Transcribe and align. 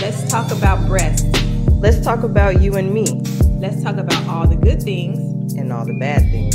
Let's 0.00 0.30
talk 0.30 0.50
about 0.52 0.86
breasts. 0.86 1.26
Let's 1.80 2.00
talk 2.04 2.22
about 2.22 2.62
you 2.62 2.76
and 2.76 2.92
me 2.92 3.20
Let's 3.60 3.82
talk 3.82 3.96
about 3.96 4.26
all 4.28 4.46
the 4.46 4.56
good 4.56 4.82
things. 4.82 5.52
and 5.54 5.72
all 5.72 5.84
the 5.84 5.98
bad 5.98 6.22
things. 6.30 6.54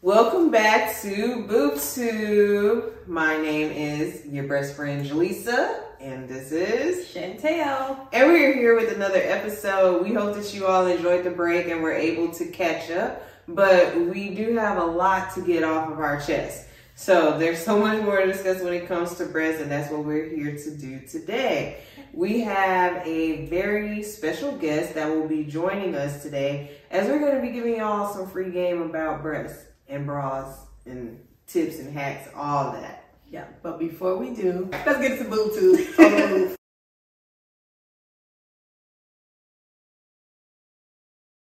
Welcome 0.00 0.50
back 0.50 1.00
to 1.02 1.46
BoobTube. 1.48 3.06
My 3.06 3.36
name 3.36 3.70
is 3.70 4.26
your 4.26 4.48
best 4.48 4.74
friend 4.74 5.06
Jaleesa, 5.06 5.80
and 6.00 6.28
this 6.28 6.50
is 6.50 7.06
Chantel. 7.14 7.98
And 8.12 8.28
we're 8.28 8.54
here 8.54 8.74
with 8.74 8.92
another 8.92 9.20
episode. 9.22 10.02
We 10.02 10.12
hope 10.14 10.34
that 10.34 10.52
you 10.52 10.66
all 10.66 10.86
enjoyed 10.86 11.24
the 11.24 11.30
break 11.30 11.68
and 11.68 11.82
were 11.82 11.92
able 11.92 12.32
to 12.32 12.46
catch 12.46 12.90
up. 12.90 13.22
But 13.46 13.96
we 13.96 14.34
do 14.34 14.56
have 14.56 14.78
a 14.78 14.84
lot 14.84 15.32
to 15.34 15.40
get 15.42 15.62
off 15.62 15.90
of 15.90 16.00
our 16.00 16.20
chest. 16.20 16.66
So 16.94 17.38
there's 17.38 17.64
so 17.64 17.78
much 17.78 18.02
more 18.02 18.20
to 18.20 18.26
discuss 18.26 18.62
when 18.62 18.74
it 18.74 18.86
comes 18.86 19.14
to 19.16 19.26
breasts, 19.26 19.60
and 19.60 19.70
that's 19.70 19.90
what 19.90 20.04
we're 20.04 20.28
here 20.28 20.56
to 20.56 20.70
do 20.76 21.00
today. 21.00 21.78
We 22.12 22.40
have 22.40 23.06
a 23.06 23.46
very 23.46 24.02
special 24.02 24.52
guest 24.52 24.94
that 24.94 25.08
will 25.08 25.26
be 25.26 25.44
joining 25.44 25.94
us 25.94 26.22
today 26.22 26.72
as 26.90 27.08
we're 27.08 27.18
going 27.18 27.34
to 27.34 27.40
be 27.40 27.50
giving 27.50 27.76
y'all 27.76 28.12
some 28.12 28.28
free 28.28 28.50
game 28.50 28.82
about 28.82 29.22
breasts 29.22 29.64
and 29.88 30.06
bras 30.06 30.66
and 30.84 31.18
tips 31.46 31.78
and 31.78 31.92
hacks, 31.92 32.28
all 32.36 32.72
that. 32.72 33.04
Yeah, 33.30 33.46
but 33.62 33.78
before 33.78 34.18
we 34.18 34.34
do, 34.34 34.68
let's 34.84 35.00
get 35.00 35.18
to 35.18 35.24
boob 35.24 35.54
tube. 35.54 35.78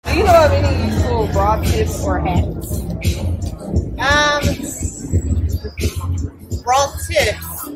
Do 0.05 0.15
you 0.15 0.25
know 0.25 0.45
of 0.45 0.53
any 0.53 0.93
useful 0.93 1.29
bra 1.29 1.63
tips 1.63 2.03
or 2.03 2.19
hacks? 2.19 2.81
Um, 4.01 4.58
bra 6.63 6.87
tips. 7.07 7.69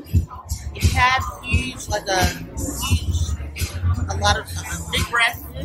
If 0.75 0.83
you 0.85 0.99
have 0.99 1.23
huge, 1.45 1.89
like 1.89 2.07
a 2.09 2.25
huge, 2.27 3.35
a 4.09 4.17
lot 4.17 4.39
of 4.39 4.47
uh, 4.57 4.91
big 4.93 5.09
breasts, 5.11 5.45
if 5.57 5.65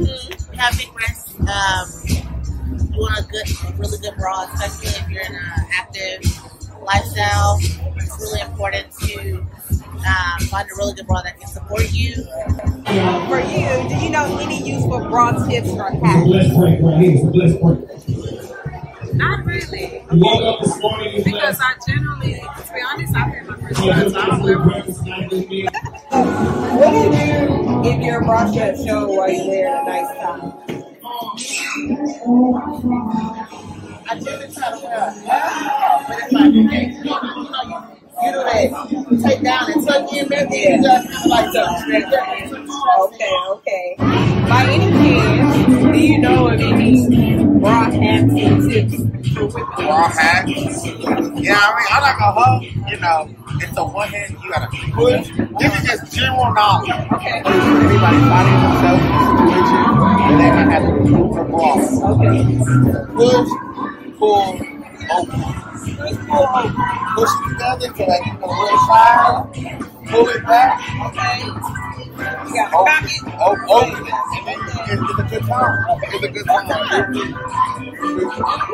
you 0.51 0.57
have 0.59 0.77
big 0.77 0.91
breasts, 0.93 1.35
um, 1.39 1.87
you 2.93 2.99
want 2.99 3.19
a 3.19 3.23
good, 3.27 3.47
a 3.49 3.73
really 3.77 3.97
good 3.99 4.15
bra, 4.17 4.47
especially 4.53 4.89
if 5.01 5.09
you're 5.09 5.23
in 5.23 5.35
an 5.35 5.67
active 5.73 6.23
lifestyle. 6.81 7.57
It's 7.97 8.17
really 8.19 8.41
important 8.41 8.91
to 9.01 9.45
uh, 10.05 10.39
find 10.45 10.67
a 10.69 10.75
really 10.77 10.93
good 10.93 11.07
bra 11.07 11.21
that 11.23 11.39
can 11.39 11.47
support 11.47 11.91
you. 11.91 12.13
For 13.27 13.39
you, 13.39 13.89
do 13.89 13.95
you 14.03 14.09
know 14.09 14.37
any 14.39 14.63
useful 14.67 14.99
bra 15.09 15.31
tips 15.47 15.69
or 15.71 15.89
hacks? 15.91 16.27
Really, 19.47 20.03
You 20.11 20.19
woke 20.19 20.43
up 20.43 20.59
this 20.59 20.77
morning 20.81 21.15
and 21.15 21.23
because 21.23 21.59
I 21.61 21.73
generally, 21.87 22.33
to 22.33 22.73
be 22.73 22.81
honest, 22.91 23.15
I've 23.15 23.33
had 23.33 23.47
my 23.47 23.55
first 23.55 23.79
time, 23.79 24.09
so 24.09 24.19
I 24.19 24.25
don't 24.27 24.43
wear. 24.43 24.59
What 24.59 24.85
do 26.91 26.97
you 26.97 27.11
do 27.11 27.89
if 27.89 28.03
your 28.03 28.21
bra 28.23 28.51
strap 28.51 28.75
show 28.75 29.07
while 29.07 29.29
you're 29.31 29.47
wearing 29.47 29.73
a 29.73 29.83
nice 29.85 30.11
top? 30.17 30.69
I 34.09 34.19
generally 34.19 34.53
try 34.53 34.69
to 34.71 34.77
wear 34.83 34.97
a 34.97 35.11
hat, 35.11 36.05
but 36.07 36.17
it's 36.23 36.33
like, 36.33 36.49
okay, 36.49 36.85
you 36.91 37.03
know, 37.03 37.19
you 37.23 37.51
know, 37.51 37.63
you, 37.63 37.77
you 38.19 38.31
do 38.33 38.43
that, 38.43 39.23
take 39.29 39.41
down 39.43 39.71
and 39.71 39.87
tuck 39.87 40.11
in 40.13 40.27
there, 40.27 40.47
then 40.49 40.83
just 40.83 41.29
kind 41.29 41.47
of 41.47 41.53
like 41.87 42.09
tuck. 42.09 43.13
Okay, 43.13 43.35
okay. 43.49 43.95
By 44.49 44.63
any 44.69 44.91
chance, 44.91 45.83
do 45.83 45.97
you 45.99 46.17
know 46.19 46.47
of 46.47 46.59
any 46.59 47.05
bra 47.59 47.91
hacks 47.91 48.33
and 48.33 48.71
tips 48.71 48.95
raw 49.79 50.09
hack. 50.09 50.47
Yeah, 50.47 51.57
I 51.57 51.75
mean, 51.75 51.87
I 51.89 51.99
like 52.01 52.19
a 52.19 52.31
hug, 52.31 52.63
you 52.63 52.97
know, 52.99 53.29
it's 53.61 53.77
a 53.77 53.83
one 53.83 54.09
hand, 54.09 54.37
you 54.43 54.49
gotta 54.51 54.67
push. 54.93 55.27
This 55.59 55.79
is 55.79 55.87
just 55.87 56.15
general 56.15 56.53
knowledge. 56.53 56.89
Okay. 57.13 57.41
Everybody 57.45 58.17
finding 58.27 58.59
themselves 58.63 59.03
in 59.03 59.11
a 59.11 59.21
situation 59.27 59.81
where 59.97 60.37
they 60.37 60.51
might 60.51 60.69
have 60.71 60.83
to 60.83 60.91
move 61.09 61.35
the 61.35 61.43
ball. 61.43 61.77
Okay. 62.13 62.39
Push, 63.15 63.49
pull, 64.17 64.47
open. 65.11 65.41
Push, 65.97 66.17
pull, 66.27 66.45
open. 66.57 66.73
Push 67.15 67.31
it 67.33 67.43
together 67.49 67.89
to 67.93 68.03
like 68.05 68.25
a 68.27 68.47
little 68.47 68.79
side, 68.87 69.37
pull 70.07 70.27
it 70.29 70.43
back, 70.45 70.71
You 71.96 71.96
got 72.17 72.73
open, 72.73 73.05
open, 73.39 73.65
open 73.69 74.07
it. 74.07 74.13
And 74.37 74.43
then 74.47 74.57
it's, 74.61 74.75
it's 74.81 75.19
a 75.19 75.23
good 75.29 75.43
time. 75.47 75.73
It's 76.03 76.23
a 76.23 76.29
good 76.29 76.45
time. 76.45 76.67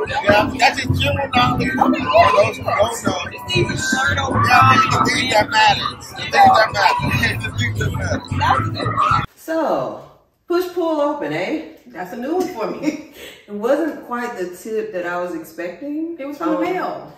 Yeah, 0.10 0.52
that's 0.58 0.78
just 0.84 1.02
general 1.02 1.30
knowledge. 1.34 1.74
Those 1.74 2.58
who 2.58 2.64
don't 2.64 3.04
know. 3.06 4.42
Yeah, 4.48 4.82
the 4.92 4.98
things 5.06 5.32
that 5.34 5.48
matter. 5.50 5.88
The 6.00 6.04
things 6.04 6.34
that 6.34 6.70
matter. 6.74 7.04
The 7.44 7.50
things 7.58 7.78
that 7.80 7.92
matter. 8.32 9.24
So, 9.36 9.56
push 10.48 10.68
pull 10.74 11.02
open, 11.02 11.34
eh? 11.34 11.78
That's 11.88 12.14
a 12.14 12.18
new 12.18 12.36
one 12.38 12.48
for 12.48 12.68
me. 12.72 13.14
It 13.46 13.52
wasn't 13.52 14.06
quite 14.06 14.38
the 14.38 14.56
tip 14.56 14.94
that 14.94 15.06
I 15.06 15.20
was 15.22 15.36
expecting. 15.36 16.16
It 16.18 16.26
was 16.26 16.38
from 16.38 16.50
a 16.52 16.56
Um, 16.56 16.62
male. 16.64 17.14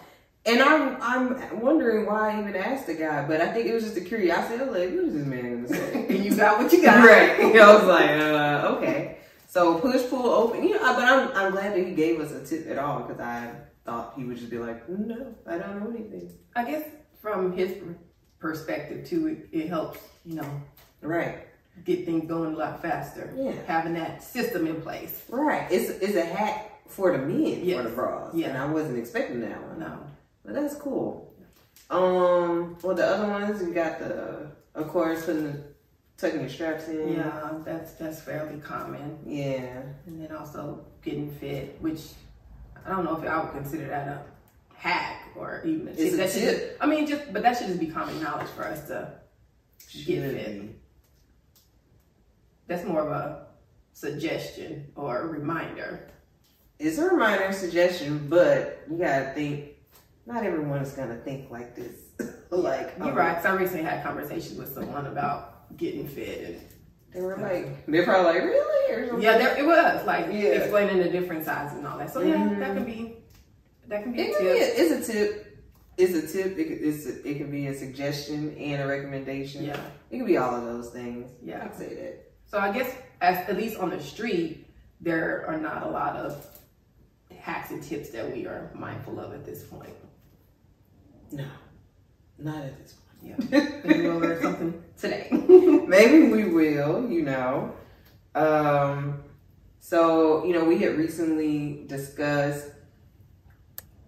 And 0.47 0.61
I'm 0.61 1.01
I'm 1.01 1.59
wondering 1.59 2.06
why 2.06 2.31
I 2.31 2.39
even 2.39 2.56
asked 2.56 2.85
the 2.88 2.94
guy, 2.94 3.25
but 3.28 3.41
I 3.41 3.51
think 3.51 3.66
it 3.67 3.73
was 3.73 3.83
just 3.83 3.97
a 3.97 4.01
curiosity. 4.01 4.61
I 4.61 4.66
was 4.66 4.78
like, 4.78 4.89
what 4.91 5.03
is 5.06 5.13
this 5.13 5.25
man 5.25 5.66
gonna 5.66 5.67
say? 5.67 6.06
And 6.07 6.23
you 6.25 6.35
got 6.35 6.59
what 6.59 6.72
you 6.72 6.81
got. 6.83 7.03
right. 7.03 7.39
I 7.56 7.73
was 7.75 7.85
like, 7.85 8.09
uh, 8.11 8.75
okay. 8.78 9.17
So 9.47 9.79
push 9.79 10.07
pull 10.09 10.28
open. 10.29 10.63
You 10.63 10.75
know, 10.75 10.79
but 10.94 11.03
I'm 11.03 11.31
I'm 11.33 11.51
glad 11.51 11.73
that 11.73 11.85
he 11.85 11.95
gave 11.95 12.19
us 12.19 12.31
a 12.31 12.45
tip 12.45 12.67
at 12.69 12.78
all 12.78 13.01
because 13.03 13.19
I 13.19 13.51
thought 13.85 14.13
he 14.16 14.23
would 14.23 14.38
just 14.38 14.51
be 14.51 14.59
like, 14.59 14.88
no, 14.88 15.33
I 15.47 15.57
don't 15.57 15.79
know 15.83 15.89
anything. 15.89 16.31
I 16.56 16.63
guess 16.63 16.83
from 17.22 17.53
his 17.57 17.73
perspective 18.39 19.07
too, 19.07 19.27
it, 19.27 19.50
it 19.51 19.67
helps, 19.69 20.00
you 20.25 20.35
know, 20.35 20.62
Right. 21.01 21.39
get 21.85 22.06
things 22.06 22.27
going 22.27 22.53
a 22.53 22.57
lot 22.57 22.81
faster. 22.81 23.33
Yeah. 23.35 23.53
Having 23.67 23.94
that 23.95 24.22
system 24.23 24.67
in 24.67 24.81
place. 24.81 25.23
Right. 25.29 25.67
It's 25.72 25.89
it's 25.89 26.16
a 26.16 26.25
hack 26.25 26.88
for 26.88 27.12
the 27.12 27.17
men 27.19 27.62
Yes. 27.63 27.77
for 27.77 27.89
the 27.89 27.95
bras. 27.95 28.33
Yeah. 28.35 28.50
And 28.50 28.57
I 28.59 28.66
wasn't 28.67 28.97
expecting 29.00 29.41
that 29.41 29.59
one. 29.67 29.79
No. 29.79 30.00
But 30.45 30.53
that's 30.56 30.75
cool. 30.75 31.33
Um, 31.89 32.78
well, 32.81 32.95
the 32.95 33.06
other 33.06 33.28
ones 33.28 33.61
you 33.61 33.73
got 33.73 34.00
the, 34.00 34.51
of 34.75 34.88
course, 34.88 35.25
putting 35.25 35.44
the, 35.51 35.63
tucking 36.17 36.39
your 36.41 36.50
straps 36.50 36.88
in. 36.88 37.13
Yeah, 37.13 37.51
that's 37.63 37.94
that's 37.94 38.22
fairly 38.22 38.59
common. 38.59 39.19
Yeah. 39.25 39.81
And 40.06 40.22
then 40.22 40.35
also 40.35 40.85
getting 41.03 41.31
fit, 41.31 41.78
which 41.81 42.01
I 42.85 42.89
don't 42.89 43.03
know 43.06 43.17
if 43.22 43.28
I 43.28 43.44
would 43.44 43.53
consider 43.53 43.88
that 43.88 44.07
a 44.07 44.22
hack 44.75 45.29
or 45.35 45.61
even 45.66 45.88
a 45.88 45.95
tip. 45.95 46.00
It's 46.00 46.17
That 46.17 46.31
tip. 46.31 46.59
just- 46.69 46.81
I 46.81 46.85
mean, 46.88 47.07
just 47.07 47.33
but 47.33 47.41
that 47.44 47.57
should 47.57 47.67
just 47.67 47.79
be 47.79 47.88
common 47.88 48.22
knowledge 48.22 48.47
for 48.50 48.63
us 48.66 48.88
to 48.88 49.12
get 49.79 49.89
Should 49.89 50.06
fit. 50.31 50.62
be. 50.62 50.75
That's 52.67 52.85
more 52.85 53.01
of 53.01 53.12
a 53.12 53.47
suggestion 53.94 54.91
or 54.95 55.22
a 55.22 55.27
reminder. 55.27 56.07
It's 56.79 56.97
a 56.97 57.06
reminder, 57.06 57.51
suggestion, 57.53 58.27
but 58.29 58.83
you 58.89 58.97
gotta 58.97 59.31
think. 59.33 59.72
Not 60.25 60.44
everyone 60.44 60.80
is 60.81 60.91
gonna 60.94 61.18
think 61.18 61.52
like 61.52 61.75
this. 61.75 62.00
like 62.50 62.94
You're 62.97 63.09
um, 63.09 63.16
right. 63.16 63.36
'cause 63.36 63.46
I 63.46 63.53
recently 63.56 63.84
had 63.84 64.03
conversations 64.03 64.58
with 64.58 64.74
someone 64.74 65.06
about 65.08 65.75
getting 65.78 66.08
fit, 66.08 66.59
They 67.13 67.22
were 67.22 67.38
like, 67.38 67.86
they're 67.86 68.03
probably 68.03 68.34
like, 68.34 68.44
really? 68.44 68.94
Or 68.94 69.08
something. 69.08 69.24
yeah, 69.24 69.38
there 69.38 69.58
it 69.58 69.66
was 69.66 70.06
like 70.06 70.28
Yeah. 70.28 70.50
explaining 70.62 70.97
the 71.00 71.09
different 71.09 71.46
sizes 71.46 71.78
and 71.78 71.88
all 71.88 71.97
that. 71.97 72.12
So 72.12 72.22
yeah, 72.22 72.36
Mhm. 72.36 72.59
that 72.59 72.75
can 72.75 72.86
be 72.86 73.18
that 73.88 74.03
can 74.03 74.13
be 74.13 74.22
It 74.22 74.31
a 74.34 74.38
can 74.38 74.46
be. 74.46 74.53
tip. 74.59 74.78
A, 74.78 74.81
it's 74.81 75.09
a 75.09 75.13
tip. 75.13 75.41
It's 75.97 76.13
a 76.13 76.22
tip. 76.28 76.57
It, 76.57 76.63
could- 76.66 76.81
it's 76.88 77.06
a, 77.06 77.28
it 77.30 77.38
can 77.38 77.52
be 77.52 77.68
a 77.68 77.74
suggestion 77.74 78.56
and 78.57 78.81
a 78.81 78.88
recommendation. 78.88 79.63
Yeah, 79.63 79.80
It 80.09 80.18
can 80.18 80.25
be 80.25 80.38
all 80.38 80.56
of 80.56 80.63
those 80.66 80.90
things. 80.92 81.31
Yeah. 81.44 81.63
I'd 81.63 81.75
say 81.75 81.94
that. 81.96 82.31
So 82.47 82.57
I 82.59 82.72
guess 82.72 82.92
as 83.22 83.47
at 83.50 83.56
least 83.57 83.78
on 83.78 83.92
the 83.92 84.00
street, 84.02 84.68
there 85.02 85.46
are 85.47 85.57
not 85.57 85.84
a 85.84 85.90
lot 85.90 86.16
of 86.16 86.46
hacks 87.38 87.69
and 87.72 87.81
tips 87.84 88.09
that 88.09 88.31
we 88.34 88.46
are 88.47 88.72
mindful 88.74 89.19
of 89.19 89.34
at 89.34 89.46
this 89.46 89.63
point. 89.63 89.94
No, 91.35 91.46
not 92.38 92.63
at 92.63 92.81
this 92.81 92.94
point. 92.94 93.36
Yeah, 93.51 93.62
maybe 93.83 94.01
we'll 94.07 94.19
learn 94.19 94.42
something 94.42 94.83
today. 94.98 95.27
Maybe 95.31 96.27
we 96.31 96.45
will, 96.45 97.10
you 97.10 97.24
know. 97.24 97.74
Um, 98.36 99.24
so, 99.80 100.45
you 100.45 100.54
know, 100.54 100.63
we 100.63 100.77
had 100.77 100.95
recently 100.98 101.83
discussed 101.88 102.68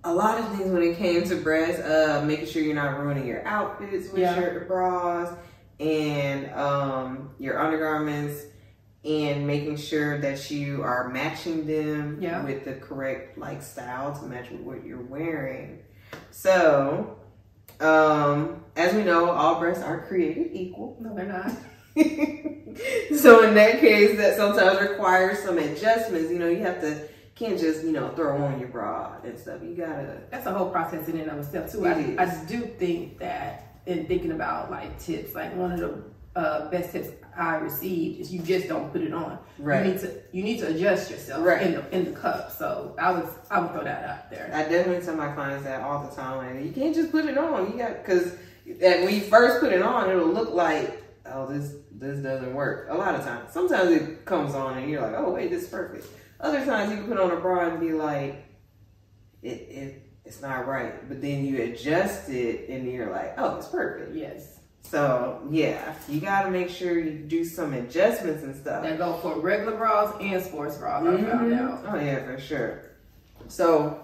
a 0.03 0.13
lot 0.13 0.39
of 0.39 0.55
things 0.55 0.71
when 0.71 0.83
it 0.83 0.97
came 0.97 1.23
to 1.25 1.35
breasts, 1.35 1.81
uh, 1.81 2.23
making 2.25 2.45
sure 2.45 2.61
you're 2.61 2.75
not 2.75 2.99
ruining 2.99 3.27
your 3.27 3.45
outfits 3.45 4.09
with 4.09 4.21
Yeah. 4.21 4.39
your 4.39 4.61
bras 4.65 5.33
and 5.79 6.49
um, 6.53 7.31
your 7.39 7.59
undergarments 7.59 8.43
and 9.03 9.45
making 9.47 9.77
sure 9.77 10.19
that 10.19 10.49
you 10.51 10.83
are 10.83 11.09
matching 11.09 11.65
them 11.67 12.19
Yeah. 12.21 12.43
with 12.43 12.65
the 12.65 12.73
correct 12.75 13.37
like 13.37 13.61
style 13.61 14.13
to 14.19 14.25
match 14.27 14.49
with 14.51 14.61
what 14.61 14.85
you're 14.85 15.01
wearing. 15.01 15.79
So, 16.31 17.17
um, 17.79 18.63
as 18.75 18.93
we 18.93 19.03
know, 19.03 19.29
all 19.31 19.59
breasts 19.59 19.83
are 19.83 20.05
created 20.07 20.51
equal. 20.53 20.97
no, 20.99 21.15
they're 21.15 21.25
not. 21.25 21.51
so 23.17 23.43
in 23.43 23.55
that 23.55 23.79
case, 23.79 24.17
that 24.17 24.35
sometimes 24.35 24.79
requires 24.81 25.39
some 25.39 25.57
adjustments. 25.57 26.31
You 26.31 26.39
know, 26.39 26.47
you 26.47 26.59
have 26.59 26.79
to 26.81 27.07
can't 27.37 27.59
just 27.59 27.83
you 27.83 27.91
know 27.91 28.09
throw 28.09 28.43
on 28.43 28.59
your 28.59 28.69
bra 28.69 29.15
and 29.23 29.37
stuff. 29.37 29.61
You 29.63 29.75
gotta 29.75 30.21
That's 30.31 30.45
a 30.45 30.53
whole 30.53 30.69
process 30.69 31.07
in 31.07 31.19
and 31.19 31.29
of 31.29 31.39
itself 31.39 31.71
too. 31.71 31.85
It 31.85 32.19
I. 32.19 32.23
I 32.23 32.45
do 32.45 32.61
think 32.61 33.19
that 33.19 33.79
in 33.85 34.05
thinking 34.05 34.31
about 34.31 34.71
like 34.71 34.99
tips, 34.99 35.35
like 35.35 35.55
one 35.55 35.71
of 35.71 35.79
the 35.79 36.03
uh, 36.35 36.69
best 36.69 36.91
tips 36.91 37.09
I 37.37 37.55
received 37.57 38.21
is 38.21 38.33
you 38.33 38.41
just 38.41 38.67
don't 38.67 38.91
put 38.91 39.01
it 39.01 39.13
on. 39.13 39.37
Right. 39.59 39.85
You 39.85 39.91
need 39.91 39.99
to 40.01 40.11
you 40.31 40.43
need 40.43 40.59
to 40.59 40.67
adjust 40.67 41.11
yourself 41.11 41.45
Right. 41.45 41.61
in 41.61 41.73
the 41.73 41.95
in 41.95 42.05
the 42.05 42.11
cup. 42.11 42.51
So 42.51 42.95
I 42.99 43.11
was 43.11 43.29
I 43.49 43.59
would 43.59 43.71
throw 43.71 43.83
that 43.83 44.03
out 44.03 44.29
there. 44.31 44.49
I 44.53 44.63
definitely 44.63 45.05
tell 45.05 45.15
my 45.15 45.31
clients 45.33 45.63
that 45.65 45.81
all 45.81 46.07
the 46.07 46.15
time. 46.15 46.55
Like, 46.55 46.65
you 46.65 46.71
can't 46.71 46.95
just 46.95 47.11
put 47.11 47.25
it 47.25 47.37
on. 47.37 47.71
You 47.71 47.77
got 47.77 48.03
because 48.03 48.33
when 48.65 49.13
you 49.13 49.21
first 49.21 49.59
put 49.61 49.71
it 49.71 49.81
on, 49.81 50.09
it'll 50.09 50.27
look 50.27 50.53
like 50.53 51.03
oh 51.25 51.45
this 51.47 51.73
this 51.91 52.19
doesn't 52.19 52.53
work. 52.53 52.87
A 52.89 52.95
lot 52.95 53.15
of 53.15 53.23
times, 53.23 53.51
sometimes 53.51 53.91
it 53.91 54.25
comes 54.25 54.53
on 54.55 54.77
and 54.77 54.89
you're 54.89 55.01
like 55.01 55.15
oh 55.15 55.31
wait 55.31 55.49
this 55.49 55.63
is 55.63 55.69
perfect. 55.69 56.05
Other 56.39 56.63
times 56.65 56.91
you 56.91 56.97
can 56.97 57.07
put 57.07 57.19
on 57.19 57.31
a 57.31 57.37
bra 57.37 57.67
and 57.69 57.79
be 57.79 57.93
like 57.93 58.45
it 59.41 59.47
it 59.49 60.03
it's 60.25 60.41
not 60.41 60.67
right. 60.67 61.07
But 61.07 61.21
then 61.21 61.45
you 61.45 61.61
adjust 61.63 62.29
it 62.29 62.69
and 62.69 62.91
you're 62.91 63.11
like 63.11 63.35
oh 63.37 63.57
it's 63.57 63.67
perfect. 63.67 64.15
Yes. 64.15 64.56
So 64.89 65.41
yeah, 65.49 65.95
you 66.07 66.21
got 66.21 66.43
to 66.43 66.49
make 66.51 66.69
sure 66.69 66.97
you 66.97 67.11
do 67.11 67.43
some 67.43 67.73
adjustments 67.73 68.43
and 68.43 68.55
stuff. 68.55 68.83
That 68.83 68.97
go 68.97 69.13
for 69.17 69.37
regular 69.39 69.75
bras 69.75 70.13
and 70.21 70.41
sports 70.41 70.77
bras. 70.77 71.03
I 71.03 71.21
found 71.23 71.51
Mhm. 71.51 71.59
out. 71.59 71.85
Oh 71.93 71.99
yeah, 71.99 72.23
for 72.23 72.39
sure. 72.39 72.79
So, 73.49 73.99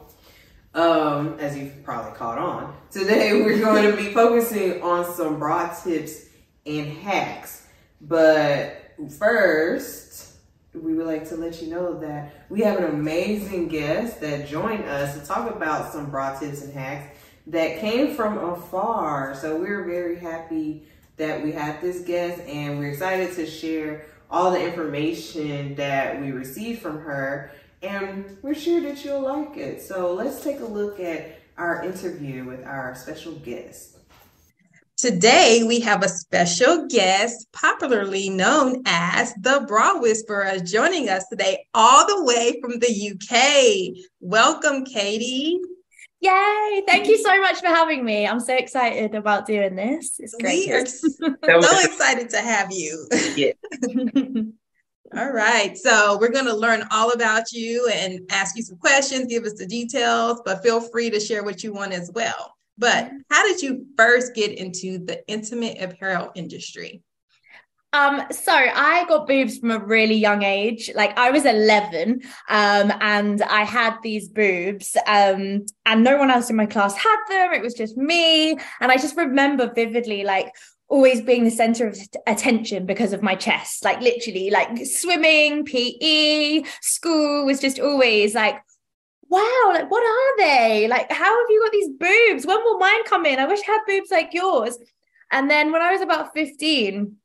um, 0.74 1.38
as 1.40 1.58
you've 1.58 1.84
probably 1.84 2.12
caught 2.18 2.38
on, 2.38 2.76
today 2.92 3.42
we're 3.46 3.60
going 3.60 3.90
to 3.92 3.96
be 3.96 4.14
focusing 4.14 4.82
on 4.82 5.06
some 5.16 5.40
bra 5.40 5.74
tips 5.74 6.26
and 6.66 6.88
hacks. 6.88 7.66
But 8.02 8.76
first, 9.18 10.34
we 10.74 10.94
would 10.96 11.06
like 11.08 11.30
to 11.30 11.38
let 11.38 11.62
you 11.62 11.70
know 11.70 11.98
that 12.00 12.34
we 12.50 12.62
have 12.62 12.78
an 12.78 12.86
amazing 12.86 13.70
guest 13.70 14.20
that 14.22 14.48
joined 14.48 14.84
us 14.86 15.18
to 15.18 15.26
talk 15.26 15.50
about 15.50 15.94
some 15.94 16.10
bra 16.10 16.38
tips 16.38 16.62
and 16.64 16.74
hacks 16.74 17.18
that 17.48 17.80
came 17.80 18.16
from 18.16 18.38
afar. 18.38 19.36
So 19.36 19.58
we're 19.58 19.84
very 19.84 20.18
happy 20.18 20.88
that 21.18 21.44
we 21.44 21.52
had 21.52 21.82
this 21.82 22.02
guest 22.02 22.42
and 22.48 22.80
we're 22.80 22.90
excited 22.90 23.34
to 23.36 23.46
share 23.46 24.06
all 24.32 24.52
the 24.52 24.64
information 24.64 25.76
that 25.76 26.20
we 26.20 26.32
received 26.32 26.82
from 26.82 27.00
her 27.02 27.52
and 27.82 28.38
we're 28.42 28.56
sure 28.56 28.82
that 28.82 29.04
you'll 29.04 29.22
like 29.22 29.58
it. 29.58 29.82
So 29.82 30.14
let's 30.14 30.42
take 30.42 30.62
a 30.62 30.66
look 30.66 31.00
at 31.00 31.40
our 31.58 31.84
interview 31.84 32.46
with 32.46 32.66
our 32.66 32.96
special 32.96 33.34
guest. 33.34 33.98
Today, 34.96 35.64
we 35.68 35.82
have 35.82 36.02
a 36.02 36.08
special 36.08 36.88
guest, 36.88 37.48
popularly 37.52 38.30
known 38.30 38.84
as 38.86 39.34
the 39.34 39.66
Bra 39.68 40.00
Whisperer, 40.00 40.60
joining 40.60 41.10
us 41.10 41.28
today 41.28 41.66
all 41.74 42.08
the 42.08 42.24
way 42.24 42.58
from 42.62 42.80
the 42.80 43.12
UK. 43.12 44.06
Welcome, 44.22 44.86
Katie. 44.86 45.60
Yay! 46.24 46.84
Thank 46.88 47.08
you 47.08 47.16
mm-hmm. 47.16 47.22
so 47.22 47.42
much 47.42 47.60
for 47.60 47.68
having 47.68 48.06
me. 48.06 48.26
I'm 48.26 48.40
so 48.40 48.56
excited 48.56 49.14
about 49.14 49.46
doing 49.46 49.76
this. 49.76 50.16
It's 50.20 50.34
great. 50.36 50.70
We 50.70 50.72
are 50.72 50.86
so 51.62 51.80
excited 51.84 52.30
to 52.30 52.38
have 52.38 52.72
you. 52.72 53.06
All 55.18 55.32
right. 55.32 55.78
So, 55.78 56.18
we're 56.18 56.32
going 56.32 56.46
to 56.46 56.56
learn 56.56 56.86
all 56.92 57.12
about 57.12 57.52
you 57.52 57.90
and 57.94 58.22
ask 58.32 58.56
you 58.56 58.64
some 58.64 58.78
questions, 58.78 59.28
give 59.28 59.44
us 59.44 59.56
the 59.56 59.68
details, 59.68 60.42
but 60.46 60.64
feel 60.64 60.80
free 60.80 61.10
to 61.10 61.20
share 61.20 61.44
what 61.44 61.62
you 61.62 61.74
want 61.74 61.92
as 61.92 62.10
well. 62.16 62.56
But 62.78 63.06
mm-hmm. 63.06 63.18
how 63.30 63.44
did 63.44 63.62
you 63.62 63.86
first 63.98 64.34
get 64.34 64.58
into 64.58 65.00
the 65.00 65.28
intimate 65.28 65.82
apparel 65.82 66.32
industry? 66.36 67.04
Um, 67.94 68.24
so 68.32 68.52
I 68.52 69.06
got 69.08 69.28
boobs 69.28 69.60
from 69.60 69.70
a 69.70 69.78
really 69.78 70.16
young 70.16 70.42
age. 70.42 70.90
Like 70.96 71.18
I 71.18 71.30
was 71.30 71.46
11, 71.46 72.22
um, 72.50 72.92
and 73.00 73.42
I 73.44 73.64
had 73.64 73.98
these 74.02 74.28
boobs, 74.28 74.98
um, 75.06 75.66
and 75.86 76.04
no 76.04 76.18
one 76.18 76.32
else 76.32 76.50
in 76.50 76.56
my 76.56 76.66
class 76.66 76.98
had 76.98 77.18
them. 77.30 77.54
It 77.54 77.62
was 77.62 77.76
just 77.76 77.96
me, 77.96 78.52
and 78.82 78.92
I 78.92 78.98
just 78.98 79.16
remember 79.16 79.72
vividly, 79.74 80.24
like 80.24 80.52
always 80.88 81.22
being 81.22 81.44
the 81.44 81.52
center 81.52 81.88
of 81.88 81.98
attention 82.26 82.88
because 82.88 83.14
of 83.14 83.22
my 83.22 83.36
chest. 83.36 83.86
Like 83.86 84.02
literally, 84.02 84.50
like 84.50 84.86
swimming, 84.88 85.64
PE, 85.64 86.64
school 86.82 87.46
was 87.46 87.62
just 87.62 87.80
always 87.80 88.36
like. 88.36 88.60
Wow, 89.30 89.72
like 89.74 89.90
what 89.90 90.04
are 90.04 90.38
they? 90.38 90.88
Like, 90.88 91.12
how 91.12 91.26
have 91.26 91.50
you 91.50 91.64
got 91.64 91.72
these 91.72 91.90
boobs? 91.90 92.46
When 92.46 92.64
will 92.64 92.78
mine 92.78 93.04
come 93.06 93.26
in? 93.26 93.40
I 93.40 93.48
wish 93.48 93.62
I 93.68 93.72
had 93.72 93.82
boobs 93.88 94.12
like 94.12 94.32
yours. 94.32 94.78
And 95.32 95.50
then 95.50 95.72
when 95.72 95.82
I 95.82 95.92
was 95.92 96.02
about 96.02 96.36
15, 96.36 97.18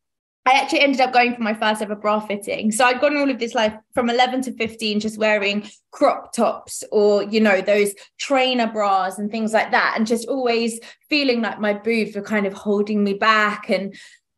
I 0.49 0.53
actually 0.53 0.81
ended 0.81 1.03
up 1.03 1.13
going 1.13 1.35
for 1.35 1.43
my 1.43 1.53
first 1.53 1.83
ever 1.83 1.95
bra 1.95 2.21
fitting. 2.21 2.73
So 2.73 2.87
I'd 2.87 3.03
gone 3.03 3.19
all 3.19 3.31
of 3.31 3.39
this 3.39 3.55
life 3.55 3.75
from 3.93 4.09
11 4.09 4.41
to 4.43 4.53
15, 4.55 4.99
just 4.99 5.19
wearing 5.19 5.69
crop 5.91 6.33
tops 6.33 6.83
or, 6.91 7.23
you 7.23 7.39
know, 7.39 7.61
those 7.61 7.93
trainer 8.17 8.67
bras 8.67 9.19
and 9.19 9.31
things 9.31 9.53
like 9.53 9.73
that. 9.73 9.93
And 9.95 10.07
just 10.07 10.27
always 10.27 10.81
feeling 11.11 11.43
like 11.43 11.61
my 11.61 11.75
boobs 11.75 12.17
were 12.17 12.23
kind 12.23 12.47
of 12.47 12.55
holding 12.55 13.05
me 13.05 13.13
back. 13.13 13.69
And 13.69 13.95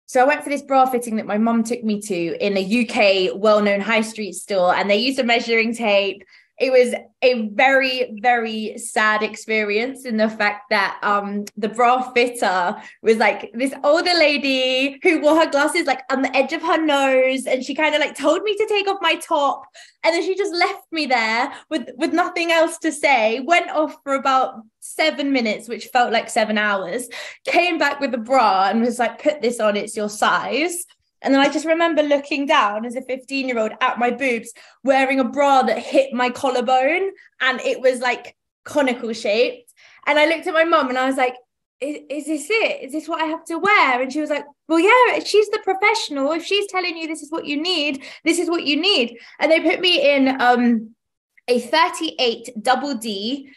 so 0.06 0.20
I 0.20 0.24
went 0.24 0.42
for 0.42 0.50
this 0.50 0.62
bra 0.62 0.84
fitting 0.84 1.14
that 1.14 1.26
my 1.26 1.38
mum 1.38 1.62
took 1.62 1.84
me 1.84 2.00
to 2.00 2.44
in 2.44 2.56
a 2.56 3.28
UK 3.30 3.40
well 3.40 3.62
known 3.62 3.78
high 3.78 4.00
street 4.00 4.32
store. 4.32 4.74
And 4.74 4.90
they 4.90 4.96
used 4.96 5.20
a 5.20 5.24
measuring 5.24 5.76
tape 5.76 6.24
it 6.60 6.70
was 6.70 6.94
a 7.22 7.48
very 7.48 8.14
very 8.20 8.76
sad 8.76 9.22
experience 9.22 10.04
in 10.04 10.18
the 10.18 10.28
fact 10.28 10.64
that 10.70 10.98
um 11.02 11.44
the 11.56 11.68
bra 11.68 12.02
fitter 12.12 12.76
was 13.02 13.16
like 13.16 13.50
this 13.54 13.72
older 13.82 14.12
lady 14.14 14.98
who 15.02 15.20
wore 15.20 15.36
her 15.36 15.50
glasses 15.50 15.86
like 15.86 16.02
on 16.12 16.22
the 16.22 16.36
edge 16.36 16.52
of 16.52 16.62
her 16.62 16.80
nose 16.80 17.46
and 17.46 17.64
she 17.64 17.74
kind 17.74 17.94
of 17.94 18.00
like 18.00 18.16
told 18.16 18.42
me 18.42 18.54
to 18.54 18.66
take 18.66 18.86
off 18.86 18.98
my 19.00 19.16
top 19.16 19.64
and 20.04 20.14
then 20.14 20.22
she 20.22 20.36
just 20.36 20.54
left 20.54 20.84
me 20.92 21.06
there 21.06 21.52
with 21.70 21.88
with 21.96 22.12
nothing 22.12 22.52
else 22.52 22.78
to 22.78 22.92
say 22.92 23.40
went 23.40 23.70
off 23.70 23.96
for 24.04 24.14
about 24.14 24.60
7 24.80 25.32
minutes 25.32 25.68
which 25.68 25.86
felt 25.86 26.12
like 26.12 26.28
7 26.28 26.56
hours 26.58 27.08
came 27.46 27.78
back 27.78 28.00
with 28.00 28.14
a 28.14 28.18
bra 28.18 28.68
and 28.68 28.82
was 28.82 28.98
like 28.98 29.22
put 29.22 29.40
this 29.40 29.60
on 29.60 29.76
it's 29.76 29.96
your 29.96 30.08
size 30.08 30.84
and 31.22 31.34
then 31.34 31.40
I 31.40 31.48
just 31.48 31.66
remember 31.66 32.02
looking 32.02 32.46
down 32.46 32.84
as 32.84 32.96
a 32.96 33.02
15 33.02 33.48
year 33.48 33.58
old 33.58 33.72
at 33.80 33.98
my 33.98 34.10
boobs, 34.10 34.52
wearing 34.82 35.20
a 35.20 35.24
bra 35.24 35.62
that 35.62 35.78
hit 35.78 36.12
my 36.12 36.30
collarbone 36.30 37.10
and 37.40 37.60
it 37.60 37.80
was 37.80 38.00
like 38.00 38.36
conical 38.64 39.12
shaped. 39.12 39.72
And 40.06 40.18
I 40.18 40.26
looked 40.26 40.46
at 40.46 40.54
my 40.54 40.64
mum 40.64 40.88
and 40.88 40.98
I 40.98 41.06
was 41.06 41.16
like, 41.16 41.34
is, 41.80 41.98
is 42.10 42.26
this 42.26 42.46
it? 42.50 42.82
Is 42.82 42.92
this 42.92 43.08
what 43.08 43.20
I 43.20 43.26
have 43.26 43.44
to 43.46 43.58
wear? 43.58 44.02
And 44.02 44.12
she 44.12 44.20
was 44.20 44.30
like, 44.30 44.44
Well, 44.68 44.80
yeah, 44.80 45.22
she's 45.24 45.48
the 45.48 45.60
professional. 45.64 46.32
If 46.32 46.44
she's 46.44 46.66
telling 46.66 46.96
you 46.96 47.06
this 47.06 47.22
is 47.22 47.30
what 47.30 47.46
you 47.46 47.60
need, 47.60 48.04
this 48.24 48.38
is 48.38 48.50
what 48.50 48.64
you 48.64 48.80
need. 48.80 49.18
And 49.38 49.50
they 49.50 49.60
put 49.60 49.80
me 49.80 50.14
in 50.14 50.40
um, 50.40 50.94
a 51.48 51.58
38 51.58 52.50
double 52.60 52.94
D 52.94 53.50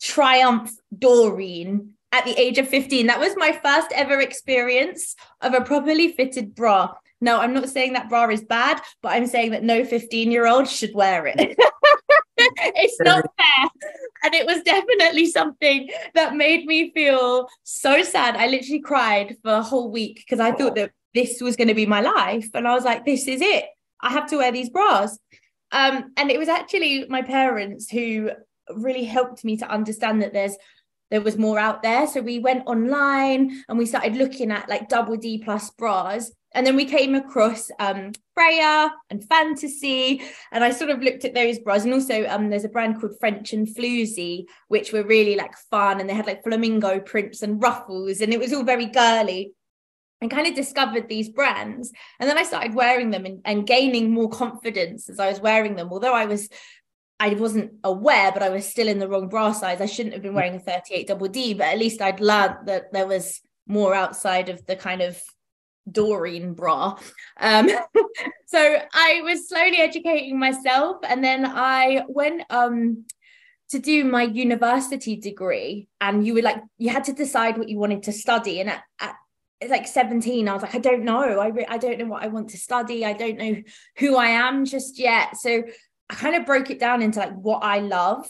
Triumph 0.00 0.72
Doreen 0.96 1.94
at 2.12 2.24
the 2.24 2.38
age 2.38 2.58
of 2.58 2.68
15. 2.68 3.06
That 3.06 3.20
was 3.20 3.34
my 3.36 3.52
first 3.52 3.92
ever 3.92 4.20
experience 4.20 5.14
of 5.40 5.54
a 5.54 5.60
properly 5.60 6.12
fitted 6.12 6.54
bra. 6.54 6.94
No, 7.20 7.38
I'm 7.38 7.52
not 7.52 7.68
saying 7.68 7.92
that 7.92 8.08
bra 8.08 8.28
is 8.28 8.42
bad, 8.42 8.80
but 9.02 9.12
I'm 9.12 9.26
saying 9.26 9.50
that 9.50 9.62
no 9.62 9.84
15 9.84 10.30
year 10.30 10.46
old 10.46 10.68
should 10.68 10.94
wear 10.94 11.26
it. 11.26 11.36
it's 12.36 13.00
not 13.00 13.24
fair. 13.36 13.68
And 14.22 14.34
it 14.34 14.46
was 14.46 14.62
definitely 14.62 15.26
something 15.26 15.90
that 16.14 16.36
made 16.36 16.66
me 16.66 16.92
feel 16.92 17.48
so 17.62 18.02
sad. 18.02 18.36
I 18.36 18.46
literally 18.46 18.80
cried 18.80 19.36
for 19.42 19.52
a 19.52 19.62
whole 19.62 19.90
week 19.90 20.16
because 20.16 20.40
I 20.40 20.52
thought 20.52 20.74
that 20.76 20.92
this 21.14 21.40
was 21.40 21.56
going 21.56 21.68
to 21.68 21.74
be 21.74 21.86
my 21.86 22.00
life. 22.00 22.48
And 22.54 22.66
I 22.66 22.74
was 22.74 22.84
like, 22.84 23.04
this 23.04 23.26
is 23.26 23.40
it. 23.40 23.66
I 24.00 24.10
have 24.10 24.28
to 24.30 24.36
wear 24.38 24.52
these 24.52 24.70
bras. 24.70 25.18
Um, 25.72 26.12
and 26.16 26.30
it 26.30 26.38
was 26.38 26.48
actually 26.48 27.06
my 27.08 27.22
parents 27.22 27.90
who 27.90 28.30
really 28.74 29.04
helped 29.04 29.44
me 29.44 29.56
to 29.58 29.70
understand 29.70 30.22
that 30.22 30.32
there's 30.32 30.56
there 31.10 31.20
was 31.20 31.36
more 31.36 31.58
out 31.58 31.82
there. 31.82 32.06
So 32.06 32.20
we 32.20 32.38
went 32.38 32.66
online 32.66 33.64
and 33.68 33.76
we 33.76 33.86
started 33.86 34.14
looking 34.14 34.52
at 34.52 34.68
like 34.68 34.88
double 34.88 35.16
D 35.16 35.42
plus 35.44 35.70
bras. 35.70 36.30
And 36.52 36.66
then 36.66 36.74
we 36.74 36.84
came 36.84 37.14
across 37.14 37.70
um, 37.78 38.12
Freya 38.34 38.92
and 39.08 39.24
Fantasie, 39.24 40.22
and 40.50 40.64
I 40.64 40.70
sort 40.70 40.90
of 40.90 41.00
looked 41.00 41.24
at 41.24 41.34
those 41.34 41.60
bras. 41.60 41.84
And 41.84 41.94
also, 41.94 42.26
um, 42.26 42.50
there's 42.50 42.64
a 42.64 42.68
brand 42.68 43.00
called 43.00 43.18
French 43.20 43.52
and 43.52 43.68
Floozy, 43.68 44.46
which 44.68 44.92
were 44.92 45.04
really 45.04 45.36
like 45.36 45.54
fun, 45.70 46.00
and 46.00 46.08
they 46.08 46.14
had 46.14 46.26
like 46.26 46.42
flamingo 46.42 46.98
prints 47.00 47.42
and 47.42 47.62
ruffles, 47.62 48.20
and 48.20 48.32
it 48.32 48.40
was 48.40 48.52
all 48.52 48.64
very 48.64 48.86
girly. 48.86 49.52
And 50.22 50.30
kind 50.30 50.46
of 50.46 50.54
discovered 50.54 51.08
these 51.08 51.30
brands, 51.30 51.90
and 52.18 52.28
then 52.28 52.36
I 52.36 52.42
started 52.42 52.74
wearing 52.74 53.10
them 53.10 53.24
and, 53.24 53.40
and 53.46 53.66
gaining 53.66 54.10
more 54.10 54.28
confidence 54.28 55.08
as 55.08 55.18
I 55.18 55.30
was 55.30 55.40
wearing 55.40 55.76
them. 55.76 55.88
Although 55.90 56.12
I 56.12 56.26
was 56.26 56.50
I 57.20 57.34
wasn't 57.34 57.72
aware, 57.84 58.32
but 58.32 58.42
I 58.42 58.48
was 58.48 58.66
still 58.66 58.88
in 58.88 58.98
the 58.98 59.08
wrong 59.08 59.28
bra 59.28 59.52
size. 59.52 59.80
I 59.80 59.86
shouldn't 59.86 60.14
have 60.14 60.22
been 60.22 60.34
wearing 60.34 60.56
a 60.56 60.58
38 60.58 61.06
double 61.06 61.28
D, 61.28 61.54
but 61.54 61.68
at 61.68 61.78
least 61.78 62.02
I'd 62.02 62.20
learned 62.20 62.66
that 62.66 62.92
there 62.92 63.06
was 63.06 63.40
more 63.66 63.94
outside 63.94 64.48
of 64.48 64.64
the 64.66 64.74
kind 64.74 65.00
of 65.00 65.22
Doreen 65.90 66.54
bra. 66.54 66.98
Um, 67.40 67.68
so 68.46 68.78
I 68.92 69.20
was 69.22 69.48
slowly 69.48 69.78
educating 69.78 70.38
myself, 70.38 70.98
and 71.08 71.22
then 71.22 71.44
I 71.46 72.04
went 72.08 72.42
um, 72.50 73.04
to 73.70 73.78
do 73.78 74.04
my 74.04 74.22
university 74.22 75.16
degree, 75.16 75.88
and 76.00 76.26
you 76.26 76.34
were 76.34 76.42
like, 76.42 76.62
you 76.78 76.90
had 76.90 77.04
to 77.04 77.12
decide 77.12 77.58
what 77.58 77.68
you 77.68 77.78
wanted 77.78 78.04
to 78.04 78.12
study, 78.12 78.60
and 78.60 78.70
at, 78.70 78.82
at 79.00 79.14
like 79.68 79.86
17 79.86 80.48
i 80.48 80.54
was 80.54 80.62
like 80.62 80.74
i 80.74 80.78
don't 80.78 81.04
know. 81.04 81.38
I, 81.38 81.48
re- 81.48 81.66
I 81.68 81.78
don't 81.78 81.98
know 81.98 82.06
what 82.06 82.22
i 82.22 82.28
want 82.28 82.50
to 82.50 82.56
study. 82.56 83.04
I 83.04 83.12
don't 83.12 83.36
know 83.36 83.56
who 83.98 84.16
i 84.16 84.28
am 84.28 84.64
just 84.64 84.98
yet. 84.98 85.36
So 85.36 85.62
i 86.08 86.14
kind 86.14 86.34
of 86.34 86.46
broke 86.46 86.70
it 86.70 86.80
down 86.80 87.02
into 87.02 87.20
like 87.20 87.34
what 87.34 87.62
i 87.62 87.80
love. 87.80 88.26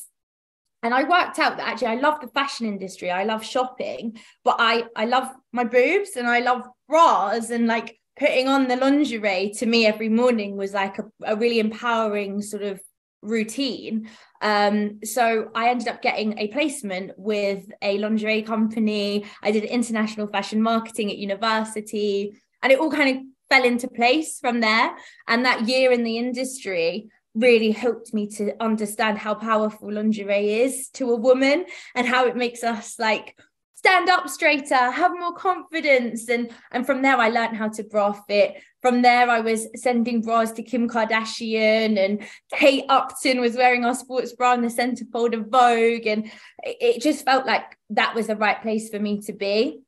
And 0.83 0.93
i 0.93 1.05
worked 1.05 1.38
out 1.38 1.57
that 1.57 1.69
actually 1.69 1.88
i 1.88 1.95
love 2.00 2.21
the 2.21 2.29
fashion 2.29 2.67
industry. 2.67 3.11
I 3.11 3.25
love 3.25 3.45
shopping 3.45 4.19
but 4.45 4.57
i 4.59 4.85
i 4.97 5.05
love 5.05 5.29
my 5.52 5.64
boobs 5.64 6.17
and 6.17 6.26
i 6.26 6.40
love 6.40 6.67
bras 6.91 7.51
and 7.51 7.67
like 7.67 7.99
putting 8.19 8.49
on 8.49 8.69
the 8.69 8.77
lingerie 8.77 9.51
to 9.57 9.65
me 9.65 9.87
every 9.87 10.11
morning 10.11 10.57
was 10.57 10.75
like 10.75 10.99
a, 10.99 11.05
a 11.25 11.37
really 11.37 11.59
empowering 11.59 12.43
sort 12.43 12.63
of 12.63 12.81
routine. 13.23 14.09
Um, 14.43 15.01
so 15.05 15.51
I 15.55 15.71
ended 15.71 15.89
up 15.89 16.03
getting 16.03 16.39
a 16.39 16.49
placement 16.49 17.13
with 17.17 17.65
a 17.81 17.99
lingerie 17.99 18.43
company. 18.43 19.25
I 19.43 19.51
did 19.51 19.65
international 19.65 20.27
fashion 20.27 20.61
marketing 20.63 21.11
at 21.11 21.19
university, 21.19 22.39
and 22.63 22.73
it 22.73 22.79
all 22.79 22.91
kind 22.91 23.17
of 23.17 23.23
fell 23.49 23.65
into 23.65 23.89
place 23.89 24.39
from 24.39 24.61
there. 24.61 24.95
And 25.27 25.45
that 25.45 25.69
year 25.69 25.93
in 25.93 26.05
the 26.05 26.19
industry 26.19 27.09
really 27.35 27.71
helped 27.71 28.13
me 28.13 28.27
to 28.27 28.61
understand 28.63 29.19
how 29.19 29.35
powerful 29.35 29.93
lingerie 29.93 30.63
is 30.63 30.89
to 30.91 31.11
a 31.11 31.17
woman 31.17 31.65
and 31.95 32.07
how 32.07 32.27
it 32.27 32.37
makes 32.37 32.65
us 32.65 32.99
like 32.99 33.37
stand 33.81 34.11
up 34.11 34.29
straighter 34.29 34.91
have 34.91 35.13
more 35.19 35.33
confidence. 35.33 36.29
And 36.29 36.51
and 36.71 36.85
from 36.85 37.01
there 37.01 37.17
i 37.17 37.31
learned 37.31 37.57
how 37.57 37.69
to 37.69 37.83
bra 37.83 38.13
fit 38.13 38.63
from 38.83 39.01
there 39.01 39.31
i 39.31 39.41
was 39.41 39.69
sending 39.75 40.21
bras 40.21 40.53
to 40.53 40.63
kim 40.63 40.87
kardashian 40.87 41.99
and 42.05 42.23
kate 42.53 42.85
upton 42.91 43.41
was 43.41 43.57
wearing 43.57 43.87
our 43.87 43.95
sports 43.95 44.35
bra 44.35 44.53
in 44.53 44.61
the 44.61 44.69
centerfold 44.69 45.33
of 45.35 45.47
vogue. 45.47 46.07
And 46.07 46.31
it, 46.63 47.01
just 47.01 47.25
felt 47.25 47.47
like 47.47 47.79
that 47.91 48.15
was 48.15 48.27
the 48.27 48.37
right 48.37 48.61
place 48.61 48.91
for 48.91 48.99
me 48.99 49.23
to 49.23 49.33
be. 49.33 49.81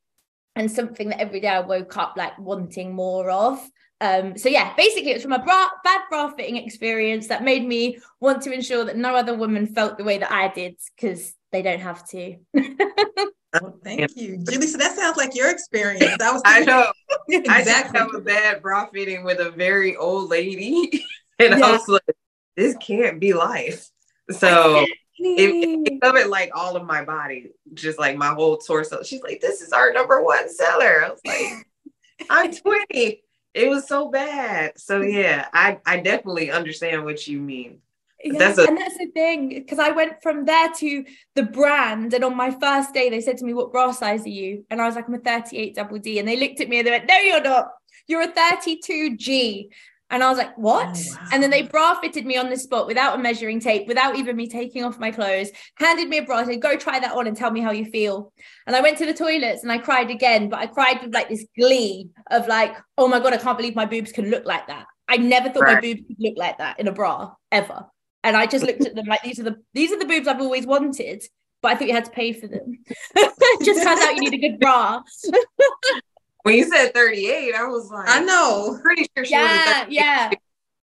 And 0.56 0.70
something 0.70 1.10
that 1.10 1.20
every 1.20 1.40
day 1.40 1.48
i 1.48 1.60
woke 1.60 1.96
up 1.98 2.14
like 2.16 2.38
wanting 2.38 2.94
more 2.94 3.30
of. 3.30 3.60
Um, 4.00 4.38
so 4.38 4.48
yeah, 4.48 4.74
basically 4.74 5.10
it 5.10 5.16
was 5.16 5.22
from 5.22 5.32
a 5.32 5.44
bra, 5.44 5.68
bad 5.84 6.00
bra 6.08 6.30
fitting 6.30 6.56
experience 6.56 7.28
that 7.28 7.44
made 7.44 7.66
me 7.66 7.98
want 8.20 8.42
to 8.44 8.52
ensure 8.52 8.84
that 8.86 8.96
no 8.96 9.14
other 9.14 9.36
woman 9.36 9.66
felt 9.66 9.98
the 9.98 10.04
way 10.04 10.16
that 10.16 10.32
I 10.32 10.48
did 10.48 10.76
because 10.96 11.34
they 11.52 11.60
don't 11.60 11.80
have 11.80 12.08
to. 12.08 12.36
well, 13.60 13.78
thank 13.84 14.16
you, 14.16 14.38
Julie. 14.38 14.66
So 14.66 14.78
that 14.78 14.96
sounds 14.96 15.16
like 15.16 15.34
your 15.34 15.50
experience. 15.50 16.20
I 16.20 16.32
was. 16.32 16.42
I 16.46 16.60
know. 16.64 16.92
exactly. 17.28 17.98
I 17.98 18.02
have 18.02 18.14
a 18.14 18.20
bad 18.20 18.62
bra 18.62 18.86
fitting 18.86 19.24
with 19.24 19.40
a 19.40 19.50
very 19.50 19.96
old 19.96 20.30
lady, 20.30 21.04
and 21.38 21.58
yeah. 21.58 21.66
I 21.66 21.72
was 21.72 21.88
like, 21.88 22.16
"This 22.56 22.76
can't 22.76 23.20
be 23.20 23.34
life." 23.34 23.90
So 24.30 24.86
it, 25.18 25.84
it 25.86 26.00
covered 26.00 26.28
like 26.28 26.50
all 26.54 26.76
of 26.76 26.84
my 26.86 27.04
body, 27.04 27.50
just 27.74 27.98
like 27.98 28.16
my 28.16 28.28
whole 28.28 28.56
torso. 28.56 29.02
She's 29.02 29.22
like, 29.22 29.40
"This 29.40 29.60
is 29.60 29.72
our 29.72 29.92
number 29.92 30.22
one 30.22 30.48
seller." 30.48 31.04
I 31.04 31.10
was 31.10 31.20
like, 31.26 31.66
"I'm 32.30 32.52
20." 32.90 33.22
It 33.54 33.68
was 33.68 33.86
so 33.86 34.10
bad. 34.10 34.78
So 34.78 35.02
yeah, 35.02 35.48
I 35.52 35.78
I 35.84 35.98
definitely 35.98 36.50
understand 36.50 37.04
what 37.04 37.26
you 37.26 37.38
mean. 37.38 37.80
Yeah, 38.24 38.38
that's 38.38 38.58
a- 38.58 38.66
and 38.66 38.76
that's 38.76 38.98
the 38.98 39.06
thing 39.06 39.48
because 39.48 39.78
I 39.78 39.90
went 39.90 40.22
from 40.22 40.44
there 40.44 40.70
to 40.78 41.04
the 41.34 41.42
brand, 41.42 42.14
and 42.14 42.24
on 42.24 42.36
my 42.36 42.50
first 42.50 42.94
day, 42.94 43.10
they 43.10 43.20
said 43.20 43.38
to 43.38 43.44
me, 43.44 43.54
"What 43.54 43.72
bra 43.72 43.92
size 43.92 44.24
are 44.24 44.28
you?" 44.28 44.64
And 44.70 44.80
I 44.80 44.86
was 44.86 44.94
like, 44.94 45.08
"I'm 45.08 45.14
a 45.14 45.18
38 45.18 45.74
double 45.74 45.98
D," 45.98 46.18
and 46.18 46.28
they 46.28 46.36
looked 46.36 46.60
at 46.60 46.68
me 46.68 46.78
and 46.78 46.86
they 46.86 46.92
went, 46.92 47.08
"No, 47.08 47.16
you're 47.16 47.40
not. 47.40 47.68
You're 48.06 48.22
a 48.22 48.28
32 48.28 49.16
G." 49.16 49.70
And 50.12 50.22
I 50.22 50.28
was 50.28 50.36
like, 50.36 50.56
what? 50.58 50.94
Oh, 50.94 51.16
wow. 51.16 51.28
And 51.32 51.42
then 51.42 51.48
they 51.48 51.62
bra 51.62 51.94
fitted 51.94 52.26
me 52.26 52.36
on 52.36 52.50
the 52.50 52.56
spot 52.58 52.86
without 52.86 53.18
a 53.18 53.22
measuring 53.22 53.60
tape, 53.60 53.88
without 53.88 54.14
even 54.14 54.36
me 54.36 54.46
taking 54.46 54.84
off 54.84 54.98
my 54.98 55.10
clothes, 55.10 55.50
handed 55.76 56.10
me 56.10 56.18
a 56.18 56.22
bra, 56.22 56.44
said, 56.44 56.60
go 56.60 56.76
try 56.76 57.00
that 57.00 57.16
on 57.16 57.26
and 57.26 57.34
tell 57.34 57.50
me 57.50 57.62
how 57.62 57.70
you 57.70 57.86
feel. 57.86 58.30
And 58.66 58.76
I 58.76 58.82
went 58.82 58.98
to 58.98 59.06
the 59.06 59.14
toilets 59.14 59.62
and 59.62 59.72
I 59.72 59.78
cried 59.78 60.10
again, 60.10 60.50
but 60.50 60.60
I 60.60 60.66
cried 60.66 61.00
with 61.00 61.14
like 61.14 61.30
this 61.30 61.46
glee 61.58 62.10
of 62.30 62.46
like, 62.46 62.76
oh 62.98 63.08
my 63.08 63.20
God, 63.20 63.32
I 63.32 63.38
can't 63.38 63.56
believe 63.56 63.74
my 63.74 63.86
boobs 63.86 64.12
can 64.12 64.28
look 64.28 64.44
like 64.44 64.66
that. 64.66 64.84
I 65.08 65.16
never 65.16 65.48
thought 65.48 65.62
right. 65.62 65.74
my 65.76 65.80
boobs 65.80 66.02
could 66.06 66.16
look 66.18 66.34
like 66.36 66.58
that 66.58 66.78
in 66.78 66.88
a 66.88 66.92
bra 66.92 67.32
ever. 67.50 67.86
And 68.24 68.36
I 68.36 68.46
just 68.46 68.64
looked 68.64 68.84
at 68.84 68.94
them 68.94 69.06
like 69.08 69.22
these 69.22 69.40
are 69.40 69.44
the 69.44 69.56
these 69.74 69.92
are 69.92 69.98
the 69.98 70.04
boobs 70.04 70.28
I've 70.28 70.40
always 70.40 70.66
wanted, 70.66 71.24
but 71.60 71.72
I 71.72 71.74
thought 71.74 71.88
you 71.88 71.94
had 71.94 72.04
to 72.06 72.10
pay 72.10 72.32
for 72.32 72.46
them. 72.46 72.78
just 73.62 73.82
turns 73.82 74.00
out 74.00 74.14
you 74.14 74.20
need 74.20 74.34
a 74.34 74.48
good 74.48 74.60
bra. 74.60 75.02
when 76.42 76.56
you 76.56 76.64
said 76.64 76.92
38, 76.94 77.54
I 77.54 77.64
was 77.64 77.90
like, 77.90 78.08
I 78.08 78.20
know. 78.20 78.78
Pretty 78.82 79.06
sure 79.16 79.24
she 79.24 79.32
yeah, 79.32 79.84
was 79.84 79.94
yeah. 79.94 80.30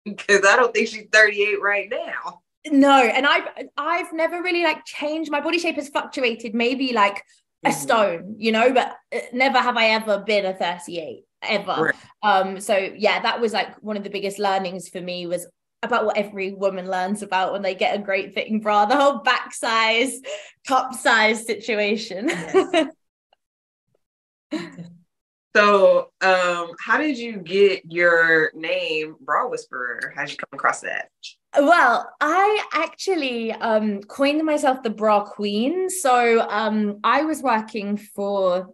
Because 0.04 0.44
I 0.46 0.56
don't 0.56 0.72
think 0.72 0.88
she's 0.88 1.06
38 1.12 1.60
right 1.60 1.90
now. 1.90 2.42
No, 2.68 3.00
and 3.00 3.26
I've 3.26 3.48
I've 3.76 4.12
never 4.12 4.42
really 4.42 4.64
like 4.64 4.84
changed. 4.84 5.30
My 5.30 5.40
body 5.40 5.58
shape 5.58 5.76
has 5.76 5.88
fluctuated, 5.88 6.54
maybe 6.54 6.92
like 6.92 7.22
a 7.64 7.70
mm-hmm. 7.70 7.78
stone, 7.78 8.34
you 8.38 8.52
know, 8.52 8.72
but 8.72 8.96
uh, 9.14 9.20
never 9.32 9.58
have 9.58 9.76
I 9.76 9.90
ever 9.90 10.18
been 10.18 10.46
a 10.46 10.54
38 10.54 11.24
ever. 11.42 11.72
Right. 11.72 11.94
Um, 12.22 12.60
so 12.60 12.76
yeah, 12.76 13.20
that 13.20 13.40
was 13.40 13.52
like 13.52 13.76
one 13.82 13.96
of 13.96 14.04
the 14.04 14.10
biggest 14.10 14.38
learnings 14.38 14.88
for 14.88 15.00
me 15.00 15.26
was 15.26 15.46
about 15.86 16.04
what 16.04 16.18
every 16.18 16.52
woman 16.52 16.90
learns 16.90 17.22
about 17.22 17.52
when 17.52 17.62
they 17.62 17.74
get 17.74 17.98
a 17.98 18.02
great 18.02 18.34
fitting 18.34 18.60
bra, 18.60 18.84
the 18.84 18.96
whole 18.96 19.20
back 19.20 19.54
size, 19.54 20.20
cup 20.66 20.92
size 20.94 21.46
situation. 21.46 22.28
Yes. 22.28 22.90
So, 25.56 26.10
um, 26.20 26.72
how 26.78 26.98
did 26.98 27.16
you 27.16 27.38
get 27.38 27.90
your 27.90 28.50
name, 28.54 29.16
Bra 29.22 29.48
Whisperer? 29.48 30.12
How 30.14 30.26
did 30.26 30.32
you 30.32 30.36
come 30.36 30.50
across 30.52 30.82
that? 30.82 31.08
Well, 31.58 32.12
I 32.20 32.62
actually 32.74 33.52
um, 33.52 34.02
coined 34.02 34.44
myself 34.44 34.82
the 34.82 34.90
Bra 34.90 35.24
Queen. 35.24 35.88
So, 35.88 36.46
um, 36.46 37.00
I 37.02 37.22
was 37.22 37.42
working 37.42 37.96
for 37.96 38.68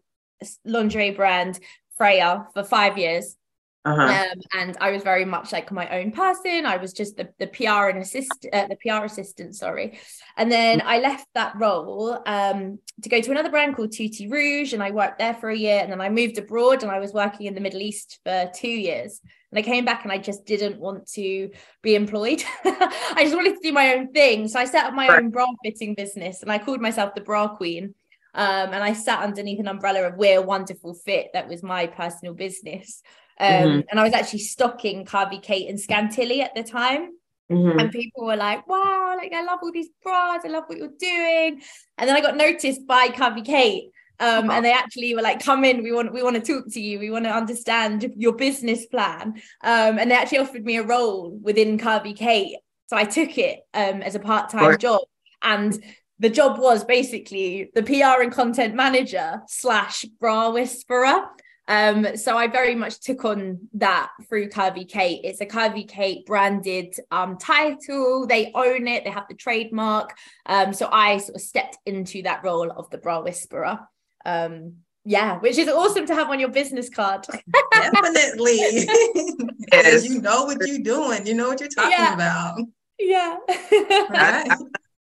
lingerie 0.64 1.12
brand 1.12 1.60
Freya 1.96 2.48
for 2.52 2.64
five 2.64 2.98
years. 2.98 3.36
Uh-huh. 3.84 4.00
Um, 4.02 4.40
and 4.54 4.76
I 4.80 4.92
was 4.92 5.02
very 5.02 5.24
much 5.24 5.50
like 5.50 5.72
my 5.72 5.88
own 5.88 6.12
person. 6.12 6.66
I 6.66 6.76
was 6.76 6.92
just 6.92 7.16
the, 7.16 7.28
the 7.40 7.48
PR 7.48 7.88
and 7.88 7.98
assist 7.98 8.46
uh, 8.52 8.68
the 8.68 8.76
PR 8.76 9.04
assistant, 9.04 9.56
sorry. 9.56 9.98
And 10.36 10.52
then 10.52 10.82
I 10.84 11.00
left 11.00 11.26
that 11.34 11.54
role 11.56 12.16
um, 12.24 12.78
to 13.02 13.08
go 13.08 13.20
to 13.20 13.30
another 13.32 13.50
brand 13.50 13.74
called 13.74 13.90
Tutti 13.90 14.28
Rouge, 14.28 14.72
and 14.72 14.82
I 14.82 14.92
worked 14.92 15.18
there 15.18 15.34
for 15.34 15.50
a 15.50 15.56
year. 15.56 15.80
And 15.80 15.90
then 15.90 16.00
I 16.00 16.10
moved 16.10 16.38
abroad, 16.38 16.84
and 16.84 16.92
I 16.92 17.00
was 17.00 17.12
working 17.12 17.46
in 17.46 17.54
the 17.54 17.60
Middle 17.60 17.80
East 17.80 18.20
for 18.24 18.48
two 18.54 18.68
years. 18.68 19.20
And 19.50 19.58
I 19.58 19.62
came 19.62 19.84
back, 19.84 20.04
and 20.04 20.12
I 20.12 20.18
just 20.18 20.46
didn't 20.46 20.78
want 20.78 21.08
to 21.14 21.50
be 21.82 21.96
employed. 21.96 22.44
I 22.64 23.22
just 23.22 23.34
wanted 23.34 23.54
to 23.54 23.60
do 23.62 23.72
my 23.72 23.94
own 23.94 24.12
thing. 24.12 24.46
So 24.46 24.60
I 24.60 24.64
set 24.64 24.86
up 24.86 24.94
my 24.94 25.08
right. 25.08 25.18
own 25.18 25.30
bra 25.30 25.46
fitting 25.64 25.94
business, 25.94 26.42
and 26.42 26.52
I 26.52 26.58
called 26.58 26.80
myself 26.80 27.16
the 27.16 27.20
Bra 27.20 27.48
Queen. 27.48 27.96
Um, 28.34 28.72
and 28.72 28.82
I 28.82 28.94
sat 28.94 29.22
underneath 29.22 29.60
an 29.60 29.68
umbrella 29.68 30.04
of 30.04 30.16
We're 30.16 30.40
Wonderful 30.40 30.94
Fit. 30.94 31.30
That 31.34 31.48
was 31.48 31.62
my 31.62 31.86
personal 31.86 32.32
business. 32.32 33.02
Um, 33.38 33.48
mm-hmm. 33.48 33.80
And 33.90 34.00
I 34.00 34.04
was 34.04 34.12
actually 34.12 34.40
stocking 34.40 35.04
Curvy 35.04 35.42
Kate 35.42 35.68
and 35.68 35.78
Scantilly 35.78 36.40
at 36.40 36.54
the 36.54 36.62
time. 36.62 37.10
Mm-hmm. 37.50 37.78
And 37.78 37.90
people 37.90 38.24
were 38.24 38.36
like, 38.36 38.66
wow, 38.66 39.14
like 39.16 39.32
I 39.32 39.42
love 39.42 39.60
all 39.62 39.72
these 39.72 39.90
bras. 40.02 40.42
I 40.44 40.48
love 40.48 40.64
what 40.66 40.78
you're 40.78 40.88
doing. 40.98 41.60
And 41.98 42.08
then 42.08 42.16
I 42.16 42.20
got 42.20 42.36
noticed 42.36 42.86
by 42.86 43.08
Curvy 43.08 43.44
Kate. 43.44 43.90
Um, 44.20 44.50
and 44.50 44.64
they 44.64 44.72
actually 44.72 45.14
were 45.16 45.22
like, 45.22 45.42
come 45.42 45.64
in, 45.64 45.82
we 45.82 45.90
want 45.90 46.12
we 46.12 46.22
want 46.22 46.36
to 46.36 46.42
talk 46.42 46.72
to 46.72 46.80
you, 46.80 47.00
we 47.00 47.10
want 47.10 47.24
to 47.24 47.30
understand 47.30 48.12
your 48.16 48.34
business 48.34 48.86
plan. 48.86 49.34
Um, 49.64 49.98
and 49.98 50.10
they 50.10 50.14
actually 50.14 50.38
offered 50.38 50.64
me 50.64 50.76
a 50.76 50.84
role 50.84 51.36
within 51.42 51.76
Curvy 51.76 52.14
Kate. 52.16 52.56
So 52.86 52.96
I 52.96 53.04
took 53.04 53.36
it 53.36 53.60
um, 53.74 54.00
as 54.02 54.14
a 54.14 54.20
part-time 54.20 54.68
right. 54.68 54.78
job. 54.78 55.00
And 55.42 55.76
the 56.20 56.30
job 56.30 56.60
was 56.60 56.84
basically 56.84 57.70
the 57.74 57.82
PR 57.82 58.22
and 58.22 58.30
content 58.30 58.76
manager 58.76 59.42
slash 59.48 60.04
bra 60.20 60.50
whisperer. 60.50 61.24
Um, 61.72 62.18
so 62.18 62.36
I 62.36 62.48
very 62.48 62.74
much 62.74 63.00
took 63.00 63.24
on 63.24 63.58
that 63.72 64.10
through 64.28 64.50
Curvy 64.50 64.86
Kate. 64.86 65.22
It's 65.24 65.40
a 65.40 65.46
Curvy 65.46 65.88
Kate 65.88 66.26
branded 66.26 66.94
um, 67.10 67.38
title. 67.38 68.26
They 68.26 68.52
own 68.54 68.86
it. 68.86 69.04
They 69.04 69.10
have 69.10 69.24
the 69.26 69.34
trademark. 69.34 70.14
Um, 70.44 70.74
so 70.74 70.90
I 70.92 71.16
sort 71.16 71.36
of 71.36 71.40
stepped 71.40 71.78
into 71.86 72.20
that 72.24 72.44
role 72.44 72.70
of 72.70 72.90
the 72.90 72.98
bra 72.98 73.22
whisperer. 73.22 73.80
Um, 74.26 74.74
yeah, 75.06 75.38
which 75.38 75.56
is 75.56 75.66
awesome 75.66 76.04
to 76.08 76.14
have 76.14 76.28
on 76.28 76.40
your 76.40 76.50
business 76.50 76.90
card. 76.90 77.24
Definitely. 77.72 78.58
yes. 79.72 80.04
you 80.04 80.20
know 80.20 80.44
what 80.44 80.58
you're 80.66 80.78
doing. 80.78 81.26
You 81.26 81.32
know 81.32 81.48
what 81.48 81.60
you're 81.60 81.70
talking 81.70 81.92
yeah. 81.92 82.12
about. 82.12 82.60
Yeah. 82.98 83.38
right. 83.48 84.46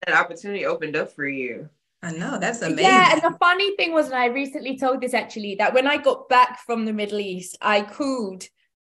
that 0.06 0.14
opportunity 0.14 0.66
opened 0.66 0.96
up 0.96 1.12
for 1.12 1.26
you. 1.26 1.70
I 2.02 2.12
know 2.12 2.38
that's 2.38 2.62
amazing. 2.62 2.84
Yeah, 2.84 3.12
and 3.12 3.22
the 3.22 3.36
funny 3.38 3.74
thing 3.76 3.92
was, 3.92 4.06
and 4.06 4.14
I 4.14 4.26
recently 4.26 4.78
told 4.78 5.00
this 5.00 5.14
actually, 5.14 5.56
that 5.56 5.74
when 5.74 5.86
I 5.86 5.96
got 5.96 6.28
back 6.28 6.60
from 6.64 6.84
the 6.84 6.92
Middle 6.92 7.18
East, 7.18 7.56
I 7.60 7.82
called 7.82 8.44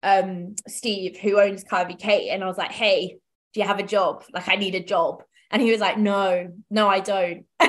um 0.03 0.55
Steve, 0.67 1.17
who 1.17 1.39
owns 1.39 1.63
Curvy 1.63 1.97
Kate, 1.97 2.29
and 2.29 2.43
I 2.43 2.47
was 2.47 2.57
like, 2.57 2.71
"Hey, 2.71 3.17
do 3.53 3.59
you 3.59 3.65
have 3.65 3.79
a 3.79 3.83
job? 3.83 4.23
Like, 4.33 4.49
I 4.49 4.55
need 4.55 4.75
a 4.75 4.83
job." 4.83 5.23
And 5.49 5.61
he 5.61 5.71
was 5.71 5.79
like, 5.79 5.97
no, 5.97 6.51
no, 6.69 6.87
I 6.87 6.99
don't. 6.99 7.45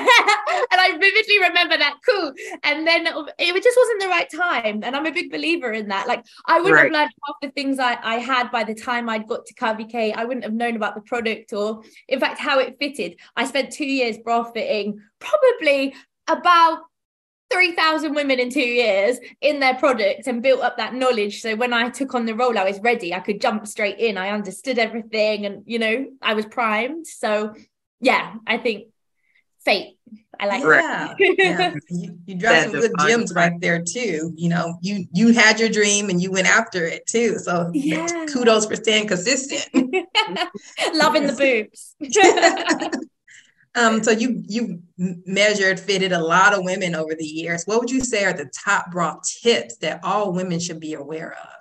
and 0.71 0.81
I 0.81 0.91
vividly 0.91 1.39
remember 1.41 1.77
that. 1.77 1.97
coup. 2.05 2.33
And 2.63 2.85
then 2.85 3.07
it 3.07 3.63
just 3.63 3.77
wasn't 3.77 4.01
the 4.01 4.07
right 4.07 4.29
time. 4.29 4.83
And 4.83 4.95
I'm 4.95 5.05
a 5.05 5.11
big 5.11 5.31
believer 5.31 5.71
in 5.71 5.87
that. 5.89 6.07
Like, 6.07 6.25
I 6.45 6.59
wouldn't 6.59 6.75
right. 6.75 6.83
have 6.83 6.93
learned 6.93 7.11
half 7.25 7.35
the 7.41 7.49
things 7.49 7.79
I, 7.79 7.97
I 8.01 8.15
had 8.15 8.51
by 8.51 8.63
the 8.63 8.75
time 8.75 9.09
I'd 9.09 9.27
got 9.27 9.45
to 9.45 9.53
Curvy 9.53 9.89
K. 9.89 10.13
I 10.13 10.25
wouldn't 10.25 10.43
have 10.43 10.53
known 10.53 10.75
about 10.75 10.95
the 10.95 11.01
product 11.01 11.53
or, 11.53 11.83
in 12.07 12.19
fact, 12.19 12.39
how 12.39 12.59
it 12.59 12.77
fitted. 12.79 13.17
I 13.35 13.45
spent 13.45 13.71
two 13.71 13.85
years 13.85 14.17
bra 14.17 14.43
fitting, 14.43 15.01
probably 15.19 15.95
about 16.27 16.83
3,000 17.51 18.13
women 18.13 18.39
in 18.39 18.49
two 18.49 18.59
years 18.59 19.17
in 19.41 19.59
their 19.59 19.75
product 19.75 20.27
and 20.27 20.43
built 20.43 20.61
up 20.61 20.77
that 20.77 20.93
knowledge. 20.93 21.41
So 21.41 21.55
when 21.55 21.73
I 21.73 21.89
took 21.89 22.13
on 22.13 22.25
the 22.25 22.35
role, 22.35 22.57
I 22.57 22.63
was 22.63 22.79
ready. 22.79 23.13
I 23.13 23.19
could 23.19 23.41
jump 23.41 23.65
straight 23.67 23.97
in. 23.97 24.17
I 24.17 24.29
understood 24.29 24.77
everything 24.77 25.45
and, 25.45 25.63
you 25.65 25.79
know, 25.79 26.05
I 26.21 26.35
was 26.35 26.45
primed. 26.45 27.07
So, 27.07 27.55
yeah, 27.99 28.35
I 28.45 28.57
think 28.57 28.89
fate. 29.65 29.97
I 30.39 30.47
like 30.47 30.63
yeah. 30.63 31.13
yeah. 31.19 31.73
You, 31.89 32.17
you 32.25 32.35
dropped 32.35 32.71
some 32.71 32.71
good 32.71 32.91
gems 33.01 33.33
right 33.33 33.59
there 33.59 33.83
too. 33.83 34.31
You 34.35 34.49
know, 34.49 34.77
you 34.81 35.05
you 35.11 35.33
had 35.33 35.59
your 35.59 35.69
dream 35.69 36.09
and 36.09 36.21
you 36.21 36.31
went 36.31 36.47
after 36.47 36.85
it 36.85 37.05
too. 37.07 37.37
So 37.39 37.69
yeah. 37.73 38.25
kudos 38.31 38.65
for 38.65 38.75
staying 38.75 39.07
consistent. 39.07 39.67
Loving 40.93 41.27
the 41.27 41.33
boobs. 41.33 41.95
um, 43.75 44.01
so 44.01 44.11
you 44.11 44.41
you 44.47 44.81
measured, 44.97 45.77
fitted 45.77 46.13
a 46.13 46.23
lot 46.23 46.53
of 46.53 46.63
women 46.63 46.95
over 46.95 47.15
the 47.15 47.25
years. 47.25 47.65
What 47.65 47.79
would 47.79 47.91
you 47.91 48.01
say 48.01 48.23
are 48.23 48.33
the 48.33 48.49
top 48.65 48.91
bra 48.91 49.17
tips 49.41 49.77
that 49.77 49.99
all 50.03 50.31
women 50.31 50.61
should 50.61 50.79
be 50.79 50.93
aware 50.93 51.33
of? 51.33 51.59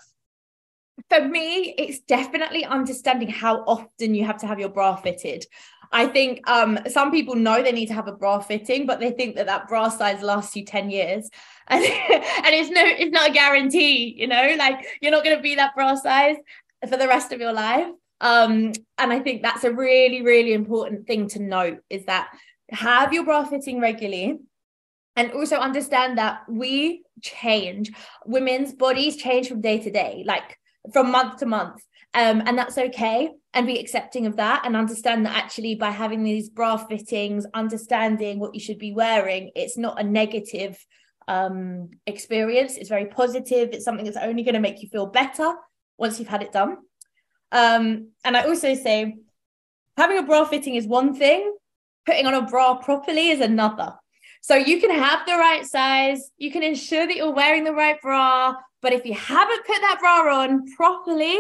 For 1.09 1.27
me, 1.27 1.75
it's 1.79 2.01
definitely 2.01 2.65
understanding 2.65 3.29
how 3.29 3.65
often 3.65 4.15
you 4.15 4.25
have 4.25 4.39
to 4.39 4.47
have 4.47 4.61
your 4.61 4.69
bra 4.69 4.95
fitted. 4.95 5.47
I 5.91 6.07
think 6.07 6.49
um, 6.49 6.79
some 6.89 7.11
people 7.11 7.35
know 7.35 7.63
they 7.63 7.73
need 7.73 7.87
to 7.87 7.95
have 7.95 8.09
a 8.09 8.13
bra 8.13 8.41
fitting, 8.41 8.87
but 8.87 9.01
they 9.01 9.11
think 9.11 9.37
that 9.37 9.47
that 9.47 9.69
bra 9.69 9.89
size 9.89 10.23
lasts 10.23 10.55
you 10.57 10.65
10 10.65 10.91
years. 10.91 11.31
And, 11.71 11.85
and 11.85 12.55
it's 12.55 12.71
no, 12.71 12.83
it's 12.83 13.13
not 13.13 13.29
a 13.29 13.33
guarantee, 13.33 14.15
you 14.17 14.27
know, 14.27 14.55
like 14.57 14.87
you're 15.03 15.11
not 15.11 15.23
going 15.23 15.37
to 15.37 15.43
be 15.43 15.57
that 15.57 15.75
bra 15.75 15.97
size 15.97 16.37
for 16.89 16.97
the 16.97 17.07
rest 17.07 17.31
of 17.31 17.41
your 17.41 17.53
life. 17.53 17.89
Um, 18.23 18.73
and 18.97 19.13
I 19.13 19.19
think 19.19 19.43
that's 19.43 19.65
a 19.65 19.71
really, 19.71 20.23
really 20.23 20.55
important 20.55 21.07
thing 21.07 21.29
to 21.29 21.43
note 21.43 21.81
is 21.91 22.07
that 22.07 22.31
have 22.71 23.13
your 23.13 23.25
bra 23.25 23.45
fitting 23.45 23.81
regularly 23.81 24.39
and 25.17 25.33
also 25.33 25.57
understand 25.57 26.17
that 26.17 26.43
we 26.49 27.03
change 27.23 27.91
women's 28.25 28.73
bodies 28.73 29.17
change 29.17 29.49
from 29.49 29.61
day 29.61 29.79
to 29.79 29.91
day 29.91 30.23
like 30.27 30.57
from 30.93 31.11
month 31.11 31.39
to 31.39 31.47
month 31.47 31.83
um, 32.15 32.43
and 32.47 32.57
that's 32.57 32.79
okay 32.79 33.31
and 33.55 33.67
be 33.67 33.79
accepting 33.79 34.27
of 34.27 34.37
that 34.37 34.63
and 34.65 34.77
understand 34.77 35.25
that 35.25 35.37
actually 35.37 35.75
by 35.75 35.91
having 35.91 36.23
these 36.23 36.51
bra 36.51 36.77
fittings 36.77 37.47
understanding 37.55 38.39
what 38.39 38.55
you 38.55 38.61
should 38.61 38.79
be 38.79 38.93
wearing 38.93 39.51
it's 39.55 39.79
not 39.79 40.01
a 40.01 40.05
negative 40.05 40.79
um, 41.29 41.91
experience. 42.07 42.77
It's 42.77 42.89
very 42.89 43.07
positive. 43.07 43.69
It's 43.73 43.85
something 43.85 44.05
that's 44.05 44.17
only 44.17 44.43
going 44.43 44.55
to 44.55 44.61
make 44.61 44.83
you 44.83 44.89
feel 44.89 45.07
better 45.07 45.53
once 45.99 46.19
you've 46.19 46.29
had 46.29 46.43
it 46.43 46.53
done. 46.53 46.79
Um, 47.53 48.09
and 48.25 48.37
i 48.37 48.43
also 48.43 48.75
say 48.75 49.17
having 49.97 50.19
a 50.19 50.23
bra 50.23 50.45
fitting 50.45 50.75
is 50.75 50.87
one 50.87 51.15
thing 51.15 51.57
putting 52.05 52.27
on 52.27 52.35
a 52.35 52.43
bra 52.43 52.75
properly 52.75 53.31
is 53.31 53.41
another. 53.41 53.95
So 54.43 54.55
you 54.55 54.81
can 54.81 54.91
have 54.91 55.27
the 55.27 55.33
right 55.33 55.65
size 55.65 56.31
you 56.37 56.51
can 56.51 56.63
ensure 56.63 57.07
that 57.07 57.17
you're 57.17 57.33
wearing 57.33 57.65
the 57.65 57.73
right 57.73 58.01
bra 58.03 58.55
but 58.83 58.93
if 58.93 59.05
you 59.07 59.15
haven't 59.15 59.67
put 59.67 59.81
that 59.81 59.97
bra 59.99 60.43
on 60.43 60.67
properly 60.77 61.39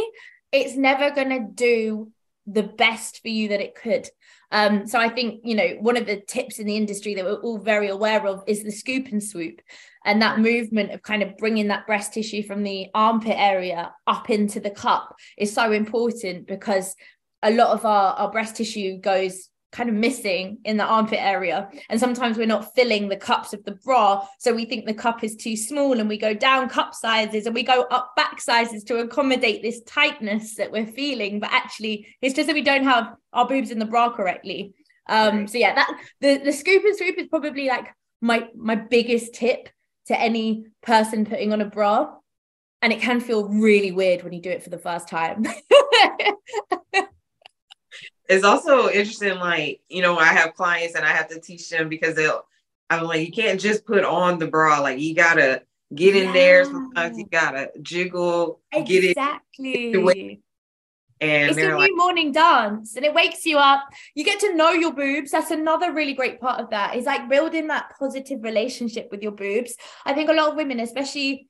it's 0.52 0.76
never 0.76 1.10
going 1.10 1.30
to 1.30 1.46
do 1.52 2.12
the 2.46 2.62
best 2.62 3.20
for 3.20 3.28
you 3.28 3.48
that 3.48 3.60
it 3.60 3.74
could. 3.74 4.08
Um, 4.50 4.86
so 4.86 4.98
I 4.98 5.10
think, 5.10 5.42
you 5.44 5.54
know, 5.54 5.76
one 5.80 5.98
of 5.98 6.06
the 6.06 6.20
tips 6.20 6.58
in 6.58 6.66
the 6.66 6.76
industry 6.76 7.14
that 7.14 7.24
we're 7.24 7.34
all 7.34 7.58
very 7.58 7.88
aware 7.88 8.26
of 8.26 8.42
is 8.46 8.62
the 8.62 8.72
scoop 8.72 9.08
and 9.08 9.22
swoop. 9.22 9.60
And 10.04 10.22
that 10.22 10.38
movement 10.38 10.92
of 10.92 11.02
kind 11.02 11.22
of 11.22 11.36
bringing 11.36 11.68
that 11.68 11.86
breast 11.86 12.14
tissue 12.14 12.42
from 12.42 12.62
the 12.62 12.86
armpit 12.94 13.36
area 13.36 13.92
up 14.06 14.30
into 14.30 14.58
the 14.60 14.70
cup 14.70 15.14
is 15.36 15.52
so 15.52 15.72
important 15.72 16.46
because 16.46 16.94
a 17.42 17.50
lot 17.50 17.68
of 17.68 17.84
our, 17.84 18.14
our 18.14 18.30
breast 18.30 18.56
tissue 18.56 18.98
goes 18.98 19.50
kind 19.70 19.88
of 19.88 19.94
missing 19.94 20.58
in 20.64 20.76
the 20.76 20.84
armpit 20.84 21.20
area. 21.20 21.68
And 21.90 22.00
sometimes 22.00 22.38
we're 22.38 22.46
not 22.46 22.74
filling 22.74 23.08
the 23.08 23.16
cups 23.16 23.52
of 23.52 23.64
the 23.64 23.72
bra. 23.72 24.26
So 24.38 24.54
we 24.54 24.64
think 24.64 24.86
the 24.86 24.94
cup 24.94 25.22
is 25.22 25.36
too 25.36 25.56
small 25.56 26.00
and 26.00 26.08
we 26.08 26.16
go 26.16 26.34
down 26.34 26.68
cup 26.68 26.94
sizes 26.94 27.46
and 27.46 27.54
we 27.54 27.62
go 27.62 27.82
up 27.90 28.16
back 28.16 28.40
sizes 28.40 28.84
to 28.84 28.98
accommodate 28.98 29.62
this 29.62 29.82
tightness 29.82 30.56
that 30.56 30.72
we're 30.72 30.86
feeling. 30.86 31.40
But 31.40 31.52
actually, 31.52 32.06
it's 32.22 32.34
just 32.34 32.46
that 32.46 32.54
we 32.54 32.62
don't 32.62 32.84
have 32.84 33.14
our 33.32 33.46
boobs 33.46 33.70
in 33.70 33.78
the 33.78 33.84
bra 33.84 34.10
correctly. 34.10 34.74
Um, 35.08 35.46
so 35.46 35.58
yeah, 35.58 35.74
that 35.74 36.00
the, 36.20 36.38
the 36.38 36.52
scoop 36.52 36.84
and 36.84 36.96
swoop 36.96 37.18
is 37.18 37.28
probably 37.28 37.68
like 37.68 37.88
my 38.20 38.48
my 38.56 38.74
biggest 38.74 39.34
tip 39.34 39.68
to 40.06 40.18
any 40.18 40.64
person 40.82 41.24
putting 41.24 41.52
on 41.52 41.60
a 41.60 41.66
bra. 41.66 42.14
And 42.80 42.92
it 42.92 43.00
can 43.00 43.20
feel 43.20 43.48
really 43.48 43.90
weird 43.90 44.22
when 44.22 44.32
you 44.32 44.40
do 44.40 44.50
it 44.50 44.62
for 44.62 44.70
the 44.70 44.78
first 44.78 45.08
time. 45.08 45.44
it's 48.28 48.44
also 48.44 48.88
interesting, 48.88 49.38
like, 49.38 49.80
you 49.88 50.02
know, 50.02 50.18
I 50.18 50.26
have 50.26 50.54
clients 50.54 50.94
and 50.94 51.04
I 51.04 51.10
have 51.10 51.28
to 51.28 51.40
teach 51.40 51.68
them 51.70 51.88
because 51.88 52.14
they'll, 52.14 52.44
I'm 52.90 53.04
like, 53.04 53.26
you 53.26 53.32
can't 53.32 53.60
just 53.60 53.84
put 53.86 54.04
on 54.04 54.38
the 54.38 54.46
bra. 54.46 54.80
Like, 54.80 55.00
you 55.00 55.14
gotta 55.14 55.62
get 55.94 56.14
in 56.14 56.26
yeah. 56.26 56.32
there. 56.32 56.64
Sometimes 56.64 57.18
you 57.18 57.26
gotta 57.26 57.70
jiggle, 57.82 58.60
exactly. 58.72 58.94
get 58.94 59.04
it. 59.04 59.10
Exactly. 59.10 60.42
And 61.20 61.50
it's 61.50 61.58
a 61.58 61.62
new 61.62 61.78
like, 61.78 61.90
morning 61.96 62.30
dance 62.30 62.94
and 62.94 63.04
it 63.04 63.12
wakes 63.12 63.44
you 63.44 63.58
up. 63.58 63.84
You 64.14 64.24
get 64.24 64.38
to 64.40 64.54
know 64.54 64.70
your 64.70 64.92
boobs. 64.92 65.32
That's 65.32 65.50
another 65.50 65.92
really 65.92 66.14
great 66.14 66.40
part 66.40 66.60
of 66.60 66.70
that. 66.70 66.94
Is 66.94 67.06
like 67.06 67.28
building 67.28 67.66
that 67.68 67.92
positive 67.98 68.42
relationship 68.44 69.08
with 69.10 69.22
your 69.22 69.32
boobs. 69.32 69.74
I 70.06 70.12
think 70.12 70.30
a 70.30 70.32
lot 70.32 70.50
of 70.50 70.56
women, 70.56 70.78
especially 70.78 71.48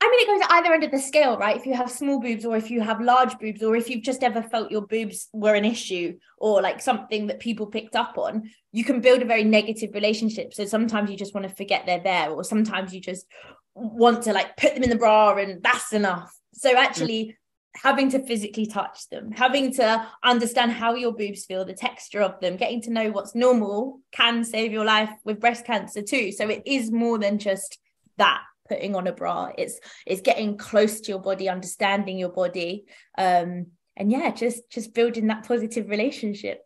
I 0.00 0.08
mean, 0.08 0.20
it 0.20 0.26
goes 0.26 0.48
either 0.50 0.72
end 0.72 0.84
of 0.84 0.92
the 0.92 0.98
scale, 0.98 1.36
right? 1.36 1.56
If 1.56 1.66
you 1.66 1.74
have 1.74 1.90
small 1.90 2.20
boobs 2.20 2.44
or 2.44 2.56
if 2.56 2.70
you 2.70 2.80
have 2.80 3.00
large 3.00 3.36
boobs 3.38 3.62
or 3.64 3.74
if 3.74 3.90
you've 3.90 4.04
just 4.04 4.22
ever 4.22 4.42
felt 4.42 4.70
your 4.70 4.86
boobs 4.86 5.28
were 5.32 5.54
an 5.54 5.64
issue 5.64 6.16
or 6.36 6.62
like 6.62 6.80
something 6.80 7.26
that 7.26 7.40
people 7.40 7.66
picked 7.66 7.96
up 7.96 8.16
on, 8.16 8.48
you 8.70 8.84
can 8.84 9.00
build 9.00 9.22
a 9.22 9.26
very 9.26 9.42
negative 9.42 9.90
relationship. 9.94 10.54
So 10.54 10.64
sometimes 10.66 11.10
you 11.10 11.16
just 11.16 11.34
want 11.34 11.48
to 11.48 11.54
forget 11.54 11.84
they're 11.84 12.02
there 12.02 12.30
or 12.30 12.44
sometimes 12.44 12.94
you 12.94 13.00
just 13.00 13.26
want 13.74 14.22
to 14.22 14.32
like 14.32 14.56
put 14.56 14.74
them 14.74 14.84
in 14.84 14.90
the 14.90 14.96
bra 14.96 15.36
and 15.36 15.62
that's 15.62 15.92
enough. 15.92 16.32
So 16.54 16.76
actually, 16.76 17.36
having 17.74 18.10
to 18.10 18.24
physically 18.24 18.66
touch 18.66 19.08
them, 19.08 19.30
having 19.30 19.72
to 19.74 20.06
understand 20.24 20.72
how 20.72 20.94
your 20.94 21.12
boobs 21.12 21.44
feel, 21.44 21.64
the 21.64 21.74
texture 21.74 22.20
of 22.20 22.40
them, 22.40 22.56
getting 22.56 22.82
to 22.82 22.90
know 22.90 23.10
what's 23.10 23.34
normal 23.34 24.00
can 24.10 24.44
save 24.44 24.72
your 24.72 24.84
life 24.84 25.10
with 25.24 25.40
breast 25.40 25.64
cancer 25.64 26.02
too. 26.02 26.32
So 26.32 26.48
it 26.48 26.62
is 26.66 26.90
more 26.90 27.18
than 27.18 27.38
just 27.38 27.78
that 28.16 28.42
putting 28.68 28.94
on 28.94 29.06
a 29.06 29.12
bra 29.12 29.50
it's 29.56 29.80
it's 30.06 30.20
getting 30.20 30.56
close 30.56 31.00
to 31.00 31.12
your 31.12 31.20
body 31.20 31.48
understanding 31.48 32.18
your 32.18 32.30
body 32.30 32.84
um 33.16 33.66
and 33.96 34.10
yeah 34.10 34.30
just 34.30 34.70
just 34.70 34.94
building 34.94 35.26
that 35.26 35.46
positive 35.46 35.88
relationship 35.88 36.60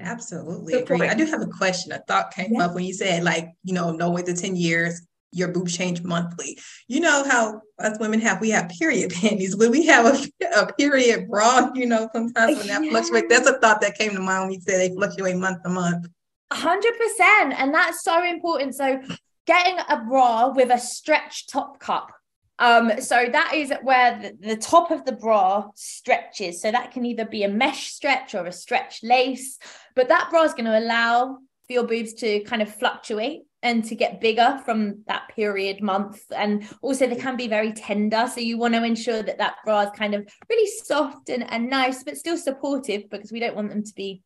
absolutely 0.00 0.74
agree 0.74 1.08
i 1.08 1.14
do 1.14 1.26
have 1.26 1.42
a 1.42 1.46
question 1.46 1.92
a 1.92 1.98
thought 2.00 2.32
came 2.32 2.54
yeah. 2.54 2.64
up 2.64 2.74
when 2.74 2.84
you 2.84 2.92
said 2.92 3.22
like 3.22 3.50
you 3.62 3.72
know 3.72 3.92
no 3.92 4.10
way 4.10 4.22
to 4.22 4.34
10 4.34 4.56
years 4.56 5.02
your 5.34 5.48
boobs 5.48 5.76
change 5.76 6.02
monthly. 6.02 6.58
You 6.88 7.00
know 7.00 7.24
how 7.24 7.60
us 7.78 7.98
women 7.98 8.20
have 8.20 8.40
we 8.40 8.50
have 8.50 8.68
period 8.68 9.12
panties. 9.20 9.56
When 9.56 9.70
we 9.70 9.84
have 9.86 10.06
a, 10.06 10.46
a 10.56 10.72
period 10.74 11.28
bra, 11.28 11.70
you 11.74 11.86
know, 11.86 12.08
sometimes 12.12 12.56
when 12.58 12.68
that 12.68 12.84
yeah. 12.84 12.90
fluctuates, 12.90 13.26
that's 13.28 13.48
a 13.48 13.58
thought 13.58 13.80
that 13.82 13.98
came 13.98 14.12
to 14.12 14.20
mind 14.20 14.44
when 14.44 14.52
you 14.52 14.60
said 14.60 14.78
they 14.80 14.94
fluctuate 14.94 15.36
month 15.36 15.62
to 15.64 15.68
month. 15.68 16.06
hundred 16.52 16.94
percent. 16.96 17.54
And 17.58 17.74
that's 17.74 18.02
so 18.02 18.24
important. 18.24 18.74
So 18.74 19.02
getting 19.46 19.78
a 19.88 20.04
bra 20.04 20.48
with 20.48 20.70
a 20.70 20.78
stretch 20.78 21.46
top 21.46 21.78
cup. 21.78 22.10
Um, 22.58 23.00
so 23.00 23.26
that 23.30 23.52
is 23.54 23.72
where 23.82 24.18
the, 24.20 24.48
the, 24.48 24.56
top 24.56 24.92
of 24.92 25.04
the 25.04 25.12
bra 25.12 25.68
stretches. 25.74 26.62
So 26.62 26.70
that 26.70 26.92
can 26.92 27.04
either 27.04 27.24
be 27.24 27.42
a 27.42 27.48
mesh 27.48 27.88
stretch 27.90 28.34
or 28.34 28.46
a 28.46 28.52
stretch 28.52 29.00
lace, 29.02 29.58
but 29.96 30.08
that 30.08 30.28
bra 30.30 30.44
is 30.44 30.52
going 30.54 30.66
to 30.66 30.78
allow 30.78 31.38
for 31.66 31.72
your 31.72 31.84
boobs 31.84 32.14
to 32.14 32.40
kind 32.40 32.62
of 32.62 32.72
fluctuate 32.72 33.42
and 33.62 33.82
to 33.86 33.94
get 33.94 34.20
bigger 34.20 34.60
from 34.64 35.02
that 35.06 35.28
period 35.34 35.82
month. 35.82 36.20
And 36.36 36.68
also 36.82 37.06
they 37.06 37.16
can 37.16 37.36
be 37.36 37.48
very 37.48 37.72
tender. 37.72 38.28
So 38.32 38.40
you 38.40 38.58
want 38.58 38.74
to 38.74 38.84
ensure 38.84 39.22
that 39.22 39.38
that 39.38 39.56
bra 39.64 39.80
is 39.80 39.90
kind 39.96 40.14
of 40.14 40.28
really 40.48 40.70
soft 40.84 41.30
and, 41.30 41.50
and 41.50 41.70
nice, 41.70 42.04
but 42.04 42.18
still 42.18 42.36
supportive 42.36 43.08
because 43.10 43.32
we 43.32 43.40
don't 43.40 43.56
want 43.56 43.70
them 43.70 43.82
to 43.82 43.94
be 43.94 44.22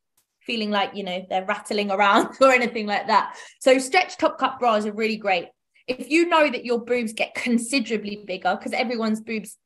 feeling 0.49 0.71
like 0.71 0.97
you 0.97 1.05
know 1.05 1.25
they're 1.29 1.45
rattling 1.45 1.93
around 1.93 2.35
or 2.41 2.51
anything 2.51 2.87
like 2.87 3.07
that. 3.07 3.37
So 3.61 3.79
stretch 3.79 4.17
top 4.17 4.39
cup 4.39 4.59
bras 4.59 4.87
are 4.87 4.93
really 4.93 5.19
great. 5.19 5.47
If 5.87 6.11
you 6.11 6.27
know 6.27 6.51
that 6.51 6.65
your 6.65 6.85
boobs 6.85 7.13
get 7.13 7.35
considerably 7.35 8.25
bigger 8.27 8.57
because 8.57 8.73
everyone's 8.73 9.21
boobs 9.21 9.57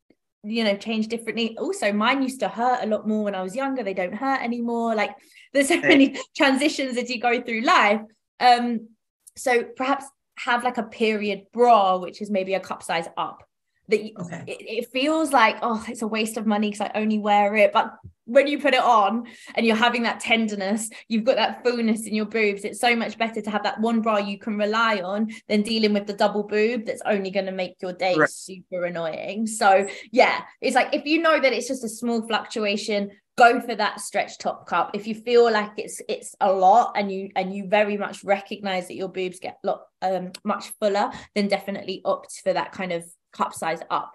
you 0.42 0.64
know 0.64 0.76
change 0.76 1.06
differently. 1.06 1.56
Also 1.56 1.92
mine 1.92 2.22
used 2.22 2.40
to 2.40 2.48
hurt 2.48 2.80
a 2.82 2.86
lot 2.86 3.08
more 3.08 3.24
when 3.24 3.34
i 3.34 3.42
was 3.42 3.56
younger. 3.56 3.82
They 3.82 3.94
don't 3.94 4.14
hurt 4.14 4.42
anymore. 4.42 4.94
Like 4.94 5.12
there's 5.52 5.68
so 5.68 5.80
many 5.80 6.18
transitions 6.36 6.98
as 6.98 7.08
you 7.08 7.20
go 7.20 7.40
through 7.40 7.62
life. 7.62 8.00
Um 8.40 8.88
so 9.36 9.62
perhaps 9.62 10.04
have 10.38 10.64
like 10.64 10.78
a 10.78 10.82
period 10.82 11.44
bra 11.52 11.98
which 11.98 12.20
is 12.20 12.30
maybe 12.30 12.54
a 12.54 12.60
cup 12.60 12.82
size 12.82 13.06
up 13.16 13.44
that 13.88 14.00
okay. 14.00 14.44
it, 14.46 14.58
it, 14.60 14.90
feels 14.90 15.32
like 15.32 15.56
oh 15.62 15.84
it's 15.88 16.02
a 16.02 16.06
waste 16.06 16.36
of 16.36 16.46
money 16.46 16.70
because 16.70 16.88
i 16.88 16.98
only 16.98 17.18
wear 17.18 17.54
it 17.54 17.72
but 17.72 17.94
when 18.24 18.46
you 18.46 18.58
put 18.58 18.74
it 18.74 18.80
on 18.80 19.26
and 19.54 19.66
you're 19.66 19.76
having 19.76 20.02
that 20.02 20.20
tenderness 20.20 20.88
you've 21.08 21.24
got 21.24 21.36
that 21.36 21.62
fullness 21.64 22.06
in 22.06 22.14
your 22.14 22.26
boobs 22.26 22.64
it's 22.64 22.80
so 22.80 22.94
much 22.94 23.18
better 23.18 23.40
to 23.40 23.50
have 23.50 23.62
that 23.62 23.80
one 23.80 24.00
bra 24.00 24.18
you 24.18 24.38
can 24.38 24.56
rely 24.56 25.00
on 25.00 25.28
than 25.48 25.62
dealing 25.62 25.92
with 25.92 26.06
the 26.06 26.12
double 26.12 26.42
boob 26.42 26.84
that's 26.86 27.02
only 27.04 27.30
going 27.30 27.46
to 27.46 27.52
make 27.52 27.76
your 27.80 27.92
day 27.92 28.14
right. 28.16 28.28
super 28.28 28.84
annoying 28.84 29.46
so 29.46 29.86
yeah 30.10 30.42
it's 30.60 30.76
like 30.76 30.94
if 30.94 31.04
you 31.04 31.20
know 31.20 31.40
that 31.40 31.52
it's 31.52 31.68
just 31.68 31.84
a 31.84 31.88
small 31.88 32.26
fluctuation 32.26 33.10
go 33.38 33.60
for 33.60 33.74
that 33.74 33.98
stretch 33.98 34.36
top 34.38 34.66
cup 34.66 34.90
if 34.94 35.06
you 35.06 35.14
feel 35.14 35.50
like 35.50 35.72
it's 35.78 36.02
it's 36.08 36.34
a 36.40 36.52
lot 36.52 36.92
and 36.96 37.10
you 37.10 37.30
and 37.34 37.54
you 37.54 37.66
very 37.66 37.96
much 37.96 38.22
recognize 38.24 38.88
that 38.88 38.94
your 38.94 39.08
boobs 39.08 39.40
get 39.40 39.56
lot 39.64 39.84
um 40.02 40.30
much 40.44 40.68
fuller 40.78 41.10
then 41.34 41.48
definitely 41.48 42.02
opt 42.04 42.40
for 42.44 42.52
that 42.52 42.72
kind 42.72 42.92
of 42.92 43.04
cup 43.32 43.54
size 43.54 43.80
up. 43.90 44.14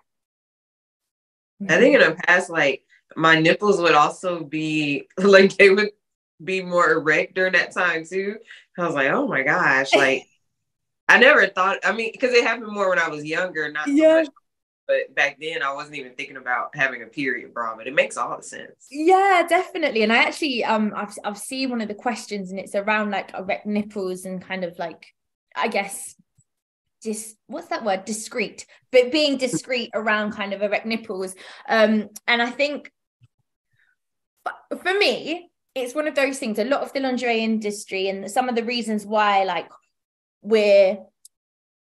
I 1.67 1.79
think 1.79 1.95
in 1.95 2.01
the 2.01 2.15
past, 2.27 2.49
like 2.49 2.83
my 3.15 3.39
nipples 3.39 3.81
would 3.81 3.93
also 3.95 4.43
be 4.43 5.07
like 5.17 5.55
they 5.57 5.69
would 5.69 5.91
be 6.43 6.61
more 6.61 6.91
erect 6.91 7.35
during 7.35 7.53
that 7.53 7.71
time 7.71 8.05
too. 8.05 8.37
I 8.77 8.85
was 8.85 8.95
like, 8.95 9.09
oh 9.11 9.27
my 9.27 9.43
gosh, 9.43 9.93
like 9.95 10.29
I 11.09 11.19
never 11.19 11.47
thought. 11.47 11.79
I 11.85 11.93
mean, 11.93 12.11
because 12.13 12.33
it 12.33 12.45
happened 12.45 12.71
more 12.71 12.89
when 12.89 12.99
I 12.99 13.09
was 13.09 13.25
younger, 13.25 13.71
not 13.71 13.97
so 13.97 14.05
Yeah. 14.05 14.23
much. 14.23 14.27
But 14.87 15.15
back 15.15 15.37
then, 15.41 15.63
I 15.63 15.73
wasn't 15.73 15.97
even 15.97 16.15
thinking 16.15 16.37
about 16.37 16.75
having 16.75 17.03
a 17.03 17.07
period 17.07 17.53
bra. 17.53 17.75
But 17.77 17.87
it 17.87 17.95
makes 17.95 18.17
all 18.17 18.37
the 18.37 18.43
sense. 18.43 18.89
Yeah, 18.89 19.45
definitely. 19.47 20.03
And 20.03 20.13
I 20.13 20.17
actually 20.23 20.63
um 20.63 20.93
I've 20.95 21.13
I've 21.23 21.37
seen 21.37 21.69
one 21.69 21.81
of 21.81 21.87
the 21.89 21.93
questions 21.95 22.51
and 22.51 22.59
it's 22.59 22.75
around 22.75 23.11
like 23.11 23.33
erect 23.33 23.65
nipples 23.65 24.25
and 24.25 24.41
kind 24.41 24.63
of 24.63 24.77
like 24.79 25.05
I 25.55 25.67
guess 25.67 26.15
just 27.03 27.37
what's 27.47 27.67
that 27.69 27.85
word 27.85 28.05
discreet 28.05 28.65
but 28.91 29.11
being 29.11 29.37
discreet 29.37 29.91
around 29.93 30.33
kind 30.33 30.53
of 30.53 30.61
erect 30.63 30.85
nipples 30.85 31.35
um 31.69 32.09
and 32.27 32.41
I 32.41 32.49
think 32.51 32.91
for 34.81 34.93
me 34.97 35.49
it's 35.75 35.95
one 35.95 36.07
of 36.07 36.15
those 36.15 36.39
things 36.39 36.59
a 36.59 36.63
lot 36.63 36.81
of 36.81 36.93
the 36.93 36.99
lingerie 36.99 37.43
industry 37.43 38.09
and 38.09 38.29
some 38.29 38.49
of 38.49 38.55
the 38.55 38.63
reasons 38.63 39.05
why 39.05 39.43
like 39.43 39.69
we're 40.41 40.97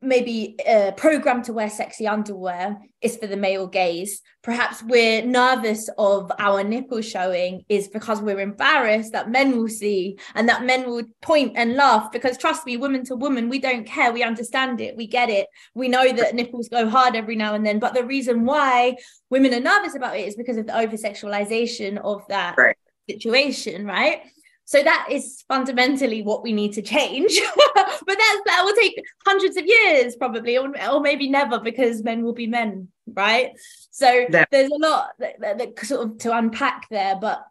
maybe 0.04 0.56
uh, 0.68 0.92
programmed 0.92 1.44
to 1.44 1.52
wear 1.52 1.70
sexy 1.70 2.06
underwear 2.06 2.78
is 3.00 3.16
for 3.16 3.26
the 3.26 3.36
male 3.36 3.66
gaze. 3.66 4.20
Perhaps 4.42 4.82
we're 4.82 5.24
nervous 5.24 5.88
of 5.98 6.30
our 6.38 6.62
nipple 6.62 7.00
showing 7.00 7.64
is 7.68 7.88
because 7.88 8.20
we're 8.20 8.40
embarrassed 8.40 9.12
that 9.12 9.30
men 9.30 9.56
will 9.56 9.68
see 9.68 10.18
and 10.34 10.48
that 10.48 10.64
men 10.64 10.86
will 10.88 11.02
point 11.22 11.52
and 11.56 11.74
laugh. 11.74 12.12
Because 12.12 12.36
trust 12.38 12.66
me, 12.66 12.76
woman 12.76 13.04
to 13.04 13.16
woman, 13.16 13.48
we 13.48 13.58
don't 13.58 13.86
care. 13.86 14.12
We 14.12 14.22
understand 14.22 14.80
it. 14.80 14.96
We 14.96 15.06
get 15.06 15.30
it. 15.30 15.46
We 15.74 15.88
know 15.88 16.12
that 16.12 16.34
nipples 16.34 16.68
go 16.68 16.88
hard 16.88 17.16
every 17.16 17.36
now 17.36 17.54
and 17.54 17.64
then. 17.64 17.78
But 17.78 17.94
the 17.94 18.04
reason 18.04 18.44
why 18.44 18.96
women 19.30 19.54
are 19.54 19.60
nervous 19.60 19.94
about 19.94 20.16
it 20.16 20.28
is 20.28 20.36
because 20.36 20.56
of 20.56 20.66
the 20.66 20.78
over 20.78 20.96
sexualization 20.96 21.98
of 21.98 22.22
that 22.28 22.56
Right. 22.56 22.76
situation, 23.08 23.86
right? 23.86 24.22
So 24.64 24.82
that 24.82 25.08
is 25.10 25.44
fundamentally 25.46 26.22
what 26.22 26.42
we 26.42 26.52
need 26.52 26.72
to 26.74 26.82
change. 26.82 27.38
but 27.74 27.84
that's 28.06 28.40
that 28.46 28.62
will 28.64 28.74
take 28.74 29.02
hundreds 29.26 29.56
of 29.56 29.64
years 29.66 30.16
probably, 30.16 30.56
or, 30.56 30.72
or 30.90 31.00
maybe 31.00 31.28
never, 31.28 31.60
because 31.60 32.02
men 32.02 32.22
will 32.22 32.32
be 32.32 32.46
men, 32.46 32.88
right? 33.06 33.52
So 33.90 34.26
That- 34.30 34.48
there's 34.50 34.70
a 34.70 34.76
lot 34.76 35.10
that, 35.18 35.40
that, 35.40 35.58
that 35.58 35.78
sort 35.80 36.06
of 36.08 36.18
to 36.18 36.36
unpack 36.36 36.88
there, 36.90 37.16
but 37.20 37.44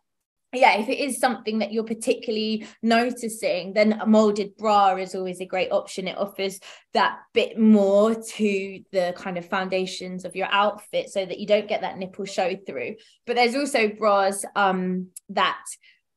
yeah, 0.53 0.77
if 0.77 0.87
it 0.87 0.99
is 0.99 1.17
something 1.17 1.59
that 1.59 1.73
you're 1.73 1.83
particularly 1.83 2.67
noticing, 2.83 3.73
then 3.73 3.93
a 3.93 4.05
molded 4.05 4.55
bra 4.55 4.95
is 4.97 5.15
always 5.15 5.41
a 5.41 5.45
great 5.45 5.71
option. 5.71 6.07
It 6.07 6.17
offers 6.17 6.59
that 6.93 7.17
bit 7.33 7.57
more 7.57 8.13
to 8.13 8.83
the 8.91 9.13
kind 9.17 9.39
of 9.39 9.47
foundations 9.47 10.25
of 10.25 10.35
your 10.35 10.47
outfit 10.51 11.09
so 11.09 11.25
that 11.25 11.39
you 11.39 11.47
don't 11.47 11.67
get 11.67 11.81
that 11.81 11.97
nipple 11.97 12.25
show 12.25 12.55
through. 12.67 12.95
But 13.25 13.35
there's 13.35 13.55
also 13.55 13.87
bras 13.87 14.45
um, 14.55 15.07
that 15.29 15.63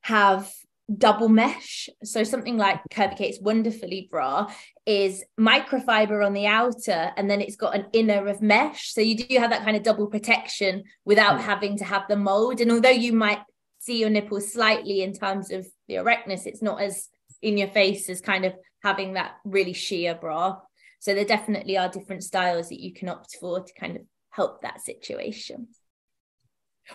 have 0.03 0.53
double 0.95 1.29
mesh. 1.29 1.89
So 2.05 2.23
something 2.23 2.57
like 2.57 2.81
Curvy 2.91 3.17
Kate's 3.17 3.41
Wonderfully 3.41 4.09
bra 4.11 4.51
is 4.85 5.25
microfiber 5.39 6.25
on 6.25 6.33
the 6.33 6.47
outer 6.47 7.11
and 7.17 7.29
then 7.29 7.41
it's 7.41 7.57
got 7.57 7.75
an 7.75 7.87
inner 7.93 8.29
of 8.29 8.41
mesh. 8.41 8.93
So 8.93 9.01
you 9.01 9.17
do 9.17 9.39
have 9.39 9.51
that 9.51 9.65
kind 9.65 9.77
of 9.77 9.83
double 9.83 10.07
protection 10.07 10.85
without 11.05 11.41
having 11.41 11.79
to 11.79 11.85
have 11.85 12.05
the 12.09 12.17
mold. 12.17 12.61
And 12.61 12.71
although 12.71 12.89
you 12.91 13.13
might 13.13 13.41
see 13.79 13.99
your 13.99 14.11
nipples 14.11 14.53
slightly 14.53 15.03
in 15.03 15.13
terms 15.13 15.51
of 15.51 15.67
the 15.89 15.97
erectness, 15.97 16.47
it's 16.47 16.63
not 16.63 16.81
as 16.81 17.09
in 17.43 17.59
your 17.59 17.69
face 17.69 18.09
as 18.09 18.21
kind 18.21 18.45
of 18.45 18.55
having 18.83 19.15
that 19.15 19.33
really 19.45 19.73
sheer 19.73 20.15
bra. 20.15 20.57
So 21.01 21.15
there 21.15 21.25
definitely 21.25 21.77
are 21.77 21.89
different 21.89 22.23
styles 22.23 22.69
that 22.69 22.81
you 22.81 22.93
can 22.93 23.09
opt 23.09 23.37
for 23.41 23.61
to 23.61 23.73
kind 23.79 23.97
of 23.97 24.03
help 24.31 24.63
that 24.63 24.83
situation. 24.83 25.69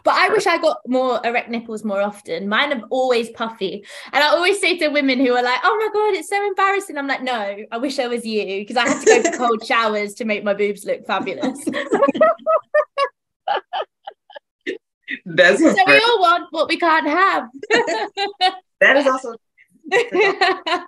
But 0.03 0.15
I 0.15 0.29
wish 0.29 0.47
I 0.47 0.57
got 0.57 0.77
more 0.87 1.19
erect 1.23 1.49
nipples 1.49 1.83
more 1.83 2.01
often. 2.01 2.47
Mine 2.47 2.73
are 2.73 2.83
always 2.89 3.29
puffy. 3.31 3.85
And 4.13 4.23
I 4.23 4.27
always 4.27 4.59
say 4.59 4.77
to 4.77 4.87
women 4.89 5.19
who 5.19 5.33
are 5.33 5.43
like, 5.43 5.59
oh 5.63 5.77
my 5.77 5.89
God, 5.93 6.17
it's 6.17 6.29
so 6.29 6.45
embarrassing. 6.45 6.97
I'm 6.97 7.07
like, 7.07 7.21
no, 7.23 7.57
I 7.71 7.77
wish 7.77 7.99
I 7.99 8.07
was 8.07 8.25
you 8.25 8.65
because 8.65 8.77
I 8.77 8.87
had 8.87 8.99
to 9.01 9.05
go 9.05 9.21
for 9.31 9.37
cold 9.37 9.65
showers 9.65 10.13
to 10.15 10.25
make 10.25 10.43
my 10.43 10.53
boobs 10.53 10.85
look 10.85 11.05
fabulous. 11.05 11.63
That's 15.25 15.59
so 15.59 15.73
we 15.87 15.99
all 15.99 16.21
want 16.21 16.47
what 16.51 16.69
we 16.69 16.77
can't 16.77 17.07
have. 17.07 17.49
that 18.79 18.95
is 18.95 19.07
also 19.07 19.35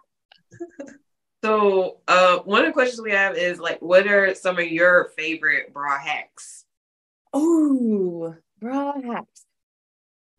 so. 1.44 1.98
Uh, 2.08 2.38
one 2.40 2.62
of 2.62 2.68
the 2.68 2.72
questions 2.72 3.02
we 3.02 3.12
have 3.12 3.36
is 3.38 3.60
like, 3.60 3.82
what 3.82 4.08
are 4.08 4.34
some 4.34 4.58
of 4.58 4.66
your 4.66 5.12
favorite 5.18 5.74
bra 5.74 6.00
hacks? 6.00 6.64
Oh, 7.34 8.36
bra 8.64 8.94
hacks. 9.02 9.46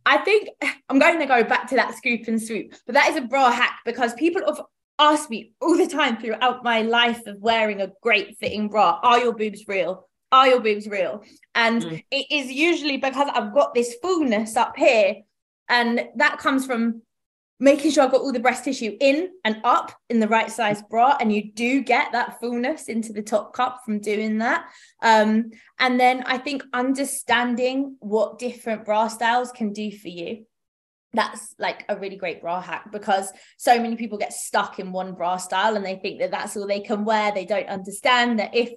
I 0.06 0.18
think 0.18 0.48
I'm 0.88 0.98
going 0.98 1.18
to 1.20 1.26
go 1.26 1.44
back 1.44 1.68
to 1.68 1.76
that 1.76 1.94
scoop 1.94 2.26
and 2.28 2.40
swoop, 2.42 2.74
but 2.86 2.94
that 2.94 3.10
is 3.10 3.16
a 3.16 3.22
bra 3.22 3.50
hack 3.50 3.80
because 3.84 4.12
people 4.14 4.42
have 4.46 4.60
asked 4.98 5.30
me 5.30 5.52
all 5.60 5.76
the 5.76 5.86
time 5.86 6.16
throughout 6.18 6.62
my 6.62 6.82
life 6.82 7.26
of 7.26 7.36
wearing 7.40 7.80
a 7.80 7.90
great 8.02 8.36
fitting 8.38 8.68
bra, 8.68 9.00
are 9.02 9.18
your 9.18 9.34
boobs 9.34 9.64
real? 9.66 10.08
Are 10.30 10.48
your 10.48 10.60
boobs 10.60 10.86
real? 10.88 11.22
And 11.54 11.82
Mm. 11.82 12.04
it 12.10 12.26
is 12.30 12.52
usually 12.52 12.96
because 12.98 13.28
I've 13.32 13.54
got 13.54 13.74
this 13.74 13.96
fullness 14.02 14.56
up 14.56 14.76
here, 14.76 15.16
and 15.68 16.08
that 16.16 16.38
comes 16.38 16.66
from 16.66 17.02
making 17.60 17.90
sure 17.90 18.04
I've 18.04 18.10
got 18.10 18.20
all 18.20 18.32
the 18.32 18.40
breast 18.40 18.64
tissue 18.64 18.96
in 19.00 19.30
and 19.44 19.60
up 19.64 19.92
in 20.10 20.18
the 20.20 20.28
right 20.28 20.50
size 20.50 20.82
bra, 20.82 21.16
and 21.20 21.32
you 21.32 21.52
do 21.52 21.82
get 21.82 22.12
that 22.12 22.40
fullness 22.40 22.88
into 22.88 23.12
the 23.12 23.22
top 23.22 23.52
cup 23.52 23.82
from 23.84 24.00
doing 24.00 24.38
that. 24.38 24.66
Um, 25.02 25.50
and 25.78 25.98
then 25.98 26.24
I 26.26 26.38
think 26.38 26.64
understanding 26.72 27.96
what 28.00 28.38
different 28.38 28.84
bra 28.84 29.08
styles 29.08 29.52
can 29.52 29.72
do 29.72 29.96
for 29.96 30.08
you. 30.08 30.46
That's 31.12 31.54
like 31.60 31.84
a 31.88 31.96
really 31.96 32.16
great 32.16 32.40
bra 32.40 32.60
hack 32.60 32.90
because 32.90 33.32
so 33.56 33.80
many 33.80 33.94
people 33.94 34.18
get 34.18 34.32
stuck 34.32 34.80
in 34.80 34.90
one 34.90 35.14
bra 35.14 35.36
style 35.36 35.76
and 35.76 35.86
they 35.86 35.94
think 35.94 36.18
that 36.18 36.32
that's 36.32 36.56
all 36.56 36.66
they 36.66 36.80
can 36.80 37.04
wear. 37.04 37.30
They 37.30 37.44
don't 37.44 37.68
understand 37.68 38.40
that 38.40 38.52
if, 38.56 38.72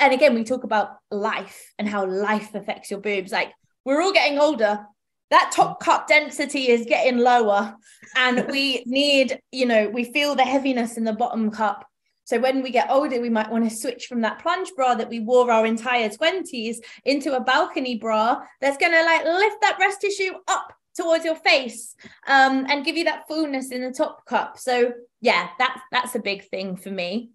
and 0.00 0.12
again, 0.12 0.34
we 0.34 0.44
talk 0.44 0.62
about 0.62 0.90
life 1.10 1.72
and 1.76 1.88
how 1.88 2.06
life 2.06 2.54
affects 2.54 2.88
your 2.88 3.00
boobs. 3.00 3.32
Like 3.32 3.52
we're 3.84 4.00
all 4.00 4.12
getting 4.12 4.38
older. 4.38 4.86
That 5.30 5.50
top 5.54 5.80
cup 5.80 6.06
density 6.06 6.68
is 6.68 6.86
getting 6.86 7.18
lower, 7.18 7.74
and 8.16 8.46
we 8.50 8.82
need, 8.86 9.40
you 9.52 9.66
know, 9.66 9.88
we 9.88 10.04
feel 10.04 10.34
the 10.34 10.44
heaviness 10.44 10.96
in 10.96 11.04
the 11.04 11.12
bottom 11.12 11.50
cup. 11.50 11.86
So 12.24 12.40
when 12.40 12.62
we 12.62 12.70
get 12.70 12.90
older, 12.90 13.20
we 13.20 13.30
might 13.30 13.50
want 13.50 13.68
to 13.68 13.74
switch 13.74 14.06
from 14.06 14.20
that 14.22 14.40
plunge 14.40 14.70
bra 14.74 14.94
that 14.96 15.08
we 15.08 15.20
wore 15.20 15.50
our 15.50 15.64
entire 15.64 16.08
20s 16.08 16.78
into 17.04 17.36
a 17.36 17.40
balcony 17.40 17.98
bra 17.98 18.42
that's 18.60 18.76
going 18.78 18.92
to 18.92 19.04
like 19.04 19.24
lift 19.24 19.60
that 19.62 19.78
breast 19.78 20.00
tissue 20.00 20.32
up 20.48 20.72
towards 20.96 21.24
your 21.24 21.36
face 21.36 21.94
um, 22.26 22.66
and 22.68 22.84
give 22.84 22.96
you 22.96 23.04
that 23.04 23.28
fullness 23.28 23.70
in 23.70 23.82
the 23.82 23.92
top 23.92 24.24
cup. 24.26 24.58
So 24.58 24.92
yeah, 25.20 25.50
that's 25.58 25.80
that's 25.92 26.14
a 26.14 26.20
big 26.20 26.48
thing 26.48 26.76
for 26.76 26.90
me. 26.90 27.30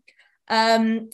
Um, 0.50 1.10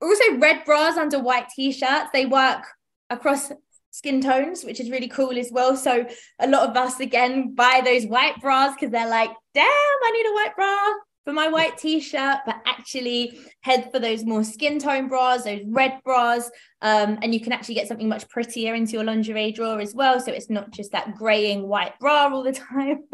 also, 0.00 0.36
red 0.38 0.64
bras 0.64 0.96
under 0.96 1.18
white 1.18 1.48
t-shirts 1.54 2.10
they 2.12 2.26
work 2.26 2.64
across 3.08 3.52
skin 3.92 4.20
tones, 4.20 4.64
which 4.64 4.80
is 4.80 4.90
really 4.90 5.06
cool 5.06 5.38
as 5.38 5.50
well. 5.52 5.76
So 5.76 6.04
a 6.40 6.48
lot 6.48 6.68
of 6.68 6.76
us 6.76 6.98
again 6.98 7.54
buy 7.54 7.82
those 7.84 8.04
white 8.06 8.40
bras 8.40 8.74
because 8.74 8.90
they're 8.90 9.08
like, 9.08 9.30
damn, 9.54 9.64
I 9.64 10.10
need 10.12 10.26
a 10.26 10.34
white 10.34 10.56
bra 10.56 10.94
for 11.24 11.32
my 11.32 11.46
white 11.46 11.78
t-shirt, 11.78 12.38
but 12.44 12.56
actually 12.66 13.38
head 13.60 13.90
for 13.92 14.00
those 14.00 14.24
more 14.24 14.42
skin 14.42 14.78
tone 14.78 15.08
bras, 15.08 15.44
those 15.44 15.62
red 15.66 16.00
bras, 16.04 16.50
um, 16.80 17.18
and 17.22 17.32
you 17.32 17.40
can 17.40 17.52
actually 17.52 17.76
get 17.76 17.86
something 17.86 18.08
much 18.08 18.28
prettier 18.28 18.74
into 18.74 18.92
your 18.92 19.04
lingerie 19.04 19.52
drawer 19.52 19.78
as 19.80 19.94
well. 19.94 20.18
So 20.18 20.32
it's 20.32 20.50
not 20.50 20.70
just 20.70 20.90
that 20.92 21.14
graying 21.14 21.68
white 21.68 21.96
bra 22.00 22.28
all 22.32 22.42
the 22.42 22.52
time. 22.52 23.04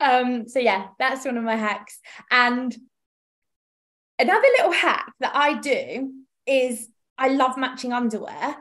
um, 0.00 0.48
so 0.48 0.58
yeah, 0.58 0.86
that's 0.98 1.26
one 1.26 1.36
of 1.36 1.44
my 1.44 1.56
hacks. 1.56 1.98
And 2.30 2.74
another 4.18 4.48
little 4.56 4.72
hack 4.72 5.12
that 5.20 5.34
I 5.34 5.58
do 5.58 6.12
is 6.46 6.88
I 7.18 7.28
love 7.28 7.58
matching 7.58 7.92
underwear 7.92 8.56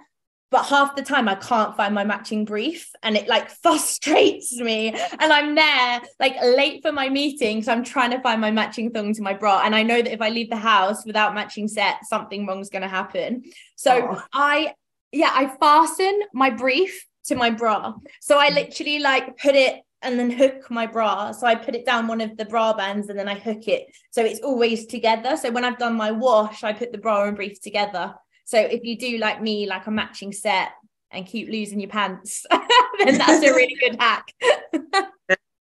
but 0.56 0.68
half 0.68 0.96
the 0.96 1.02
time 1.02 1.28
I 1.28 1.36
can't 1.36 1.76
find 1.76 1.94
my 1.94 2.06
matching 2.06 2.46
brief 2.46 2.90
and 3.04 3.18
it 3.18 3.28
like 3.28 3.50
frustrates 3.62 4.58
me. 4.58 4.96
And 5.20 5.34
I'm 5.34 5.54
there 5.54 6.02
like 6.18 6.38
late 6.42 6.82
for 6.82 6.94
my 6.94 7.10
meeting. 7.10 7.62
So 7.62 7.74
I'm 7.74 7.84
trying 7.84 8.12
to 8.12 8.22
find 8.22 8.40
my 8.40 8.52
matching 8.52 8.90
thong 8.92 9.14
to 9.16 9.22
my 9.22 9.34
bra. 9.34 9.64
And 9.66 9.76
I 9.76 9.84
know 9.84 10.02
that 10.02 10.14
if 10.14 10.22
I 10.22 10.30
leave 10.30 10.50
the 10.50 10.56
house 10.56 11.06
without 11.06 11.36
matching 11.36 11.68
set, 11.68 12.06
something 12.06 12.48
wrong's 12.48 12.70
going 12.70 12.84
to 12.84 12.88
happen. 12.88 13.44
So 13.76 14.12
Oh. 14.12 14.24
I, 14.32 14.74
yeah, 15.12 15.32
I 15.34 15.48
fasten 15.60 16.22
my 16.34 16.52
brief 16.52 17.06
to 17.26 17.36
my 17.36 17.50
bra. 17.50 17.94
So 18.22 18.40
I 18.40 18.50
mm. 18.50 18.56
literally 18.56 19.00
like 19.00 19.38
put 19.38 19.56
it 19.56 19.82
and 20.02 20.18
then 20.18 20.32
hook 20.32 20.72
my 20.72 20.86
bra. 20.86 21.34
So 21.34 21.48
I 21.48 21.56
put 21.56 21.76
it 21.76 21.86
down 21.86 22.08
one 22.08 22.22
of 22.22 22.38
the 22.38 22.46
bra 22.46 22.72
bands 22.72 23.10
and 23.10 23.20
then 23.20 23.28
I 23.28 23.36
hook 23.36 23.68
it. 23.68 23.88
So 24.12 24.24
it's 24.24 24.40
always 24.40 24.86
together. 24.86 25.36
So 25.36 25.52
when 25.52 25.66
I've 25.66 25.80
done 25.80 25.96
my 25.96 26.12
wash, 26.12 26.64
I 26.64 26.72
put 26.72 26.94
the 26.94 26.98
bra 26.98 27.26
and 27.26 27.36
brief 27.36 27.60
together. 27.60 28.16
So 28.46 28.60
if 28.60 28.84
you 28.84 28.98
do 28.98 29.18
like 29.18 29.42
me, 29.42 29.68
like 29.68 29.88
a 29.88 29.92
matching 29.92 30.32
set 30.32 30.70
and 31.12 31.26
keep 31.26 31.50
losing 31.50 31.80
your 31.80 31.90
pants, 31.90 32.46
then 32.52 33.18
that's 33.18 33.44
a 33.44 33.54
really 33.54 33.76
good 33.80 33.98
hack. 34.00 34.32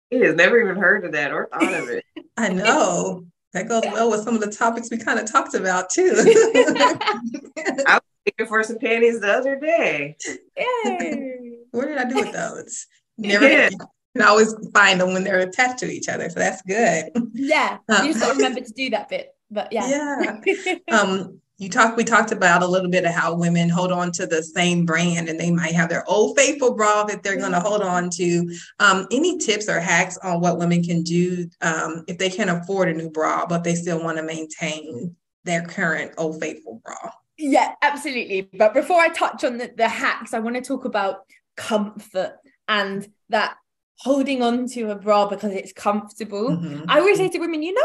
He 0.09 0.19
has 0.21 0.35
never 0.35 0.59
even 0.59 0.75
heard 0.77 1.03
of 1.05 1.11
that 1.13 1.31
or 1.33 1.49
thought 1.51 1.73
of 1.73 1.89
it. 1.89 2.03
I 2.37 2.49
know. 2.49 3.25
That 3.53 3.67
goes 3.69 3.83
well 3.91 4.11
with 4.11 4.21
some 4.23 4.35
of 4.35 4.41
the 4.41 4.51
topics 4.51 4.91
we 4.91 4.97
kind 4.97 5.17
of 5.19 5.29
talked 5.31 5.53
about 5.53 5.89
too. 5.89 6.11
I 6.17 7.93
was 7.95 8.01
looking 8.25 8.47
for 8.47 8.61
some 8.63 8.77
panties 8.77 9.21
the 9.21 9.31
other 9.31 9.57
day. 9.59 10.15
Yay. 10.57 11.57
What 11.71 11.87
did 11.87 11.97
I 11.97 12.03
do 12.05 12.15
with 12.15 12.33
those? 12.33 12.85
Never 13.17 13.47
Yeah. 13.49 13.69
can 13.69 14.25
always 14.27 14.53
find 14.73 14.99
them 15.01 15.13
when 15.13 15.23
they're 15.23 15.39
attached 15.39 15.79
to 15.79 15.89
each 15.89 16.07
other. 16.09 16.29
So 16.29 16.39
that's 16.39 16.61
good. 16.63 17.05
Yeah, 17.33 17.77
Um, 17.89 18.05
you 18.05 18.13
just 18.13 18.19
got 18.19 18.31
to 18.31 18.35
remember 18.35 18.59
to 18.61 18.73
do 18.73 18.89
that 18.91 19.09
bit. 19.09 19.29
But 19.49 19.71
yeah. 19.71 19.87
yeah, 19.87 20.39
Um, 20.91 21.39
you 21.57 21.69
talked, 21.69 21.97
we 21.97 22.03
talked 22.03 22.31
about 22.31 22.61
a 22.61 22.67
little 22.67 22.89
bit 22.89 23.05
of 23.05 23.11
how 23.11 23.35
women 23.35 23.67
hold 23.67 23.91
on 23.91 24.11
to 24.13 24.27
the 24.27 24.43
same 24.43 24.85
brand 24.85 25.27
and 25.27 25.39
they 25.39 25.51
might 25.51 25.73
have 25.73 25.89
their 25.89 26.07
old 26.07 26.37
faithful 26.37 26.75
bra 26.75 27.03
that 27.05 27.23
they're 27.23 27.37
going 27.37 27.51
to 27.51 27.59
hold 27.59 27.81
on 27.81 28.09
to. 28.11 28.55
Um, 28.79 29.07
any 29.11 29.39
tips 29.39 29.67
or 29.67 29.79
hacks 29.79 30.17
on 30.19 30.39
what 30.39 30.59
women 30.59 30.83
can 30.83 31.01
do 31.01 31.49
um, 31.61 32.03
if 32.07 32.19
they 32.19 32.29
can't 32.29 32.49
afford 32.49 32.89
a 32.89 32.93
new 32.93 33.09
bra, 33.09 33.45
but 33.47 33.63
they 33.63 33.73
still 33.73 34.03
want 34.03 34.17
to 34.17 34.23
maintain 34.23 35.15
their 35.45 35.63
current 35.63 36.13
old 36.17 36.39
faithful 36.39 36.79
bra? 36.83 37.11
Yeah, 37.37 37.73
absolutely. 37.81 38.49
But 38.53 38.73
before 38.73 38.99
I 38.99 39.09
touch 39.09 39.43
on 39.43 39.57
the, 39.57 39.71
the 39.75 39.87
hacks, 39.87 40.33
I 40.33 40.39
want 40.39 40.55
to 40.57 40.61
talk 40.61 40.85
about 40.85 41.21
comfort 41.55 42.37
and 42.67 43.07
that 43.29 43.55
holding 43.99 44.43
on 44.43 44.67
to 44.67 44.91
a 44.91 44.95
bra 44.95 45.27
because 45.27 45.51
it's 45.53 45.73
comfortable. 45.73 46.49
Mhm. 46.49 46.85
I 46.87 46.99
always 46.99 47.17
say 47.17 47.29
to 47.29 47.39
women, 47.39 47.63
you 47.63 47.73
know, 47.73 47.81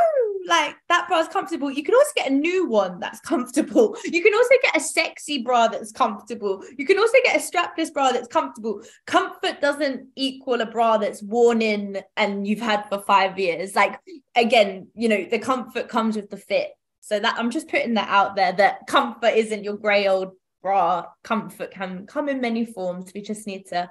like 0.47 0.77
that 0.89 1.09
bra 1.09 1.21
is 1.21 1.29
comfortable. 1.29 1.71
You 1.71 1.83
can 1.83 1.95
also 1.95 2.11
get 2.17 2.31
a 2.31 2.35
new 2.35 2.67
one 2.67 3.01
that's 3.01 3.21
comfortable. 3.21 3.97
You 4.05 4.23
can 4.23 4.35
also 4.35 4.55
get 4.63 4.77
a 4.77 4.81
sexy 4.81 5.43
bra 5.43 5.69
that's 5.69 5.93
comfortable. 5.93 6.65
You 6.77 6.87
can 6.87 6.99
also 6.99 7.19
get 7.25 7.37
a 7.37 7.39
strapless 7.39 7.93
bra 7.93 8.13
that's 8.13 8.29
comfortable. 8.29 8.83
Comfort 9.07 9.61
doesn't 9.61 10.09
equal 10.17 10.61
a 10.61 10.67
bra 10.67 10.99
that's 10.99 11.23
worn 11.23 11.63
in 11.63 12.03
and 12.17 12.47
you've 12.47 12.61
had 12.61 12.89
for 12.89 13.01
five 13.03 13.39
years. 13.39 13.75
Like, 13.75 13.99
again, 14.35 14.89
you 14.95 15.09
know, 15.09 15.25
the 15.31 15.39
comfort 15.39 15.89
comes 15.89 16.17
with 16.17 16.31
the 16.31 16.37
fit. 16.37 16.71
So 17.01 17.19
that 17.19 17.37
I'm 17.37 17.51
just 17.51 17.69
putting 17.69 17.95
that 17.95 18.09
out 18.09 18.37
there 18.37 18.53
that 18.53 18.87
comfort 18.87 19.35
isn't 19.35 19.65
your 19.65 19.77
grey 19.77 20.07
old 20.07 20.33
bra. 20.63 21.07
Comfort 21.25 21.73
can 21.73 22.07
come 22.07 22.29
in 22.29 22.41
many 22.41 22.65
forms. 22.65 23.11
We 23.15 23.23
just 23.23 23.47
need 23.47 23.67
to 23.69 23.91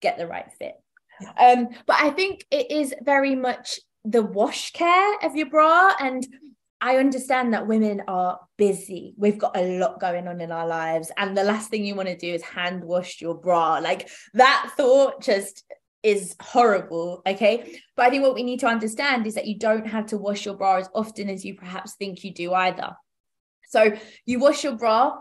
get 0.00 0.18
the 0.18 0.26
right 0.26 0.50
fit. 0.58 0.74
Um, 1.38 1.68
but 1.86 1.96
I 2.00 2.10
think 2.10 2.44
it 2.50 2.70
is 2.70 2.94
very 3.02 3.34
much 3.34 3.80
the 4.04 4.22
wash 4.22 4.72
care 4.72 5.18
of 5.22 5.36
your 5.36 5.50
bra. 5.50 5.92
And 6.00 6.26
I 6.80 6.96
understand 6.96 7.54
that 7.54 7.66
women 7.66 8.02
are 8.06 8.38
busy. 8.56 9.14
We've 9.16 9.38
got 9.38 9.56
a 9.56 9.78
lot 9.78 10.00
going 10.00 10.28
on 10.28 10.40
in 10.40 10.52
our 10.52 10.66
lives. 10.66 11.10
And 11.16 11.36
the 11.36 11.44
last 11.44 11.70
thing 11.70 11.84
you 11.84 11.94
want 11.94 12.08
to 12.08 12.16
do 12.16 12.32
is 12.32 12.42
hand 12.42 12.84
wash 12.84 13.20
your 13.20 13.34
bra. 13.34 13.78
Like 13.78 14.08
that 14.34 14.72
thought 14.76 15.22
just 15.22 15.64
is 16.02 16.36
horrible. 16.40 17.22
Okay. 17.26 17.80
But 17.96 18.06
I 18.06 18.10
think 18.10 18.22
what 18.22 18.34
we 18.34 18.44
need 18.44 18.60
to 18.60 18.68
understand 18.68 19.26
is 19.26 19.34
that 19.34 19.46
you 19.46 19.58
don't 19.58 19.86
have 19.86 20.06
to 20.06 20.18
wash 20.18 20.44
your 20.46 20.56
bra 20.56 20.76
as 20.76 20.88
often 20.94 21.28
as 21.28 21.44
you 21.44 21.54
perhaps 21.54 21.94
think 21.96 22.22
you 22.22 22.32
do 22.32 22.54
either. 22.54 22.92
So 23.68 23.92
you 24.24 24.38
wash 24.38 24.64
your 24.64 24.76
bra 24.76 25.18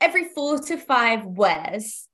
every 0.00 0.24
four 0.34 0.58
to 0.58 0.76
five 0.76 1.24
wears. 1.24 2.08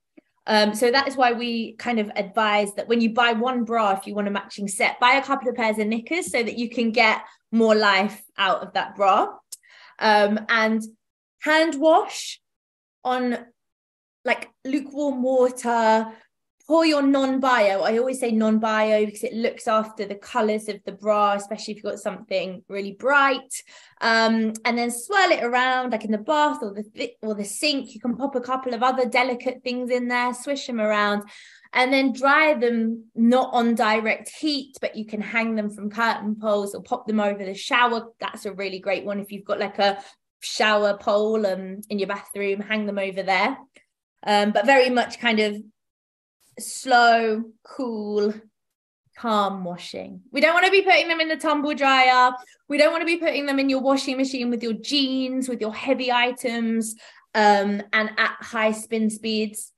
Um, 0.45 0.73
so 0.73 0.91
that 0.91 1.07
is 1.07 1.15
why 1.15 1.31
we 1.31 1.73
kind 1.73 1.99
of 1.99 2.11
advise 2.15 2.73
that 2.75 2.87
when 2.87 2.99
you 2.99 3.13
buy 3.13 3.31
one 3.31 3.63
bra, 3.63 3.91
if 3.91 4.05
you 4.05 4.13
want 4.13 4.27
a 4.27 4.31
matching 4.31 4.67
set, 4.67 4.99
buy 4.99 5.13
a 5.13 5.23
couple 5.23 5.49
of 5.49 5.55
pairs 5.55 5.79
of 5.79 5.87
knickers 5.87 6.31
so 6.31 6.43
that 6.43 6.57
you 6.57 6.69
can 6.69 6.91
get 6.91 7.21
more 7.51 7.75
life 7.75 8.21
out 8.37 8.61
of 8.61 8.73
that 8.73 8.95
bra. 8.95 9.29
Um, 9.99 10.39
and 10.49 10.83
hand 11.39 11.79
wash 11.79 12.41
on 13.03 13.37
like 14.25 14.49
lukewarm 14.65 15.21
water. 15.23 16.07
Pour 16.73 16.87
your 16.87 17.03
non-bio. 17.03 17.83
I 17.83 17.99
always 17.99 18.19
say 18.19 18.31
non-bio 18.31 19.05
because 19.05 19.23
it 19.23 19.35
looks 19.35 19.67
after 19.67 20.05
the 20.05 20.15
colors 20.15 20.67
of 20.67 20.79
the 20.87 20.91
bra, 20.91 21.33
especially 21.33 21.73
if 21.73 21.77
you've 21.77 21.91
got 21.91 21.99
something 21.99 22.63
really 22.67 22.93
bright. 22.93 23.53
Um, 24.01 24.53
and 24.65 24.75
then 24.75 24.89
swirl 24.89 25.29
it 25.29 25.43
around 25.43 25.91
like 25.91 26.03
in 26.03 26.09
the 26.09 26.17
bath 26.17 26.63
or 26.63 26.73
the 26.73 27.11
or 27.21 27.35
the 27.35 27.45
sink. 27.45 27.93
You 27.93 27.99
can 27.99 28.17
pop 28.17 28.33
a 28.33 28.41
couple 28.41 28.73
of 28.73 28.81
other 28.81 29.07
delicate 29.07 29.61
things 29.63 29.91
in 29.91 30.07
there, 30.07 30.33
swish 30.33 30.65
them 30.65 30.81
around, 30.81 31.29
and 31.73 31.93
then 31.93 32.11
dry 32.11 32.55
them 32.55 33.05
not 33.13 33.53
on 33.53 33.75
direct 33.75 34.29
heat, 34.29 34.75
but 34.81 34.95
you 34.95 35.05
can 35.05 35.21
hang 35.21 35.53
them 35.53 35.69
from 35.69 35.91
curtain 35.91 36.35
poles 36.41 36.73
or 36.73 36.81
pop 36.81 37.05
them 37.05 37.19
over 37.19 37.45
the 37.45 37.53
shower. 37.53 38.07
That's 38.19 38.47
a 38.47 38.53
really 38.53 38.79
great 38.79 39.05
one 39.05 39.19
if 39.19 39.31
you've 39.31 39.45
got 39.45 39.59
like 39.59 39.77
a 39.77 40.03
shower 40.39 40.97
pole 40.97 41.45
um, 41.45 41.81
in 41.91 41.99
your 41.99 42.07
bathroom, 42.07 42.61
hang 42.61 42.87
them 42.87 42.97
over 42.97 43.21
there. 43.21 43.59
Um, 44.25 44.53
but 44.53 44.65
very 44.65 44.89
much 44.89 45.19
kind 45.19 45.39
of 45.39 45.61
slow, 46.59 47.43
cool, 47.63 48.33
calm 49.17 49.63
washing. 49.63 50.21
We 50.31 50.41
don't 50.41 50.53
want 50.53 50.65
to 50.65 50.71
be 50.71 50.81
putting 50.81 51.07
them 51.07 51.21
in 51.21 51.27
the 51.27 51.37
tumble 51.37 51.73
dryer. 51.73 52.31
We 52.67 52.77
don't 52.77 52.91
want 52.91 53.01
to 53.01 53.05
be 53.05 53.17
putting 53.17 53.45
them 53.45 53.59
in 53.59 53.69
your 53.69 53.81
washing 53.81 54.17
machine 54.17 54.49
with 54.49 54.63
your 54.63 54.73
jeans, 54.73 55.47
with 55.47 55.61
your 55.61 55.73
heavy 55.73 56.11
items, 56.11 56.95
um, 57.35 57.81
and 57.93 58.11
at 58.17 58.35
high 58.41 58.71
spin 58.71 59.09
speeds, 59.09 59.71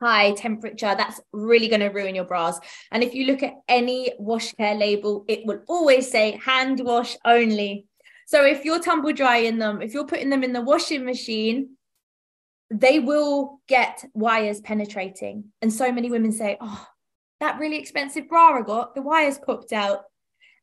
high 0.00 0.32
temperature. 0.32 0.94
That's 0.96 1.20
really 1.32 1.68
going 1.68 1.80
to 1.80 1.88
ruin 1.88 2.14
your 2.14 2.24
bras. 2.24 2.58
And 2.90 3.02
if 3.02 3.14
you 3.14 3.26
look 3.26 3.42
at 3.42 3.54
any 3.68 4.12
wash 4.18 4.52
care 4.54 4.74
label, 4.74 5.24
it 5.28 5.46
will 5.46 5.62
always 5.68 6.10
say 6.10 6.40
hand 6.44 6.80
wash 6.80 7.16
only. 7.24 7.86
So 8.26 8.44
if 8.44 8.64
you're 8.64 8.80
tumble 8.80 9.12
drying 9.12 9.58
them, 9.58 9.82
if 9.82 9.92
you're 9.92 10.06
putting 10.06 10.30
them 10.30 10.44
in 10.44 10.52
the 10.52 10.60
washing 10.60 11.04
machine, 11.04 11.70
they 12.70 13.00
will 13.00 13.60
get 13.66 14.04
wires 14.14 14.60
penetrating. 14.60 15.52
And 15.60 15.72
so 15.72 15.92
many 15.92 16.10
women 16.10 16.32
say, 16.32 16.56
Oh, 16.60 16.86
that 17.40 17.58
really 17.58 17.78
expensive 17.78 18.28
bra 18.28 18.58
I 18.58 18.62
got, 18.62 18.94
the 18.94 19.02
wires 19.02 19.38
popped 19.38 19.72
out. 19.72 20.02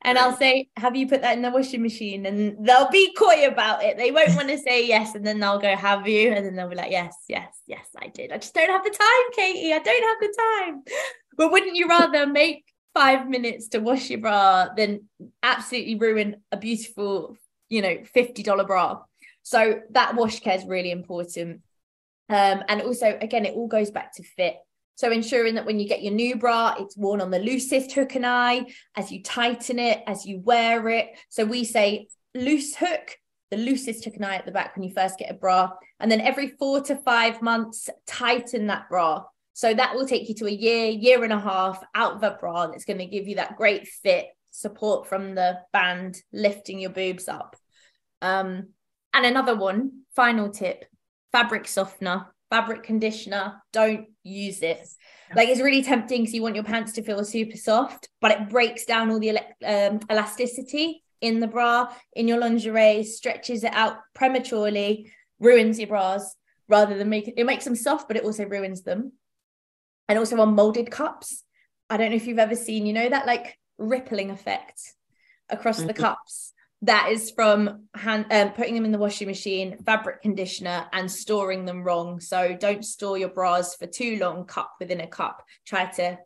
And 0.03 0.17
I'll 0.17 0.37
say, 0.37 0.69
Have 0.77 0.95
you 0.95 1.07
put 1.07 1.21
that 1.21 1.35
in 1.35 1.41
the 1.41 1.49
washing 1.49 1.81
machine? 1.81 2.25
And 2.25 2.65
they'll 2.65 2.89
be 2.89 3.13
coy 3.13 3.47
about 3.47 3.83
it. 3.83 3.97
They 3.97 4.11
won't 4.11 4.35
want 4.35 4.47
to 4.49 4.57
say 4.57 4.87
yes. 4.87 5.15
And 5.15 5.25
then 5.25 5.39
they'll 5.39 5.59
go, 5.59 5.75
Have 5.75 6.07
you? 6.07 6.31
And 6.31 6.45
then 6.45 6.55
they'll 6.55 6.69
be 6.69 6.75
like, 6.75 6.91
Yes, 6.91 7.15
yes, 7.27 7.61
yes, 7.67 7.87
I 7.97 8.07
did. 8.07 8.31
I 8.31 8.37
just 8.37 8.53
don't 8.53 8.69
have 8.69 8.83
the 8.83 8.89
time, 8.89 9.31
Katie. 9.35 9.73
I 9.73 9.79
don't 9.79 10.03
have 10.03 10.17
the 10.19 10.37
time. 10.39 10.83
But 11.35 11.51
wouldn't 11.51 11.75
you 11.75 11.87
rather 11.87 12.25
make 12.25 12.63
five 12.93 13.27
minutes 13.27 13.69
to 13.69 13.79
wash 13.79 14.09
your 14.09 14.19
bra 14.19 14.69
than 14.75 15.09
absolutely 15.43 15.95
ruin 15.95 16.37
a 16.51 16.57
beautiful, 16.57 17.35
you 17.69 17.81
know, 17.81 17.97
$50 18.15 18.65
bra? 18.65 19.01
So 19.43 19.81
that 19.91 20.15
wash 20.15 20.39
care 20.39 20.57
is 20.57 20.65
really 20.65 20.91
important. 20.91 21.61
Um, 22.29 22.63
and 22.67 22.81
also, 22.81 23.17
again, 23.21 23.45
it 23.45 23.55
all 23.55 23.67
goes 23.67 23.91
back 23.91 24.13
to 24.15 24.23
fit. 24.23 24.57
So 24.95 25.11
ensuring 25.11 25.55
that 25.55 25.65
when 25.65 25.79
you 25.79 25.87
get 25.87 26.01
your 26.01 26.13
new 26.13 26.37
bra, 26.37 26.75
it's 26.79 26.97
worn 26.97 27.21
on 27.21 27.29
the 27.29 27.39
loosest 27.39 27.91
hook 27.91 28.15
and 28.15 28.25
eye 28.25 28.65
as 28.95 29.11
you 29.11 29.21
tighten 29.21 29.77
it, 29.77 30.01
as 30.07 30.25
you 30.25 30.39
wear 30.39 30.89
it. 30.89 31.09
So 31.29 31.45
we 31.45 31.65
say 31.65 32.07
loose 32.33 32.75
hook, 32.75 33.15
the 33.51 33.57
loosest 33.57 34.03
hook 34.03 34.15
and 34.15 34.25
eye 34.25 34.35
at 34.35 34.45
the 34.45 34.51
back 34.51 34.75
when 34.75 34.83
you 34.83 34.91
first 34.91 35.19
get 35.19 35.29
a 35.29 35.35
bra. 35.35 35.69
And 35.99 36.11
then 36.11 36.19
every 36.19 36.49
four 36.59 36.81
to 36.81 36.95
five 36.95 37.43
months, 37.43 37.89
tighten 38.07 38.67
that 38.67 38.89
bra. 38.89 39.23
So 39.53 39.73
that 39.73 39.95
will 39.95 40.07
take 40.07 40.29
you 40.29 40.35
to 40.35 40.47
a 40.47 40.51
year, 40.51 40.87
year 40.87 41.23
and 41.23 41.33
a 41.33 41.39
half 41.39 41.83
out 41.93 42.15
of 42.15 42.23
a 42.23 42.37
bra 42.39 42.63
And 42.63 42.73
it's 42.73 42.85
going 42.85 42.99
to 42.99 43.05
give 43.05 43.27
you 43.27 43.35
that 43.35 43.55
great 43.55 43.87
fit, 43.87 44.27
support 44.51 45.07
from 45.07 45.35
the 45.35 45.59
band, 45.73 46.21
lifting 46.33 46.79
your 46.79 46.91
boobs 46.91 47.27
up. 47.27 47.55
Um, 48.21 48.69
and 49.13 49.25
another 49.25 49.55
one, 49.55 50.01
final 50.15 50.49
tip 50.49 50.85
fabric 51.37 51.67
softener, 51.67 52.25
fabric 52.49 52.81
conditioner, 52.81 53.61
don't 53.71 54.07
use 54.23 54.63
it. 54.63 54.87
Like 55.35 55.49
it's 55.49 55.61
really 55.61 55.83
tempting 55.83 56.21
because 56.21 56.33
you 56.33 56.41
want 56.41 56.55
your 56.55 56.63
pants 56.63 56.93
to 56.93 57.03
feel 57.03 57.23
super 57.23 57.57
soft, 57.57 58.09
but 58.21 58.31
it 58.31 58.49
breaks 58.49 58.85
down 58.85 59.11
all 59.11 59.19
the 59.19 59.29
ele- 59.29 59.65
um, 59.65 59.99
elasticity 60.09 61.03
in 61.21 61.39
the 61.39 61.47
bra, 61.47 61.93
in 62.13 62.27
your 62.27 62.39
lingerie, 62.39 63.03
stretches 63.03 63.63
it 63.63 63.73
out 63.73 63.97
prematurely, 64.15 65.11
ruins 65.39 65.77
your 65.77 65.89
bras 65.89 66.35
rather 66.67 66.97
than 66.97 67.09
make 67.09 67.27
it, 67.27 67.35
it 67.37 67.45
makes 67.45 67.65
them 67.65 67.75
soft, 67.75 68.07
but 68.07 68.17
it 68.17 68.23
also 68.23 68.45
ruins 68.45 68.81
them. 68.81 69.11
And 70.09 70.17
also 70.17 70.39
on 70.41 70.55
molded 70.55 70.89
cups. 70.89 71.43
I 71.89 71.97
don't 71.97 72.09
know 72.09 72.15
if 72.15 72.25
you've 72.25 72.39
ever 72.39 72.55
seen, 72.55 72.85
you 72.87 72.93
know, 72.93 73.09
that 73.09 73.27
like 73.27 73.59
rippling 73.77 74.31
effect 74.31 74.81
across 75.49 75.77
the 75.77 75.93
Mhm. 75.93 75.97
cups 75.97 76.53
that 76.83 77.11
is 77.11 77.31
from 77.31 77.87
hand 77.95 78.27
um, 78.31 78.51
putting 78.51 78.75
them 78.75 78.85
in 78.85 78.91
the 78.91 78.97
washing 78.99 79.27
machine 79.27 79.77
fabric 79.83 80.21
conditioner 80.21 80.87
and 80.93 81.09
storing 81.11 81.65
them 81.65 81.83
wrong. 81.83 82.19
So 82.19 82.55
don't 82.55 82.85
store 82.85 83.17
your 83.17 83.29
bras 83.29 83.75
for 83.75 83.87
too 83.87 84.17
long 84.19 84.45
cup 84.45 84.73
within 84.79 85.01
a 85.01 85.07
cup. 85.07 85.43
Try 85.65 85.85
to 85.85 86.19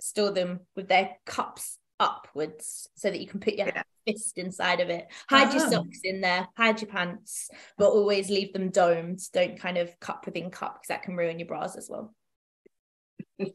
store 0.00 0.32
them 0.32 0.60
with 0.74 0.88
their 0.88 1.16
cups 1.26 1.78
upwards 2.00 2.88
so 2.94 3.10
that 3.10 3.20
you 3.20 3.26
can 3.26 3.40
put 3.40 3.54
your 3.54 3.68
fist 4.06 4.38
inside 4.38 4.80
of 4.80 4.88
it. 4.90 5.06
Hide 5.28 5.52
your 5.52 5.64
Ah. 5.66 5.70
socks 5.70 6.00
in 6.02 6.20
there. 6.20 6.48
Hide 6.56 6.80
your 6.80 6.90
pants 6.90 7.48
but 7.76 7.90
always 7.90 8.30
leave 8.30 8.52
them 8.52 8.70
domed. 8.70 9.20
Don't 9.32 9.58
kind 9.58 9.78
of 9.78 9.98
cup 10.00 10.26
within 10.26 10.50
cup 10.50 10.74
because 10.74 10.88
that 10.88 11.02
can 11.02 11.16
ruin 11.16 11.38
your 11.38 11.48
bras 11.48 11.76
as 11.76 11.88
well 11.88 12.14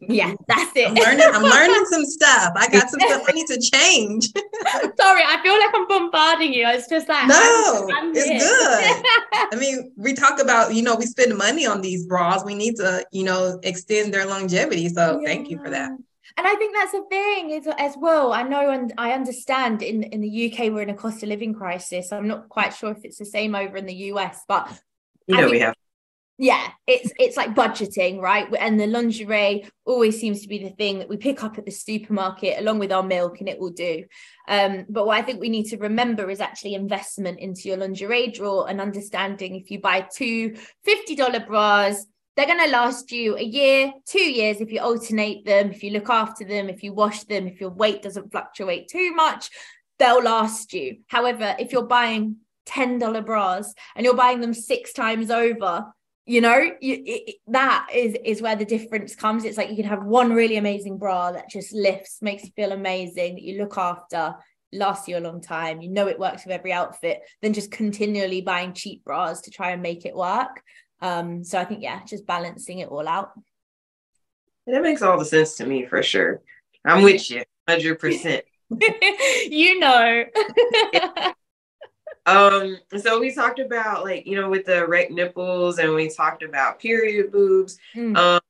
yeah 0.02 0.34
that's 0.48 0.72
it 0.76 0.88
I'm 0.88 0.96
learning, 0.96 1.28
I'm 1.34 1.44
learning 1.44 1.86
some 1.92 2.06
stuff. 2.18 2.54
I 2.56 2.68
got 2.70 2.90
some 2.90 3.00
stuff 3.02 3.24
I 3.28 3.32
need 3.34 3.48
to 3.48 3.60
change. 3.74 4.28
sorry 4.98 5.22
i 5.26 5.40
feel 5.44 5.58
like 5.60 5.72
i'm 5.74 5.88
bombarding 5.88 6.54
you 6.54 6.66
it's 6.68 6.88
just 6.88 7.08
like 7.10 7.28
No, 7.28 7.36
I'm- 7.92 8.06
I'm 8.08 8.14
it's 8.16 8.44
good. 8.46 9.06
I 9.52 9.56
mean, 9.56 9.92
we 9.98 10.14
talk 10.14 10.40
about, 10.40 10.74
you 10.74 10.82
know, 10.84 10.96
we 10.96 11.06
spend 11.06 11.38
money 11.38 11.66
on 11.66 11.82
these 11.82 12.06
bras. 12.06 12.44
We 12.46 12.56
need 12.56 12.76
to, 12.78 13.06
you 13.12 13.24
know, 13.24 13.60
extend 13.64 14.14
their 14.14 14.26
longevity. 14.26 14.90
So 14.90 15.22
thank 15.26 15.50
you 15.50 15.58
for 15.64 15.70
that. 15.70 15.92
And 16.38 16.48
I 16.48 16.56
think 16.56 16.76
that's 16.76 16.94
a 16.94 17.04
thing 17.10 17.54
as, 17.54 17.68
as 17.78 17.96
well. 17.98 18.34
I 18.34 18.44
know 18.44 18.70
and 18.72 18.94
I 18.98 19.12
understand 19.12 19.82
in, 19.84 20.04
in 20.04 20.22
the 20.22 20.34
UK 20.52 20.72
we're 20.72 20.82
in 20.84 20.90
a 20.90 20.96
cost 20.96 21.22
of 21.24 21.30
living 21.30 21.54
crisis. 21.54 22.12
I'm 22.12 22.28
not 22.28 22.50
quite 22.50 22.74
sure 22.74 22.92
if 22.92 23.04
it's 23.04 23.18
the 23.18 23.26
same 23.26 23.54
over 23.56 23.78
in 23.78 23.86
the 23.86 23.96
US, 24.14 24.42
but 24.48 24.68
You 25.28 25.38
I 25.38 25.42
know 25.42 25.50
we 25.50 25.60
have 25.60 25.76
yeah 26.38 26.70
it's 26.88 27.12
it's 27.20 27.38
like 27.38 27.54
budgeting 27.54 28.20
right? 28.20 28.48
And 28.60 28.80
the 28.80 28.88
lingerie 28.88 29.66
always 29.86 30.20
seems 30.20 30.42
to 30.42 30.48
be 30.48 30.64
the 30.64 30.72
thing 30.72 31.00
that 31.00 31.10
we 31.10 31.18
pick 31.18 31.44
up 31.44 31.58
at 31.58 31.66
the 31.66 31.72
supermarket 31.72 32.60
along 32.60 32.80
with 32.80 32.92
our 32.92 33.04
milk 33.04 33.40
and 33.40 33.50
it 33.50 33.60
will 33.60 33.72
do. 33.72 34.04
Um, 34.48 34.86
but 34.90 35.06
what 35.06 35.18
i 35.18 35.22
think 35.22 35.40
we 35.40 35.50
need 35.50 35.68
to 35.68 35.78
remember 35.78 36.30
is 36.30 36.42
actually 36.42 36.76
investment 36.76 37.40
into 37.40 37.70
your 37.70 37.78
lingerie 37.78 38.32
drawer 38.32 38.70
and 38.70 38.82
understanding 38.82 39.56
if 39.56 39.72
you 39.72 39.80
buy 39.80 40.08
two 40.14 40.56
$50 40.88 41.48
bras 41.48 42.06
they're 42.36 42.48
going 42.48 42.66
to 42.66 42.72
last 42.72 43.12
you 43.12 43.38
a 43.38 43.44
year 43.44 43.94
two 44.06 44.20
years 44.20 44.60
if 44.60 44.72
you 44.72 44.82
alternate 44.82 45.46
them 45.46 45.72
if 45.72 45.84
you 45.84 45.92
look 45.92 46.10
after 46.10 46.44
them 46.44 46.68
if 46.68 46.84
you 46.84 46.92
wash 46.92 47.24
them 47.26 47.48
if 47.48 47.62
your 47.62 47.70
weight 47.70 48.02
doesn't 48.02 48.32
fluctuate 48.32 48.90
too 48.90 49.14
much 49.14 49.50
they'll 50.00 50.24
last 50.24 50.74
you. 50.74 50.98
However 51.08 51.56
if 51.60 51.72
you're 51.72 51.88
buying 51.88 52.38
$10 52.68 53.26
bras 53.26 53.74
and 53.96 54.06
you're 54.06 54.16
buying 54.16 54.42
them 54.42 54.54
six 54.54 54.94
times 54.94 55.30
over 55.30 55.86
you 56.26 56.42
know 56.42 56.58
you, 56.58 57.04
it, 57.06 57.36
that 57.48 57.88
is 57.94 58.16
is 58.24 58.42
where 58.42 58.56
the 58.56 58.66
difference 58.66 59.16
comes. 59.16 59.44
It's 59.44 59.58
like 59.58 59.70
you 59.70 59.76
can 59.76 59.86
have 59.86 60.04
one 60.04 60.34
really 60.34 60.58
amazing 60.58 60.98
bra 60.98 61.32
that 61.32 61.50
just 61.50 61.74
lifts 61.74 62.22
makes 62.22 62.44
you 62.44 62.52
feel 62.56 62.72
amazing 62.72 63.36
that 63.36 63.44
you 63.44 63.60
look 63.60 63.78
after 63.78 64.36
lasts 64.72 65.08
you 65.08 65.18
a 65.18 65.20
long 65.20 65.40
time 65.40 65.82
you 65.82 65.90
know 65.90 66.08
it 66.08 66.18
works 66.18 66.46
with 66.46 66.52
every 66.52 66.74
outfit 66.74 67.22
than 67.44 67.54
just 67.54 67.70
continually 67.70 68.42
buying 68.42 68.74
cheap 68.74 69.04
bras 69.04 69.42
to 69.42 69.52
try 69.52 69.72
and 69.72 69.82
make 69.82 70.06
it 70.06 70.16
work. 70.16 70.62
Um 71.02 71.44
so 71.44 71.60
i 71.60 71.66
think 71.66 71.84
yeah 71.84 72.02
just 72.06 72.26
balancing 72.26 72.80
it 72.80 72.90
all 72.90 73.08
out. 73.08 73.32
That 74.66 74.82
makes 74.82 75.02
all 75.02 75.20
the 75.20 75.26
sense 75.26 75.56
to 75.58 75.66
me 75.66 75.86
for 75.86 76.02
sure. 76.02 76.42
I'm 76.86 77.04
with 77.04 77.30
you 77.30 77.44
100% 77.68 78.42
you 79.50 79.80
know 79.80 80.24
Um, 82.26 82.78
so 82.98 83.20
we 83.20 83.34
talked 83.34 83.60
about 83.60 84.04
like, 84.04 84.26
you 84.26 84.40
know, 84.40 84.50
with 84.50 84.66
the 84.66 84.84
erect 84.84 85.12
nipples 85.12 85.78
and 85.78 85.94
we 85.94 86.10
talked 86.10 86.44
about 86.44 86.80
period 86.80 87.32
boobs. 87.32 87.78
Mm. 87.96 88.18
Um, 88.18 88.42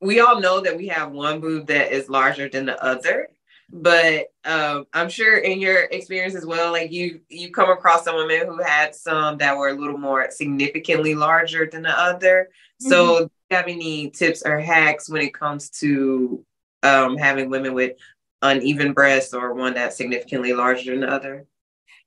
we 0.00 0.20
all 0.20 0.40
know 0.40 0.60
that 0.60 0.76
we 0.76 0.88
have 0.88 1.10
one 1.12 1.40
boob 1.40 1.66
that 1.68 1.92
is 1.92 2.08
larger 2.08 2.48
than 2.48 2.66
the 2.66 2.82
other. 2.84 3.28
But 3.70 4.32
um, 4.44 4.86
I'm 4.94 5.10
sure 5.10 5.38
in 5.38 5.60
your 5.60 5.82
experience 5.84 6.34
as 6.34 6.46
well, 6.46 6.72
like 6.72 6.90
you 6.90 7.20
you 7.28 7.50
come 7.50 7.68
across 7.68 8.04
some 8.04 8.16
women 8.16 8.46
who 8.46 8.62
had 8.62 8.94
some 8.94 9.36
that 9.38 9.56
were 9.56 9.68
a 9.68 9.74
little 9.74 9.98
more 9.98 10.30
significantly 10.30 11.14
larger 11.14 11.68
than 11.70 11.82
the 11.82 11.98
other. 11.98 12.48
Mm-hmm. 12.82 12.88
So 12.88 13.18
do 13.20 13.30
you 13.50 13.56
have 13.56 13.68
any 13.68 14.10
tips 14.10 14.42
or 14.42 14.58
hacks 14.58 15.10
when 15.10 15.20
it 15.20 15.34
comes 15.34 15.68
to 15.80 16.44
um, 16.82 17.18
having 17.18 17.50
women 17.50 17.74
with 17.74 17.96
uneven 18.40 18.94
breasts 18.94 19.34
or 19.34 19.52
one 19.52 19.74
that's 19.74 19.96
significantly 19.96 20.54
larger 20.54 20.92
than 20.92 21.00
the 21.00 21.12
other? 21.12 21.46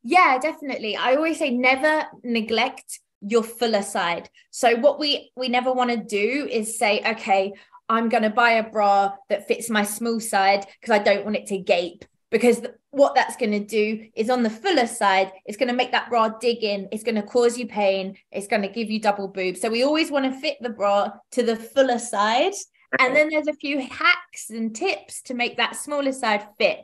Yeah, 0.03 0.37
definitely. 0.39 0.95
I 0.95 1.15
always 1.15 1.39
say 1.39 1.51
never 1.51 2.05
neglect 2.23 2.99
your 3.21 3.43
fuller 3.43 3.83
side. 3.83 4.29
So 4.49 4.75
what 4.77 4.99
we 4.99 5.31
we 5.35 5.47
never 5.47 5.71
want 5.71 5.91
to 5.91 5.97
do 5.97 6.47
is 6.49 6.77
say, 6.77 7.01
okay, 7.05 7.53
I'm 7.87 8.09
going 8.09 8.23
to 8.23 8.29
buy 8.29 8.51
a 8.51 8.69
bra 8.69 9.13
that 9.29 9.47
fits 9.47 9.69
my 9.69 9.83
small 9.83 10.19
side 10.19 10.65
because 10.79 10.97
I 10.97 11.03
don't 11.03 11.23
want 11.25 11.37
it 11.37 11.47
to 11.47 11.57
gape. 11.57 12.05
Because 12.31 12.61
what 12.91 13.13
that's 13.13 13.35
going 13.35 13.51
to 13.51 13.59
do 13.59 14.07
is 14.15 14.29
on 14.29 14.43
the 14.43 14.49
fuller 14.49 14.87
side, 14.87 15.31
it's 15.45 15.57
going 15.57 15.67
to 15.67 15.75
make 15.75 15.91
that 15.91 16.09
bra 16.09 16.29
dig 16.29 16.63
in. 16.63 16.87
It's 16.93 17.03
going 17.03 17.15
to 17.15 17.21
cause 17.21 17.57
you 17.57 17.67
pain. 17.67 18.15
It's 18.31 18.47
going 18.47 18.61
to 18.61 18.69
give 18.69 18.89
you 18.89 19.01
double 19.01 19.27
boobs. 19.27 19.59
So 19.59 19.69
we 19.69 19.83
always 19.83 20.09
want 20.09 20.25
to 20.25 20.39
fit 20.39 20.57
the 20.61 20.69
bra 20.69 21.09
to 21.31 21.43
the 21.43 21.57
fuller 21.57 21.99
side. 21.99 22.53
And 22.99 23.15
then 23.15 23.29
there's 23.29 23.47
a 23.47 23.53
few 23.53 23.81
hacks 23.81 24.49
and 24.49 24.73
tips 24.75 25.21
to 25.23 25.33
make 25.33 25.57
that 25.57 25.75
smaller 25.75 26.11
side 26.11 26.47
fit. 26.57 26.79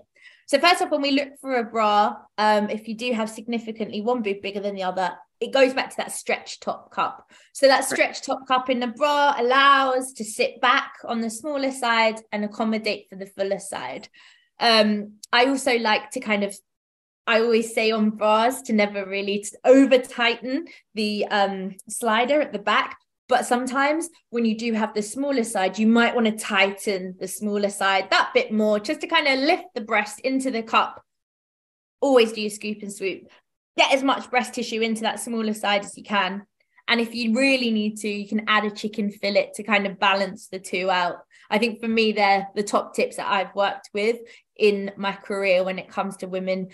So 0.48 0.60
first 0.60 0.82
off, 0.82 0.92
when 0.92 1.02
we 1.02 1.12
look 1.12 1.38
for 1.40 1.58
a 1.58 1.64
bra, 1.64 2.16
um, 2.38 2.70
if 2.70 2.88
you 2.88 2.96
do 2.96 3.12
have 3.12 3.30
significantly 3.30 4.02
one 4.02 4.22
boob 4.22 4.42
bigger 4.42 4.62
than 4.62 4.76
the 4.76 4.84
other, 4.84 5.12
it 5.40 5.54
goes 5.54 5.74
back 5.74 5.90
to 5.92 5.98
that 5.98 6.12
stretch 6.12 6.62
top 6.62 6.90
cup. 6.92 7.30
So 7.54 7.68
that 7.68 7.84
stretch 7.84 8.22
top 8.22 8.48
cup 8.48 8.70
in 8.70 8.80
the 8.80 8.88
bra 8.88 9.36
allows 9.38 10.14
to 10.14 10.24
sit 10.24 10.60
back 10.62 10.94
on 11.06 11.22
the 11.22 11.30
smaller 11.30 11.72
side 11.72 12.22
and 12.32 12.46
accommodate 12.46 13.08
for 13.10 13.18
the 13.18 13.28
fuller 13.28 13.60
side. 13.60 14.08
Um, 14.60 15.18
I 15.32 15.46
also 15.46 15.78
like 15.78 16.12
to 16.12 16.20
kind 16.20 16.44
of 16.44 16.58
I 17.28 17.42
always 17.42 17.74
say 17.74 17.92
on 17.92 18.12
bras 18.12 18.62
to 18.64 18.74
never 18.74 19.06
really 19.06 19.46
over 19.66 19.98
tighten 19.98 20.66
the 20.96 21.26
um, 21.26 21.76
slider 21.90 22.40
at 22.40 22.54
the 22.54 22.60
back 22.60 22.98
but 23.28 23.46
sometimes 23.46 24.10
when 24.30 24.46
you 24.46 24.58
do 24.58 24.74
have 24.74 24.94
the 24.94 25.02
smaller 25.02 25.44
side, 25.44 25.78
you 25.78 25.88
might 25.88 26.16
want 26.16 26.28
to 26.28 26.38
tighten 26.38 27.16
the 27.20 27.28
smaller 27.28 27.70
side 27.70 28.10
that 28.10 28.32
bit 28.34 28.52
more 28.52 28.80
just 28.80 29.02
to 29.02 29.08
kind 29.08 29.28
of 29.28 29.40
lift 29.40 29.66
the 29.76 29.82
breast 29.82 30.20
into 30.22 30.50
the 30.50 30.64
cup. 30.64 31.04
Always 32.00 32.32
do 32.32 32.42
your 32.42 32.50
scoop 32.50 32.82
and 32.82 32.94
swoop. 32.94 33.24
Get 33.78 33.94
as 33.94 34.04
much 34.04 34.30
breast 34.30 34.54
tissue 34.54 34.82
into 34.82 35.02
that 35.02 35.20
smaller 35.20 35.54
side 35.54 35.84
as 35.84 35.98
you 35.98 36.04
can. 36.04 36.46
And 36.88 37.02
if 37.02 37.14
you 37.14 37.36
really 37.36 37.70
need 37.70 37.98
to, 37.98 38.08
you 38.08 38.28
can 38.28 38.46
add 38.48 38.64
a 38.64 38.72
chicken 38.72 39.12
fillet 39.12 39.52
to 39.56 39.64
kind 39.64 39.86
of 39.86 40.00
balance 40.00 40.48
the 40.48 40.60
two 40.60 40.90
out. 40.90 41.18
I 41.50 41.58
think 41.58 41.82
for 41.82 41.88
me, 41.88 42.14
they're 42.14 42.48
the 42.56 42.64
top 42.64 42.96
tips 42.96 43.18
that 43.18 43.30
I've 43.30 43.54
worked 43.56 43.90
with 43.94 44.18
in 44.56 44.92
my 44.96 45.12
career 45.12 45.66
when 45.66 45.80
it 45.80 45.90
comes 45.90 46.18
to 46.18 46.28
women. 46.28 46.70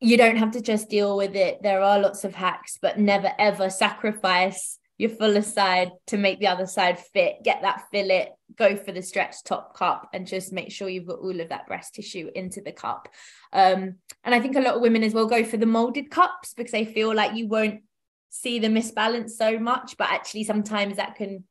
You 0.00 0.16
don't 0.16 0.36
have 0.36 0.52
to 0.52 0.60
just 0.60 0.90
deal 0.90 1.16
with 1.16 1.36
it. 1.36 1.62
There 1.62 1.80
are 1.80 2.00
lots 2.00 2.24
of 2.24 2.34
hacks, 2.34 2.78
but 2.82 2.98
never 2.98 3.30
ever 3.38 3.70
sacrifice 3.70 4.78
your 4.96 5.10
fuller 5.10 5.42
side 5.42 5.90
to 6.06 6.16
make 6.16 6.38
the 6.38 6.46
other 6.46 6.66
side 6.66 6.98
fit. 6.98 7.36
Get 7.42 7.62
that 7.62 7.84
fillet, 7.90 8.30
go 8.56 8.76
for 8.76 8.92
the 8.92 9.02
stretch 9.02 9.42
top 9.44 9.76
cup, 9.76 10.08
and 10.12 10.26
just 10.26 10.52
make 10.52 10.70
sure 10.70 10.88
you've 10.88 11.06
got 11.06 11.18
all 11.18 11.40
of 11.40 11.48
that 11.48 11.66
breast 11.66 11.94
tissue 11.94 12.30
into 12.34 12.60
the 12.60 12.72
cup. 12.72 13.08
Um, 13.52 13.96
and 14.22 14.34
I 14.34 14.40
think 14.40 14.56
a 14.56 14.60
lot 14.60 14.74
of 14.74 14.82
women 14.82 15.02
as 15.02 15.12
well 15.12 15.26
go 15.26 15.44
for 15.44 15.56
the 15.56 15.66
molded 15.66 16.10
cups 16.10 16.54
because 16.54 16.72
they 16.72 16.84
feel 16.84 17.14
like 17.14 17.34
you 17.34 17.48
won't 17.48 17.82
see 18.30 18.58
the 18.58 18.68
misbalance 18.68 19.30
so 19.30 19.58
much, 19.58 19.96
but 19.96 20.10
actually 20.10 20.44
sometimes 20.44 20.96
that 20.96 21.16
can 21.16 21.44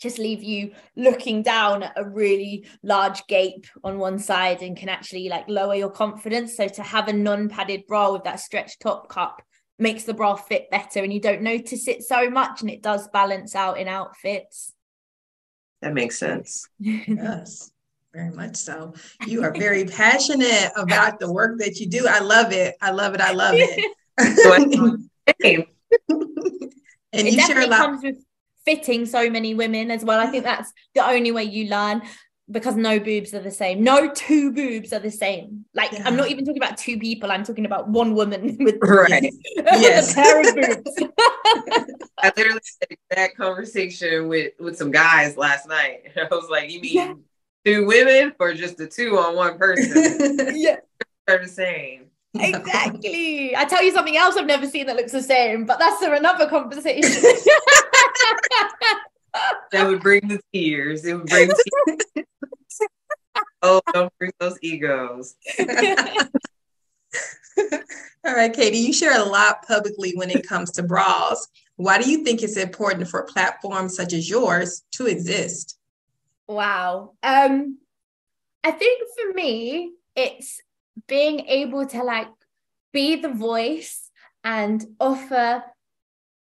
just 0.00 0.18
leave 0.18 0.42
you 0.42 0.72
looking 0.96 1.42
down 1.42 1.84
at 1.84 1.92
a 1.96 2.08
really 2.08 2.66
large 2.82 3.24
gape 3.28 3.66
on 3.84 3.98
one 3.98 4.18
side 4.18 4.60
and 4.60 4.76
can 4.76 4.88
actually 4.88 5.28
like 5.28 5.48
lower 5.48 5.76
your 5.76 5.90
confidence. 5.90 6.56
So 6.56 6.66
to 6.66 6.82
have 6.82 7.06
a 7.06 7.12
non-padded 7.12 7.86
bra 7.86 8.12
with 8.12 8.24
that 8.24 8.40
stretch 8.40 8.80
top 8.80 9.08
cup 9.08 9.40
makes 9.82 10.04
the 10.04 10.14
bra 10.14 10.36
fit 10.36 10.70
better 10.70 11.00
and 11.00 11.12
you 11.12 11.20
don't 11.20 11.42
notice 11.42 11.88
it 11.88 12.02
so 12.02 12.30
much 12.30 12.60
and 12.60 12.70
it 12.70 12.82
does 12.82 13.08
balance 13.08 13.54
out 13.54 13.78
in 13.78 13.88
outfits. 13.88 14.72
That 15.82 15.92
makes 15.92 16.18
sense. 16.18 16.68
yes. 16.78 17.70
Very 18.14 18.30
much 18.30 18.56
so. 18.56 18.94
You 19.26 19.42
are 19.42 19.52
very 19.52 19.84
passionate 19.86 20.70
about 20.76 21.18
the 21.18 21.32
work 21.32 21.58
that 21.58 21.80
you 21.80 21.88
do. 21.88 22.06
I 22.06 22.20
love 22.20 22.52
it. 22.52 22.76
I 22.80 22.90
love 22.90 23.14
it. 23.14 23.20
I 23.20 23.32
love 23.32 23.54
it. 23.56 23.96
and 27.12 27.26
it 27.26 27.32
you 27.32 27.40
share 27.40 27.60
a 27.62 27.66
lot. 27.66 27.78
comes 27.78 28.02
with 28.02 28.22
fitting 28.66 29.06
so 29.06 29.30
many 29.30 29.54
women 29.54 29.90
as 29.90 30.04
well. 30.04 30.20
I 30.20 30.26
think 30.26 30.44
that's 30.44 30.72
the 30.94 31.08
only 31.08 31.32
way 31.32 31.44
you 31.44 31.70
learn 31.70 32.02
because 32.50 32.76
no 32.76 32.98
boobs 32.98 33.32
are 33.34 33.40
the 33.40 33.50
same. 33.50 33.82
No 33.82 34.10
two 34.12 34.52
boobs 34.52 34.92
are 34.92 34.98
the 34.98 35.10
same. 35.10 35.64
Like 35.74 35.92
yeah. 35.92 36.02
I'm 36.04 36.16
not 36.16 36.28
even 36.28 36.44
talking 36.44 36.62
about 36.62 36.76
two 36.76 36.98
people. 36.98 37.30
I'm 37.30 37.44
talking 37.44 37.64
about 37.64 37.88
one 37.88 38.14
woman 38.14 38.56
with, 38.60 38.76
right. 38.82 39.32
yes. 39.56 40.12
a 40.12 40.14
pair 40.14 40.40
of 40.40 40.54
boobs. 40.54 40.96
I 42.18 42.32
literally 42.36 42.60
had 42.80 42.98
that 43.10 43.36
conversation 43.36 44.28
with 44.28 44.52
with 44.58 44.76
some 44.76 44.90
guys 44.90 45.36
last 45.36 45.68
night. 45.68 46.12
I 46.16 46.26
was 46.30 46.48
like, 46.50 46.70
"You 46.70 46.80
mean 46.80 46.94
yeah. 46.94 47.14
two 47.64 47.86
women 47.86 48.32
or 48.38 48.54
just 48.54 48.76
the 48.76 48.86
two 48.86 49.18
on 49.18 49.36
one 49.36 49.58
person?" 49.58 50.54
yeah, 50.54 50.76
they're 51.26 51.42
the 51.42 51.48
same. 51.48 52.06
Exactly. 52.34 53.54
I 53.54 53.66
tell 53.66 53.82
you 53.84 53.92
something 53.92 54.16
else 54.16 54.36
I've 54.36 54.46
never 54.46 54.66
seen 54.66 54.86
that 54.86 54.96
looks 54.96 55.12
the 55.12 55.22
same, 55.22 55.66
but 55.66 55.78
that's 55.78 56.00
another 56.00 56.48
conversation. 56.48 57.22
That 59.72 59.86
would 59.86 60.00
bring 60.00 60.28
the 60.28 60.40
tears. 60.52 61.04
It 61.04 61.14
would 61.14 61.26
bring 61.26 61.50
tears. 62.16 62.26
oh, 63.62 63.80
don't 63.92 64.12
bring 64.18 64.32
those 64.38 64.58
egos. 64.62 65.34
All 68.24 68.34
right, 68.34 68.52
Katie, 68.52 68.78
you 68.78 68.92
share 68.92 69.20
a 69.20 69.24
lot 69.24 69.66
publicly 69.66 70.12
when 70.14 70.30
it 70.30 70.46
comes 70.46 70.70
to 70.72 70.82
bras. 70.82 71.48
Why 71.76 72.00
do 72.00 72.10
you 72.10 72.24
think 72.24 72.42
it's 72.42 72.56
important 72.56 73.08
for 73.08 73.24
platforms 73.24 73.96
such 73.96 74.12
as 74.12 74.28
yours 74.28 74.82
to 74.92 75.06
exist? 75.06 75.78
Wow. 76.46 77.14
Um, 77.22 77.78
I 78.62 78.70
think 78.70 79.02
for 79.16 79.34
me, 79.34 79.92
it's 80.14 80.60
being 81.08 81.40
able 81.40 81.86
to 81.86 82.02
like 82.04 82.28
be 82.92 83.16
the 83.16 83.32
voice 83.32 84.10
and 84.44 84.84
offer 85.00 85.64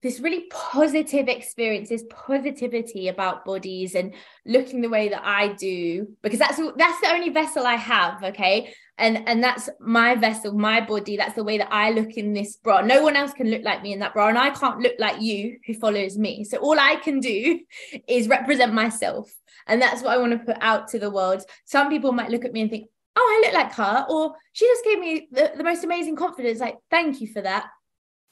this 0.02 0.20
really 0.20 0.46
positive 0.50 1.28
experience, 1.28 1.90
this 1.90 2.04
positivity 2.08 3.08
about 3.08 3.44
bodies 3.44 3.94
and 3.94 4.14
looking 4.46 4.80
the 4.80 4.88
way 4.88 5.10
that 5.10 5.22
I 5.24 5.48
do, 5.54 6.08
because 6.22 6.38
that's 6.38 6.60
that's 6.76 7.00
the 7.00 7.12
only 7.12 7.28
vessel 7.28 7.66
I 7.66 7.74
have, 7.74 8.22
okay? 8.24 8.72
And 8.96 9.28
and 9.28 9.44
that's 9.44 9.68
my 9.78 10.14
vessel, 10.14 10.54
my 10.54 10.80
body. 10.80 11.16
That's 11.16 11.34
the 11.34 11.44
way 11.44 11.58
that 11.58 11.72
I 11.72 11.90
look 11.90 12.12
in 12.14 12.32
this 12.32 12.56
bra. 12.56 12.80
No 12.80 13.02
one 13.02 13.14
else 13.14 13.32
can 13.32 13.50
look 13.50 13.62
like 13.62 13.82
me 13.82 13.92
in 13.92 13.98
that 13.98 14.14
bra, 14.14 14.28
and 14.28 14.38
I 14.38 14.50
can't 14.50 14.80
look 14.80 14.94
like 14.98 15.20
you 15.20 15.58
who 15.66 15.74
follows 15.74 16.16
me. 16.16 16.44
So 16.44 16.58
all 16.58 16.78
I 16.78 16.96
can 16.96 17.20
do 17.20 17.60
is 18.08 18.28
represent 18.28 18.72
myself, 18.72 19.30
and 19.66 19.82
that's 19.82 20.02
what 20.02 20.12
I 20.12 20.18
want 20.18 20.32
to 20.32 20.38
put 20.38 20.62
out 20.62 20.88
to 20.88 20.98
the 20.98 21.10
world. 21.10 21.42
Some 21.66 21.90
people 21.90 22.12
might 22.12 22.30
look 22.30 22.46
at 22.46 22.52
me 22.52 22.62
and 22.62 22.70
think, 22.70 22.88
"Oh, 23.16 23.42
I 23.42 23.46
look 23.46 23.54
like 23.54 23.72
her," 23.74 24.06
or 24.08 24.34
"She 24.52 24.66
just 24.66 24.84
gave 24.84 24.98
me 24.98 25.28
the, 25.30 25.52
the 25.56 25.64
most 25.64 25.84
amazing 25.84 26.16
confidence." 26.16 26.58
Like, 26.58 26.78
thank 26.90 27.20
you 27.20 27.26
for 27.26 27.42
that. 27.42 27.66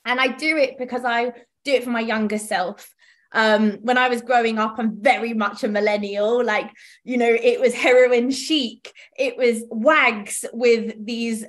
And 0.04 0.18
I 0.18 0.28
do 0.28 0.56
it 0.56 0.78
because 0.78 1.04
I 1.04 1.32
do 1.64 1.72
it 1.72 1.84
for 1.84 1.90
my 1.90 2.00
younger 2.00 2.38
self. 2.38 2.94
um 3.32 3.72
when 3.82 3.98
i 3.98 4.08
was 4.08 4.22
growing 4.22 4.58
up 4.58 4.76
i'm 4.78 4.92
very 5.02 5.34
much 5.34 5.62
a 5.62 5.68
millennial 5.68 6.42
like 6.42 6.70
you 7.04 7.18
know 7.18 7.28
it 7.52 7.60
was 7.60 7.74
heroin 7.74 8.30
chic 8.30 8.90
it 9.18 9.36
was 9.36 9.64
wags 9.68 10.46
with 10.54 10.94
these 11.04 11.44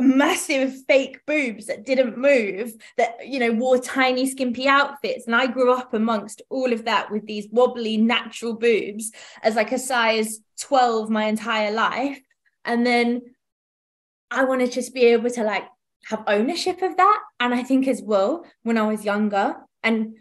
massive 0.00 0.74
fake 0.86 1.20
boobs 1.26 1.66
that 1.66 1.84
didn't 1.84 2.18
move 2.18 2.72
that 2.96 3.26
you 3.26 3.38
know 3.38 3.52
wore 3.52 3.78
tiny 3.78 4.28
skimpy 4.28 4.68
outfits 4.68 5.26
and 5.26 5.34
i 5.34 5.46
grew 5.46 5.72
up 5.72 5.94
amongst 5.94 6.42
all 6.50 6.72
of 6.72 6.84
that 6.84 7.10
with 7.10 7.26
these 7.26 7.48
wobbly 7.50 7.96
natural 7.96 8.54
boobs 8.54 9.12
as 9.42 9.54
like 9.54 9.72
a 9.72 9.78
size 9.78 10.40
12 10.60 11.10
my 11.10 11.24
entire 11.24 11.72
life 11.72 12.20
and 12.64 12.86
then 12.86 13.22
i 14.30 14.44
want 14.44 14.60
to 14.60 14.68
just 14.68 14.94
be 14.94 15.06
able 15.06 15.30
to 15.30 15.42
like 15.42 15.64
have 16.06 16.24
ownership 16.26 16.82
of 16.82 16.96
that. 16.96 17.20
And 17.40 17.54
i 17.54 17.62
think 17.62 17.86
as 17.86 18.02
well 18.02 18.44
when 18.62 18.78
i 18.78 18.86
was 18.86 19.04
younger 19.04 19.56
and 19.82 20.16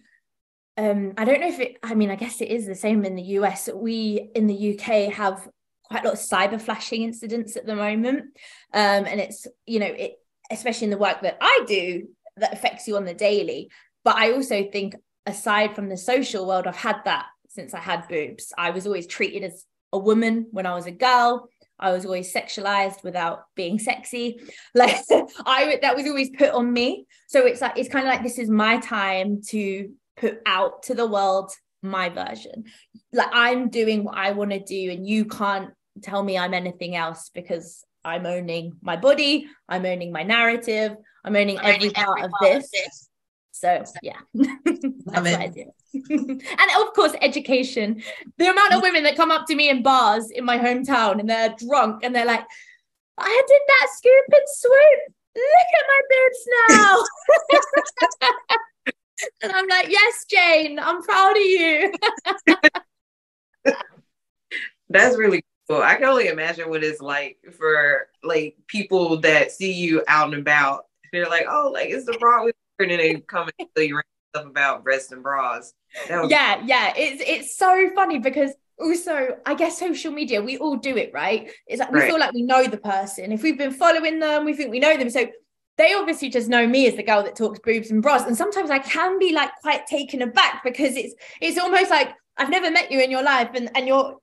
um 0.78 1.14
i 1.18 1.26
don't 1.26 1.42
know 1.42 1.48
if 1.48 1.60
it 1.60 1.78
i 1.82 1.96
mean 1.96 2.12
i 2.12 2.16
guess 2.16 2.42
it 2.42 2.50
is 2.50 2.66
the 2.66 2.76
same 2.76 3.06
in 3.06 3.16
the 3.16 3.24
us 3.24 3.70
we 3.74 4.30
in 4.36 4.48
the 4.48 4.74
uk 4.74 5.14
have 5.14 5.48
quite 5.84 6.04
a 6.04 6.08
lot 6.08 6.14
of 6.16 6.20
cyber 6.20 6.60
flashing 6.60 7.04
incidents 7.04 7.56
at 7.56 7.66
the 7.66 7.76
moment. 7.76 8.26
Um 8.74 9.06
and 9.06 9.20
it's 9.20 9.48
you 9.66 9.80
know 9.80 9.86
it 9.86 10.14
especially 10.52 10.86
in 10.86 10.92
the 10.92 10.98
work 10.98 11.22
that 11.22 11.38
i 11.42 11.64
do 11.68 12.08
that 12.38 12.54
affects 12.54 12.88
you 12.88 12.98
on 12.98 13.06
the 13.06 13.14
daily. 13.14 13.70
But 14.04 14.16
i 14.18 14.34
also 14.34 14.70
think 14.70 14.96
aside 15.26 15.76
from 15.76 15.90
the 15.90 15.98
social 15.98 16.48
world 16.48 16.68
i've 16.68 16.76
had 16.76 16.98
that 17.06 17.28
since 17.48 17.74
i 17.74 17.80
had 17.80 18.08
boobs. 18.08 18.52
I 18.58 18.72
was 18.72 18.86
always 18.86 19.08
treated 19.08 19.44
as 19.44 19.66
a 19.94 19.98
woman 19.98 20.48
when 20.52 20.66
i 20.66 20.76
was 20.76 20.88
a 20.88 20.92
girl 20.92 21.48
I 21.80 21.92
was 21.92 22.06
always 22.06 22.34
sexualized 22.34 23.04
without 23.04 23.44
being 23.56 23.80
sexy. 23.80 24.40
Like 24.74 24.96
I 25.46 25.80
that 25.82 25.96
was 25.96 26.08
always 26.08 26.30
put 26.30 26.50
on 26.52 26.72
me. 26.72 27.06
So 27.28 27.46
it's 27.46 27.62
like 27.62 27.78
it's 27.78 27.90
kind 27.90 28.08
of 28.08 28.14
like 28.14 28.24
this 28.24 28.40
is 28.40 28.50
my 28.50 28.78
time 28.78 29.42
to 29.50 29.90
put 30.18 30.40
out 30.46 30.84
to 30.84 30.94
the 30.94 31.08
world 31.08 31.52
my 31.82 32.10
version. 32.10 32.66
Like 33.14 33.30
I'm 33.32 33.70
doing 33.70 34.04
what 34.04 34.18
I 34.18 34.32
want 34.32 34.52
to 34.52 34.60
do 34.60 34.92
and 34.92 35.08
you 35.08 35.26
can't 35.26 35.72
tell 36.02 36.24
me 36.24 36.38
I'm 36.38 36.54
anything 36.54 36.96
else 36.96 37.30
because 37.34 37.84
I'm 38.04 38.26
owning 38.26 38.74
my 38.82 38.98
body, 38.98 39.48
I'm 39.68 39.86
owning 39.86 40.12
my 40.12 40.24
narrative, 40.24 40.96
I'm 41.24 41.36
owning 41.36 41.58
I'm 41.60 41.76
every 41.76 41.88
owning 41.88 41.94
part 41.94 42.20
every 42.20 42.26
of 42.26 42.32
part 42.32 42.56
of 42.56 42.62
this. 42.62 42.72
this. 42.72 43.10
So 43.52 43.84
yeah, 44.02 44.20
that's 44.34 44.84
what 45.06 45.28
it. 45.28 45.40
I 45.40 45.48
do. 45.48 45.72
and 46.10 46.42
of 46.80 46.94
course, 46.94 47.14
education. 47.22 48.02
The 48.38 48.50
amount 48.50 48.74
of 48.74 48.82
women 48.82 49.04
that 49.04 49.16
come 49.16 49.32
up 49.32 49.46
to 49.48 49.56
me 49.56 49.70
in 49.70 49.84
bars 49.84 50.32
in 50.32 50.44
my 50.46 50.58
hometown 50.58 51.20
and 51.20 51.30
they're 51.30 51.56
drunk 51.58 52.04
and 52.04 52.16
they're 52.16 52.26
like, 52.26 52.46
I 53.18 53.44
did 53.48 53.62
that 53.68 53.88
scoop 53.96 54.26
and 54.32 54.44
swoop. 54.48 55.16
Look 55.36 55.70
at 55.80 55.86
my 55.88 56.02
boobs 56.10 56.48
now. 56.70 57.04
and 59.44 59.52
I'm 59.52 59.68
like, 59.68 59.90
yes, 59.90 60.26
Jane, 60.30 60.80
I'm 60.80 61.02
proud 61.02 61.38
of 61.38 61.44
you. 61.44 61.94
That's 64.90 65.18
really 65.18 65.44
cool. 65.68 65.82
I 65.82 65.96
can 65.96 66.06
only 66.06 66.28
imagine 66.28 66.70
what 66.70 66.84
it's 66.84 67.02
like 67.02 67.38
for 67.58 68.08
like 68.24 68.56
people 68.68 69.18
that 69.22 69.52
see 69.52 69.74
you 69.74 70.04
out 70.08 70.34
and 70.34 70.42
about. 70.42 70.86
They're 71.12 71.28
like, 71.28 71.48
oh, 71.50 71.72
like 71.74 71.90
it's 71.90 72.06
the 72.06 72.18
her," 72.20 72.52
and 72.80 72.92
they 72.92 73.16
come 73.22 73.50
and 73.58 73.68
tell 73.76 73.84
you 73.84 74.00
stuff 74.36 74.46
about 74.50 74.84
breasts 74.84 75.12
and 75.12 75.24
bras. 75.24 75.74
Was- 76.10 76.30
yeah, 76.30 76.62
yeah. 76.66 76.94
It's 76.96 77.24
it's 77.26 77.58
so 77.58 77.90
funny 77.96 78.20
because 78.20 78.52
also 78.78 79.38
I 79.46 79.56
guess 79.56 79.80
social 79.80 80.12
media, 80.12 80.42
we 80.42 80.58
all 80.58 80.76
do 80.76 80.98
it, 80.98 81.12
right? 81.14 81.50
It's 81.68 81.80
like 81.80 81.92
we 81.92 82.00
Right. 82.00 82.10
feel 82.10 82.20
like 82.20 82.34
we 82.34 82.42
know 82.42 82.66
the 82.68 82.78
person. 82.78 83.32
If 83.32 83.44
we've 83.44 83.58
been 83.58 83.72
following 83.72 84.20
them, 84.20 84.46
we 84.46 84.54
think 84.54 84.72
we 84.72 84.80
know 84.80 84.98
them. 84.98 85.10
So 85.10 85.28
they 85.78 85.94
obviously 85.94 86.30
just 86.30 86.50
know 86.50 86.68
me 86.68 86.88
as 86.88 86.96
the 86.96 87.04
girl 87.04 87.24
that 87.24 87.36
talks 87.36 87.60
boobs 87.60 87.92
and 87.92 88.02
bras. 88.02 88.24
And 88.26 88.36
sometimes 88.38 88.70
I 88.70 88.80
can 88.80 89.20
be 89.20 89.34
like 89.34 89.52
quite 89.62 89.88
taken 89.88 90.22
aback 90.22 90.64
because 90.64 90.96
it's 90.96 91.14
it's 91.42 91.58
almost 91.58 91.90
like 91.90 92.14
I've 92.38 92.50
never 92.50 92.70
met 92.70 92.92
you 92.92 93.00
in 93.00 93.10
your 93.12 93.24
life 93.24 93.50
and, 93.56 93.70
and 93.76 93.88
you're 93.88 94.18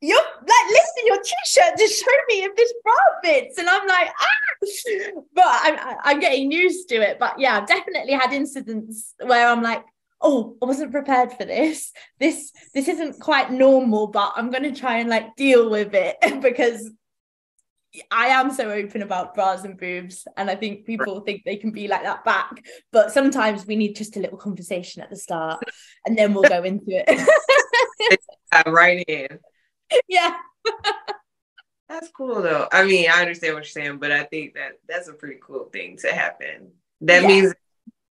you're 0.00 0.16
like 0.18 0.70
listen 0.70 1.06
your 1.06 1.22
t-shirt 1.22 1.76
to 1.76 1.86
show 1.88 2.16
me 2.28 2.44
if 2.44 2.54
this 2.56 2.72
bra 2.82 2.94
fits. 3.24 3.58
And 3.58 3.68
I'm 3.68 3.86
like, 3.86 4.08
ah, 4.08 5.16
but 5.34 5.44
I'm 5.46 5.96
I'm 6.04 6.20
getting 6.20 6.50
used 6.50 6.88
to 6.90 6.96
it. 6.96 7.18
But 7.18 7.38
yeah, 7.38 7.56
I've 7.58 7.68
definitely 7.68 8.12
had 8.12 8.32
incidents 8.32 9.14
where 9.24 9.48
I'm 9.48 9.62
like, 9.62 9.84
oh, 10.20 10.56
I 10.62 10.66
wasn't 10.66 10.92
prepared 10.92 11.32
for 11.32 11.44
this. 11.44 11.92
This 12.18 12.52
this 12.74 12.88
isn't 12.88 13.20
quite 13.20 13.50
normal, 13.50 14.08
but 14.08 14.32
I'm 14.36 14.50
gonna 14.50 14.74
try 14.74 14.98
and 14.98 15.08
like 15.08 15.34
deal 15.36 15.70
with 15.70 15.94
it 15.94 16.16
because 16.42 16.90
I 18.10 18.26
am 18.26 18.52
so 18.52 18.70
open 18.70 19.02
about 19.02 19.34
bras 19.34 19.64
and 19.64 19.78
boobs, 19.78 20.26
and 20.36 20.50
I 20.50 20.54
think 20.54 20.84
people 20.84 21.20
think 21.20 21.42
they 21.44 21.56
can 21.56 21.70
be 21.70 21.88
like 21.88 22.02
that 22.02 22.24
back. 22.24 22.64
But 22.92 23.12
sometimes 23.12 23.66
we 23.66 23.76
need 23.76 23.96
just 23.96 24.16
a 24.16 24.20
little 24.20 24.38
conversation 24.38 25.02
at 25.02 25.08
the 25.08 25.16
start, 25.16 25.62
and 26.04 26.18
then 26.18 26.34
we'll 26.34 26.42
go 26.42 26.62
into 26.62 26.84
it. 26.88 27.06
Right 28.66 29.04
in. 29.08 29.38
yeah, 30.08 30.34
That's 31.88 32.08
cool 32.10 32.42
though. 32.42 32.68
I 32.72 32.84
mean, 32.84 33.08
I 33.08 33.20
understand 33.20 33.54
what 33.54 33.62
you're 33.62 33.84
saying, 33.84 33.98
but 33.98 34.10
I 34.10 34.24
think 34.24 34.54
that 34.54 34.80
that's 34.88 35.08
a 35.08 35.12
pretty 35.12 35.38
cool 35.40 35.68
thing 35.72 35.96
to 35.98 36.12
happen. 36.12 36.72
That 37.02 37.22
Yeah. 37.22 37.28
means 37.28 37.54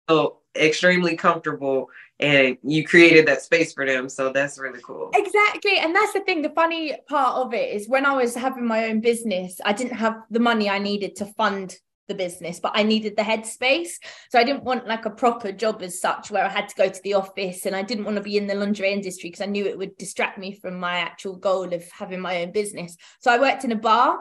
so 0.09 0.39
extremely 0.55 1.15
comfortable 1.15 1.89
and 2.19 2.57
you 2.63 2.85
created 2.85 3.25
that 3.27 3.41
space 3.41 3.73
for 3.73 3.85
them. 3.85 4.09
So 4.09 4.31
that's 4.31 4.59
really 4.59 4.81
cool. 4.83 5.11
exactly. 5.15 5.77
And 5.77 5.95
that's 5.95 6.13
the 6.13 6.19
thing. 6.19 6.41
The 6.41 6.49
funny 6.49 6.97
part 7.07 7.35
of 7.37 7.53
it 7.53 7.73
is 7.73 7.87
when 7.87 8.05
I 8.05 8.13
was 8.13 8.35
having 8.35 8.65
my 8.67 8.89
own 8.89 8.99
business, 8.99 9.59
I 9.63 9.71
didn't 9.73 9.95
have 9.97 10.21
the 10.29 10.39
money 10.39 10.69
I 10.69 10.79
needed 10.79 11.15
to 11.17 11.25
fund 11.25 11.77
the 12.07 12.15
business, 12.15 12.59
but 12.59 12.73
I 12.75 12.83
needed 12.83 13.15
the 13.15 13.23
headspace. 13.23 13.91
So 14.29 14.39
I 14.39 14.43
didn't 14.43 14.63
want 14.63 14.87
like 14.87 15.05
a 15.05 15.09
proper 15.09 15.51
job 15.51 15.81
as 15.81 16.01
such 16.01 16.31
where 16.31 16.45
I 16.45 16.49
had 16.49 16.69
to 16.69 16.75
go 16.75 16.89
to 16.89 17.01
the 17.03 17.13
office 17.13 17.65
and 17.65 17.75
I 17.75 17.83
didn't 17.83 18.05
want 18.05 18.17
to 18.17 18.23
be 18.23 18.37
in 18.37 18.47
the 18.47 18.55
lingerie 18.55 18.91
industry 18.91 19.29
because 19.29 19.41
I 19.41 19.47
knew 19.47 19.65
it 19.65 19.77
would 19.77 19.97
distract 19.97 20.37
me 20.37 20.53
from 20.53 20.79
my 20.79 20.97
actual 20.97 21.35
goal 21.35 21.73
of 21.73 21.83
having 21.91 22.19
my 22.19 22.43
own 22.43 22.51
business. 22.51 22.97
So 23.19 23.31
I 23.31 23.39
worked 23.39 23.63
in 23.63 23.71
a 23.71 23.77
bar 23.77 24.19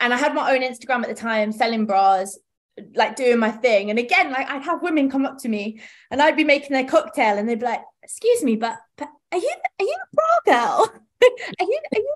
and 0.00 0.12
I 0.12 0.16
had 0.16 0.34
my 0.34 0.52
own 0.54 0.62
Instagram 0.62 1.02
at 1.02 1.08
the 1.08 1.14
time 1.14 1.52
selling 1.52 1.86
bras 1.86 2.38
like 2.94 3.16
doing 3.16 3.38
my 3.38 3.50
thing 3.50 3.88
and 3.88 3.98
again 3.98 4.30
like 4.30 4.46
I'd 4.50 4.62
have 4.62 4.82
women 4.82 5.10
come 5.10 5.24
up 5.24 5.38
to 5.38 5.48
me 5.48 5.80
and 6.10 6.20
I'd 6.20 6.36
be 6.36 6.44
making 6.44 6.72
their 6.72 6.84
cocktail 6.84 7.38
and 7.38 7.48
they'd 7.48 7.58
be 7.58 7.64
like 7.64 7.80
excuse 8.02 8.42
me 8.42 8.56
but, 8.56 8.76
but 8.98 9.08
are 9.32 9.38
you 9.38 9.54
are 9.80 9.86
you 9.86 9.96
a 9.96 10.14
bra 10.14 10.54
girl 10.54 10.92
are 11.22 11.66
you 11.66 11.80
are 11.94 11.98
you 11.98 12.14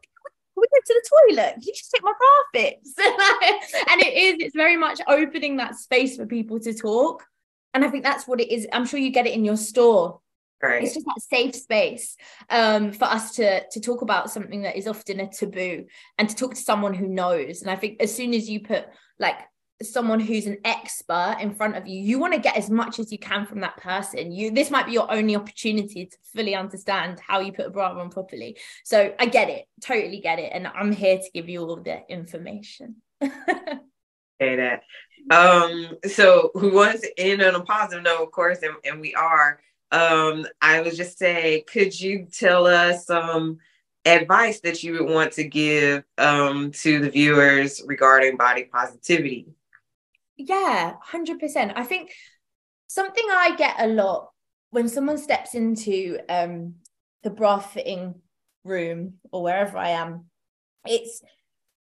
we 0.60 0.68
go 0.68 0.78
to 0.84 0.94
the 0.94 1.34
toilet. 1.34 1.54
You 1.60 1.72
just 1.72 1.90
take 1.90 2.02
my 2.02 2.12
bra 2.12 2.60
fits 2.60 2.94
and 2.98 4.00
it 4.00 4.14
is 4.14 4.36
it's 4.40 4.56
very 4.56 4.76
much 4.76 5.00
opening 5.08 5.56
that 5.56 5.76
space 5.76 6.16
for 6.16 6.26
people 6.26 6.60
to 6.60 6.74
talk. 6.74 7.24
And 7.74 7.84
I 7.84 7.88
think 7.88 8.04
that's 8.04 8.26
what 8.26 8.40
it 8.40 8.52
is. 8.52 8.66
I'm 8.72 8.86
sure 8.86 9.00
you 9.00 9.10
get 9.10 9.26
it 9.26 9.34
in 9.34 9.44
your 9.44 9.56
store. 9.56 10.20
Right. 10.62 10.82
it's 10.82 10.92
just 10.92 11.06
that 11.06 11.22
safe 11.22 11.54
space 11.54 12.18
um, 12.50 12.92
for 12.92 13.06
us 13.06 13.34
to 13.36 13.66
to 13.66 13.80
talk 13.80 14.02
about 14.02 14.30
something 14.30 14.60
that 14.62 14.76
is 14.76 14.86
often 14.86 15.18
a 15.20 15.26
taboo 15.26 15.86
and 16.18 16.28
to 16.28 16.36
talk 16.36 16.54
to 16.54 16.60
someone 16.60 16.92
who 16.92 17.06
knows. 17.06 17.62
And 17.62 17.70
i 17.70 17.76
think 17.76 18.02
as 18.02 18.14
soon 18.14 18.34
as 18.34 18.48
you 18.48 18.60
put 18.60 18.86
like 19.18 19.38
someone 19.82 20.20
who's 20.20 20.46
an 20.46 20.58
expert 20.64 21.36
in 21.40 21.54
front 21.54 21.76
of 21.76 21.86
you 21.86 22.00
you 22.00 22.18
want 22.18 22.34
to 22.34 22.40
get 22.40 22.56
as 22.56 22.68
much 22.68 22.98
as 22.98 23.10
you 23.10 23.18
can 23.18 23.46
from 23.46 23.60
that 23.60 23.76
person 23.78 24.30
you 24.30 24.50
this 24.50 24.70
might 24.70 24.86
be 24.86 24.92
your 24.92 25.10
only 25.10 25.34
opportunity 25.34 26.06
to 26.06 26.16
fully 26.34 26.54
understand 26.54 27.18
how 27.20 27.40
you 27.40 27.52
put 27.52 27.66
a 27.66 27.70
bra 27.70 27.98
on 27.98 28.10
properly 28.10 28.56
so 28.84 29.14
i 29.18 29.26
get 29.26 29.48
it 29.48 29.66
totally 29.80 30.20
get 30.20 30.38
it 30.38 30.50
and 30.52 30.66
i'm 30.66 30.92
here 30.92 31.18
to 31.18 31.30
give 31.32 31.48
you 31.48 31.60
all 31.60 31.76
the 31.76 32.00
information 32.10 32.96
say 34.40 34.56
that. 34.56 34.82
Um, 35.30 35.98
so 36.08 36.50
who 36.54 36.74
wants 36.74 37.02
to 37.02 37.20
end 37.20 37.42
on 37.42 37.54
a 37.54 37.60
positive 37.60 38.02
note, 38.02 38.22
of 38.22 38.30
course, 38.32 38.60
and, 38.62 38.74
and 38.84 39.00
we 39.00 39.14
are. 39.14 39.60
Um, 39.92 40.46
I 40.62 40.80
would 40.80 40.94
just 40.94 41.18
say, 41.18 41.62
could 41.62 41.98
you 41.98 42.26
tell 42.32 42.66
us 42.66 43.06
some 43.06 43.58
advice 44.06 44.60
that 44.60 44.82
you 44.82 44.94
would 44.94 45.10
want 45.12 45.30
to 45.30 45.44
give 45.44 46.02
um 46.16 46.70
to 46.70 47.00
the 47.00 47.10
viewers 47.10 47.82
regarding 47.84 48.36
body 48.36 48.64
positivity? 48.64 49.48
Yeah, 50.48 50.94
100%. 51.12 51.72
I 51.76 51.84
think 51.84 52.12
something 52.86 53.24
I 53.30 53.54
get 53.56 53.76
a 53.78 53.86
lot 53.88 54.30
when 54.70 54.88
someone 54.88 55.18
steps 55.18 55.54
into 55.54 56.18
um, 56.28 56.74
the 57.22 57.30
bra 57.30 57.58
fitting 57.58 58.14
room 58.64 59.14
or 59.32 59.42
wherever 59.42 59.76
I 59.76 59.90
am, 59.90 60.26
it's 60.86 61.22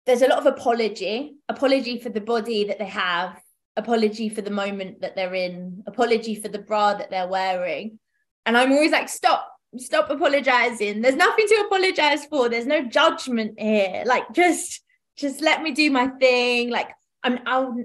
there's 0.05 0.23
a 0.23 0.27
lot 0.27 0.39
of 0.39 0.47
apology, 0.47 1.35
apology 1.47 1.99
for 1.99 2.09
the 2.09 2.21
body 2.21 2.65
that 2.65 2.79
they 2.79 2.85
have, 2.85 3.39
apology 3.77 4.29
for 4.29 4.41
the 4.41 4.49
moment 4.49 5.01
that 5.01 5.15
they're 5.15 5.35
in, 5.35 5.83
apology 5.85 6.35
for 6.35 6.47
the 6.47 6.59
bra 6.59 6.95
that 6.95 7.11
they're 7.11 7.27
wearing. 7.27 7.99
And 8.45 8.57
I'm 8.57 8.71
always 8.71 8.91
like, 8.91 9.09
stop, 9.09 9.47
stop 9.77 10.09
apologizing. 10.09 11.01
There's 11.01 11.15
nothing 11.15 11.45
to 11.47 11.65
apologize 11.67 12.25
for. 12.25 12.49
There's 12.49 12.65
no 12.65 12.83
judgment 12.83 13.59
here. 13.59 14.03
Like 14.05 14.31
just 14.33 14.81
just 15.17 15.41
let 15.41 15.61
me 15.61 15.71
do 15.71 15.91
my 15.91 16.07
thing. 16.19 16.71
Like 16.71 16.89
I'm 17.23 17.39
I'll 17.45 17.75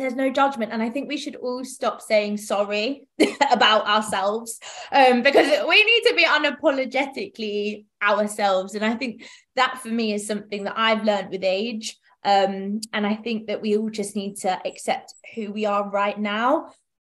there's 0.00 0.14
no 0.14 0.30
judgment 0.30 0.72
and 0.72 0.82
i 0.82 0.88
think 0.90 1.08
we 1.08 1.16
should 1.16 1.36
all 1.36 1.64
stop 1.64 2.00
saying 2.00 2.36
sorry 2.36 3.06
about 3.52 3.86
ourselves 3.86 4.58
um, 4.92 5.22
because 5.22 5.46
we 5.68 5.84
need 5.84 6.02
to 6.08 6.14
be 6.14 6.24
unapologetically 6.24 7.84
ourselves 8.02 8.74
and 8.74 8.84
i 8.84 8.94
think 8.94 9.24
that 9.56 9.78
for 9.82 9.88
me 9.88 10.12
is 10.12 10.26
something 10.26 10.64
that 10.64 10.74
i've 10.76 11.04
learned 11.04 11.30
with 11.30 11.44
age 11.44 11.96
um, 12.24 12.80
and 12.92 13.06
i 13.06 13.14
think 13.14 13.46
that 13.46 13.60
we 13.60 13.76
all 13.76 13.90
just 13.90 14.16
need 14.16 14.36
to 14.36 14.58
accept 14.66 15.14
who 15.34 15.52
we 15.52 15.66
are 15.66 15.88
right 15.90 16.18
now 16.18 16.70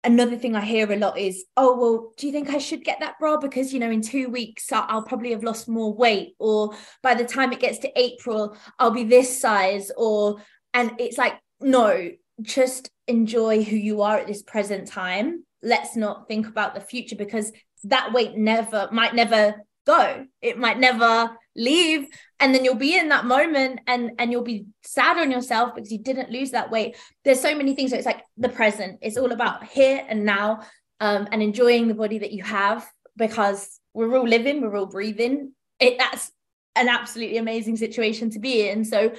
another 0.08 0.38
thing 0.38 0.56
I 0.56 0.62
hear 0.62 0.92
a 0.92 0.96
lot 0.96 1.18
is, 1.18 1.46
oh, 1.58 1.78
well, 1.78 2.12
do 2.18 2.28
you 2.28 2.34
think 2.34 2.50
I 2.50 2.58
should 2.58 2.84
get 2.84 3.00
that 3.02 3.20
bra? 3.20 3.38
Because, 3.38 3.74
you 3.74 3.80
know, 3.80 3.92
in 3.92 4.02
two 4.02 4.30
weeks, 4.30 4.72
I'll 4.72 5.04
probably 5.04 5.32
have 5.32 5.44
lost 5.44 5.68
more 5.68 5.94
weight. 5.94 6.36
Or 6.40 6.74
by 7.04 7.14
the 7.14 7.26
time 7.26 7.52
it 7.52 7.60
gets 7.60 7.80
to 7.80 8.00
April, 8.00 8.56
I'll 8.80 8.92
be 8.92 9.04
this 9.04 9.40
size. 9.40 9.92
Or, 9.96 10.38
and 10.74 10.94
it's 11.00 11.18
like, 11.18 11.34
no, 11.60 12.10
just 12.42 12.90
enjoy 13.08 13.64
who 13.64 13.76
you 13.76 14.02
are 14.02 14.18
at 14.18 14.28
this 14.28 14.44
present 14.44 14.88
time. 14.88 15.44
Let's 15.64 15.96
not 15.96 16.28
think 16.28 16.48
about 16.48 16.76
the 16.76 16.82
future 16.82 17.16
because 17.16 17.52
that 17.86 18.14
weight 18.14 18.36
never 18.36 18.90
might 18.92 19.16
never 19.16 19.56
go. 19.86 20.26
It 20.42 20.58
might 20.58 20.80
never 20.80 21.32
leave 21.58 22.08
and 22.40 22.54
then 22.54 22.64
you'll 22.64 22.76
be 22.76 22.98
in 22.98 23.10
that 23.10 23.26
moment 23.26 23.80
and 23.88 24.12
and 24.20 24.32
you'll 24.32 24.44
be 24.44 24.68
sad 24.84 25.18
on 25.18 25.32
yourself 25.32 25.74
because 25.74 25.92
you 25.92 25.98
didn't 25.98 26.30
lose 26.30 26.52
that 26.52 26.70
weight 26.70 26.96
there's 27.26 27.42
so 27.42 27.56
many 27.56 27.76
things 27.76 27.90
so 27.90 27.98
it's 27.98 28.06
like 28.06 28.24
the 28.38 28.48
present 28.48 29.00
it's 29.02 29.18
all 29.18 29.32
about 29.32 29.64
here 29.66 30.06
and 30.08 30.24
now 30.24 30.62
um, 31.00 31.28
and 31.32 31.42
enjoying 31.42 31.88
the 31.88 31.96
body 31.96 32.20
that 32.20 32.32
you 32.32 32.44
have 32.44 32.88
because 33.18 33.80
we're 33.94 34.16
all 34.16 34.28
living 34.28 34.62
we're 34.62 34.78
all 34.78 34.86
breathing 34.86 35.52
it 35.80 35.98
that's 35.98 36.32
an 36.78 36.90
absolutely 36.90 37.38
amazing 37.38 37.76
situation 37.78 38.30
to 38.30 38.40
be 38.40 38.70
in 38.70 38.86
so 38.86 39.14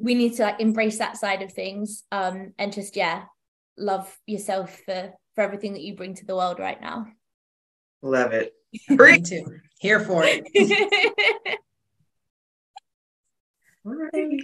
we 0.00 0.14
need 0.14 0.34
to 0.34 0.42
like 0.42 0.60
embrace 0.60 0.98
that 0.98 1.16
side 1.16 1.42
of 1.42 1.52
things 1.52 2.04
um, 2.12 2.52
and 2.58 2.72
just 2.72 2.96
yeah 2.96 3.24
love 3.78 4.16
yourself 4.26 4.80
for 4.84 5.12
for 5.34 5.42
everything 5.42 5.72
that 5.74 5.82
you 5.82 5.94
bring 5.94 6.14
to 6.14 6.24
the 6.26 6.34
world 6.34 6.58
right 6.58 6.80
now 6.80 7.06
love 8.02 8.32
it 8.32 8.56
Me 8.88 9.20
too. 9.20 9.58
Here 9.78 10.00
for 10.00 10.24
it. 10.24 10.46
All 13.84 13.94
right. 13.94 14.42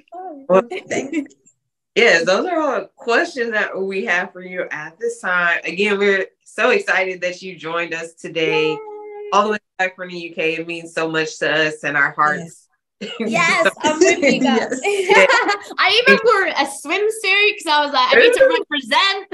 Well, 0.49 0.63
thank 0.89 1.13
you. 1.13 1.27
yeah, 1.97 2.23
those 2.25 2.47
are 2.47 2.61
all 2.61 2.87
questions 2.95 3.51
that 3.51 3.77
we 3.77 4.05
have 4.05 4.33
for 4.33 4.41
you 4.41 4.69
at 4.71 4.97
this 5.01 5.21
time. 5.21 5.59
Again, 5.65 5.99
we're 5.99 6.27
so 6.45 6.71
excited 6.71 7.21
that 7.23 7.43
you 7.43 7.57
joined 7.57 7.93
us 7.93 8.15
today, 8.15 8.71
Yay. 8.71 8.79
all 9.33 9.43
the 9.45 9.51
way 9.51 9.59
back 9.79 9.97
from 9.97 10.09
the 10.11 10.31
UK. 10.31 10.39
It 10.59 10.67
means 10.67 10.95
so 10.95 11.09
much 11.09 11.39
to 11.39 11.51
us 11.51 11.85
and 11.85 11.97
our 11.97 12.13
hearts. 12.13 12.69
Yes, 13.19 13.73
I'm 13.83 13.99
with 14.01 14.19
you 14.19 14.41
guys. 14.41 14.81
Yes. 14.83 15.31
I 15.79 16.03
even 16.03 16.19
wore 16.25 16.47
a 16.47 16.67
swimsuit 16.67 17.57
because 17.57 17.67
I 17.67 17.85
was 17.85 17.93
like, 17.93 18.15
I 18.15 18.21
need 18.21 18.33
to 18.35 18.47
represent. 18.59 19.27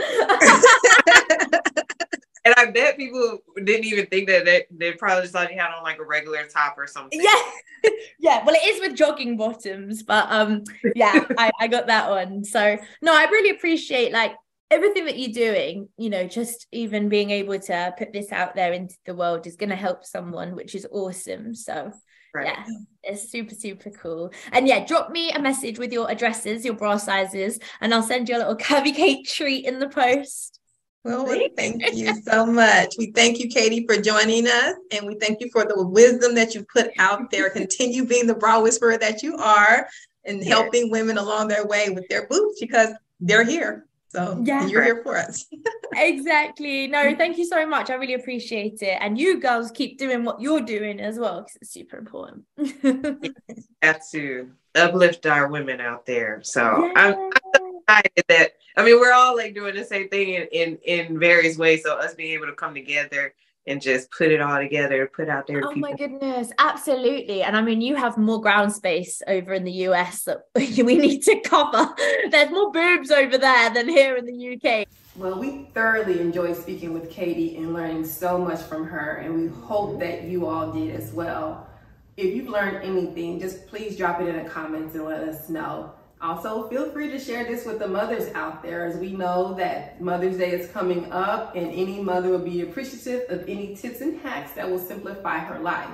and 2.44 2.54
I 2.56 2.70
bet 2.70 2.96
people 2.96 3.38
didn't 3.56 3.84
even 3.84 4.06
think 4.06 4.28
that 4.28 4.44
they, 4.44 4.64
they 4.70 4.92
probably 4.92 5.22
just 5.22 5.34
thought 5.34 5.52
you 5.52 5.58
had 5.58 5.72
on 5.72 5.82
like 5.82 5.98
a 5.98 6.04
regular 6.04 6.44
top 6.46 6.78
or 6.78 6.86
something. 6.86 7.20
Yeah. 7.22 7.90
yeah. 8.18 8.44
Well, 8.44 8.54
it 8.54 8.66
is 8.66 8.80
with 8.80 8.96
jogging 8.96 9.36
bottoms, 9.36 10.02
but 10.02 10.26
um, 10.30 10.64
yeah, 10.94 11.26
I, 11.36 11.50
I 11.60 11.68
got 11.68 11.88
that 11.88 12.08
one. 12.08 12.44
So 12.44 12.78
no, 13.02 13.14
I 13.14 13.24
really 13.24 13.50
appreciate 13.50 14.12
like 14.12 14.34
everything 14.70 15.06
that 15.06 15.18
you're 15.18 15.32
doing, 15.32 15.88
you 15.96 16.10
know, 16.10 16.26
just 16.26 16.66
even 16.72 17.08
being 17.08 17.30
able 17.30 17.58
to 17.58 17.94
put 17.98 18.12
this 18.12 18.32
out 18.32 18.54
there 18.54 18.72
into 18.72 18.94
the 19.06 19.14
world 19.14 19.46
is 19.46 19.56
going 19.56 19.70
to 19.70 19.76
help 19.76 20.04
someone, 20.04 20.54
which 20.54 20.74
is 20.74 20.86
awesome. 20.90 21.54
So 21.54 21.92
Right. 22.34 22.46
Yeah, 22.46 22.64
it's 23.02 23.30
super, 23.30 23.54
super 23.54 23.90
cool. 23.90 24.32
And 24.52 24.68
yeah, 24.68 24.84
drop 24.84 25.10
me 25.10 25.30
a 25.32 25.40
message 25.40 25.78
with 25.78 25.92
your 25.92 26.10
addresses, 26.10 26.64
your 26.64 26.74
bra 26.74 26.98
sizes, 26.98 27.58
and 27.80 27.92
I'll 27.94 28.02
send 28.02 28.28
you 28.28 28.36
a 28.36 28.38
little 28.38 28.56
Curvy 28.56 28.94
Kate 28.94 29.26
treat 29.26 29.64
in 29.64 29.78
the 29.78 29.88
post. 29.88 30.60
Well, 31.04 31.26
thank 31.56 31.94
you 31.94 32.14
so 32.22 32.44
much. 32.44 32.96
We 32.98 33.12
thank 33.12 33.38
you, 33.38 33.48
Katie, 33.48 33.86
for 33.86 33.96
joining 33.96 34.46
us, 34.46 34.74
and 34.92 35.06
we 35.06 35.14
thank 35.14 35.40
you 35.40 35.48
for 35.50 35.64
the 35.64 35.86
wisdom 35.86 36.34
that 36.34 36.54
you 36.54 36.66
put 36.70 36.90
out 36.98 37.30
there. 37.30 37.48
Continue 37.62 38.04
being 38.04 38.26
the 38.26 38.34
bra 38.34 38.60
whisperer 38.60 38.98
that 38.98 39.22
you 39.22 39.36
are, 39.36 39.88
and 40.24 40.44
helping 40.44 40.90
women 40.90 41.16
along 41.16 41.48
their 41.48 41.66
way 41.66 41.88
with 41.88 42.06
their 42.08 42.26
boobs 42.26 42.60
because 42.60 42.90
they're 43.20 43.44
here. 43.44 43.86
So 44.10 44.42
yeah. 44.44 44.66
you're 44.66 44.82
here 44.82 45.02
for 45.02 45.16
us. 45.16 45.46
exactly. 45.94 46.86
No, 46.86 47.14
thank 47.14 47.36
you 47.36 47.44
so 47.44 47.66
much. 47.66 47.90
I 47.90 47.94
really 47.94 48.14
appreciate 48.14 48.80
it. 48.82 48.98
And 49.00 49.18
you 49.18 49.38
girls 49.38 49.70
keep 49.70 49.98
doing 49.98 50.24
what 50.24 50.40
you're 50.40 50.62
doing 50.62 50.98
as 50.98 51.18
well 51.18 51.42
because 51.42 51.56
it's 51.60 51.70
super 51.72 51.98
important. 51.98 52.44
Have 53.82 54.00
to 54.12 54.50
uplift 54.74 55.26
our 55.26 55.48
women 55.48 55.80
out 55.80 56.06
there. 56.06 56.40
So 56.42 56.86
yeah. 56.86 56.92
I'm, 56.96 57.14
I'm 57.14 57.76
excited 57.76 58.24
that 58.28 58.52
I 58.76 58.84
mean 58.84 58.98
we're 58.98 59.12
all 59.12 59.36
like 59.36 59.54
doing 59.54 59.74
the 59.74 59.84
same 59.84 60.08
thing 60.08 60.34
in, 60.34 60.48
in 60.52 60.78
in 60.84 61.18
various 61.18 61.58
ways. 61.58 61.82
So 61.82 61.98
us 61.98 62.14
being 62.14 62.32
able 62.32 62.46
to 62.46 62.54
come 62.54 62.74
together 62.74 63.34
and 63.68 63.82
just 63.82 64.10
put 64.10 64.32
it 64.32 64.40
all 64.40 64.58
together, 64.58 65.08
put 65.14 65.28
out 65.28 65.46
there. 65.46 65.58
oh 65.64 65.72
people. 65.72 65.90
my 65.90 65.92
goodness, 65.92 66.50
absolutely. 66.58 67.42
And 67.42 67.56
I 67.56 67.62
mean, 67.62 67.80
you 67.80 67.94
have 67.96 68.16
more 68.16 68.40
ground 68.40 68.72
space 68.72 69.22
over 69.28 69.52
in 69.52 69.64
the 69.64 69.72
US 69.88 70.24
that 70.24 70.38
we 70.54 70.96
need 70.96 71.22
to 71.24 71.38
cover. 71.40 71.94
There's 72.30 72.50
more 72.50 72.72
boobs 72.72 73.10
over 73.10 73.36
there 73.38 73.70
than 73.70 73.88
here 73.88 74.16
in 74.16 74.24
the 74.24 74.54
UK. 74.54 74.88
Well, 75.16 75.38
we 75.38 75.68
thoroughly 75.74 76.20
enjoyed 76.20 76.56
speaking 76.56 76.94
with 76.94 77.10
Katie 77.10 77.56
and 77.56 77.74
learning 77.74 78.06
so 78.06 78.38
much 78.38 78.60
from 78.62 78.86
her, 78.86 79.16
and 79.16 79.34
we 79.34 79.48
hope 79.48 79.98
that 80.00 80.24
you 80.24 80.46
all 80.46 80.72
did 80.72 80.94
as 80.94 81.12
well. 81.12 81.68
If 82.16 82.34
you've 82.34 82.48
learned 82.48 82.84
anything, 82.84 83.38
just 83.38 83.66
please 83.66 83.96
drop 83.96 84.20
it 84.20 84.28
in 84.28 84.42
the 84.42 84.48
comments 84.48 84.94
and 84.94 85.04
let 85.04 85.20
us 85.20 85.48
know. 85.48 85.92
Also, 86.20 86.68
feel 86.68 86.90
free 86.90 87.08
to 87.10 87.18
share 87.18 87.44
this 87.44 87.64
with 87.64 87.78
the 87.78 87.86
mothers 87.86 88.32
out 88.34 88.62
there 88.62 88.84
as 88.86 88.96
we 88.96 89.12
know 89.12 89.54
that 89.54 90.00
Mother's 90.00 90.36
Day 90.36 90.50
is 90.50 90.68
coming 90.72 91.10
up 91.12 91.54
and 91.54 91.68
any 91.68 92.00
mother 92.02 92.30
will 92.30 92.38
be 92.40 92.62
appreciative 92.62 93.30
of 93.30 93.48
any 93.48 93.76
tips 93.76 94.00
and 94.00 94.20
hacks 94.20 94.52
that 94.52 94.68
will 94.68 94.80
simplify 94.80 95.38
her 95.38 95.60
life. 95.60 95.88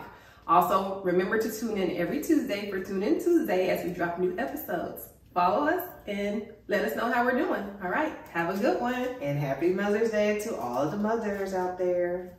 Also, 0.46 1.02
remember 1.02 1.38
to 1.38 1.50
tune 1.50 1.76
in 1.76 1.96
every 1.96 2.22
Tuesday 2.22 2.70
for 2.70 2.82
Tune 2.82 3.02
In 3.02 3.22
Tuesday 3.22 3.68
as 3.68 3.84
we 3.84 3.90
drop 3.90 4.18
new 4.18 4.34
episodes. 4.38 5.08
Follow 5.34 5.66
us 5.66 5.88
and 6.06 6.46
let 6.68 6.84
us 6.84 6.96
know 6.96 7.10
how 7.10 7.24
we're 7.24 7.36
doing. 7.36 7.64
All 7.82 7.90
right, 7.90 8.14
have 8.30 8.54
a 8.54 8.58
good 8.58 8.80
one. 8.80 9.08
And 9.20 9.38
happy 9.38 9.70
Mother's 9.70 10.10
Day 10.10 10.38
to 10.40 10.56
all 10.56 10.88
the 10.88 10.96
mothers 10.96 11.54
out 11.54 11.76
there. 11.76 12.36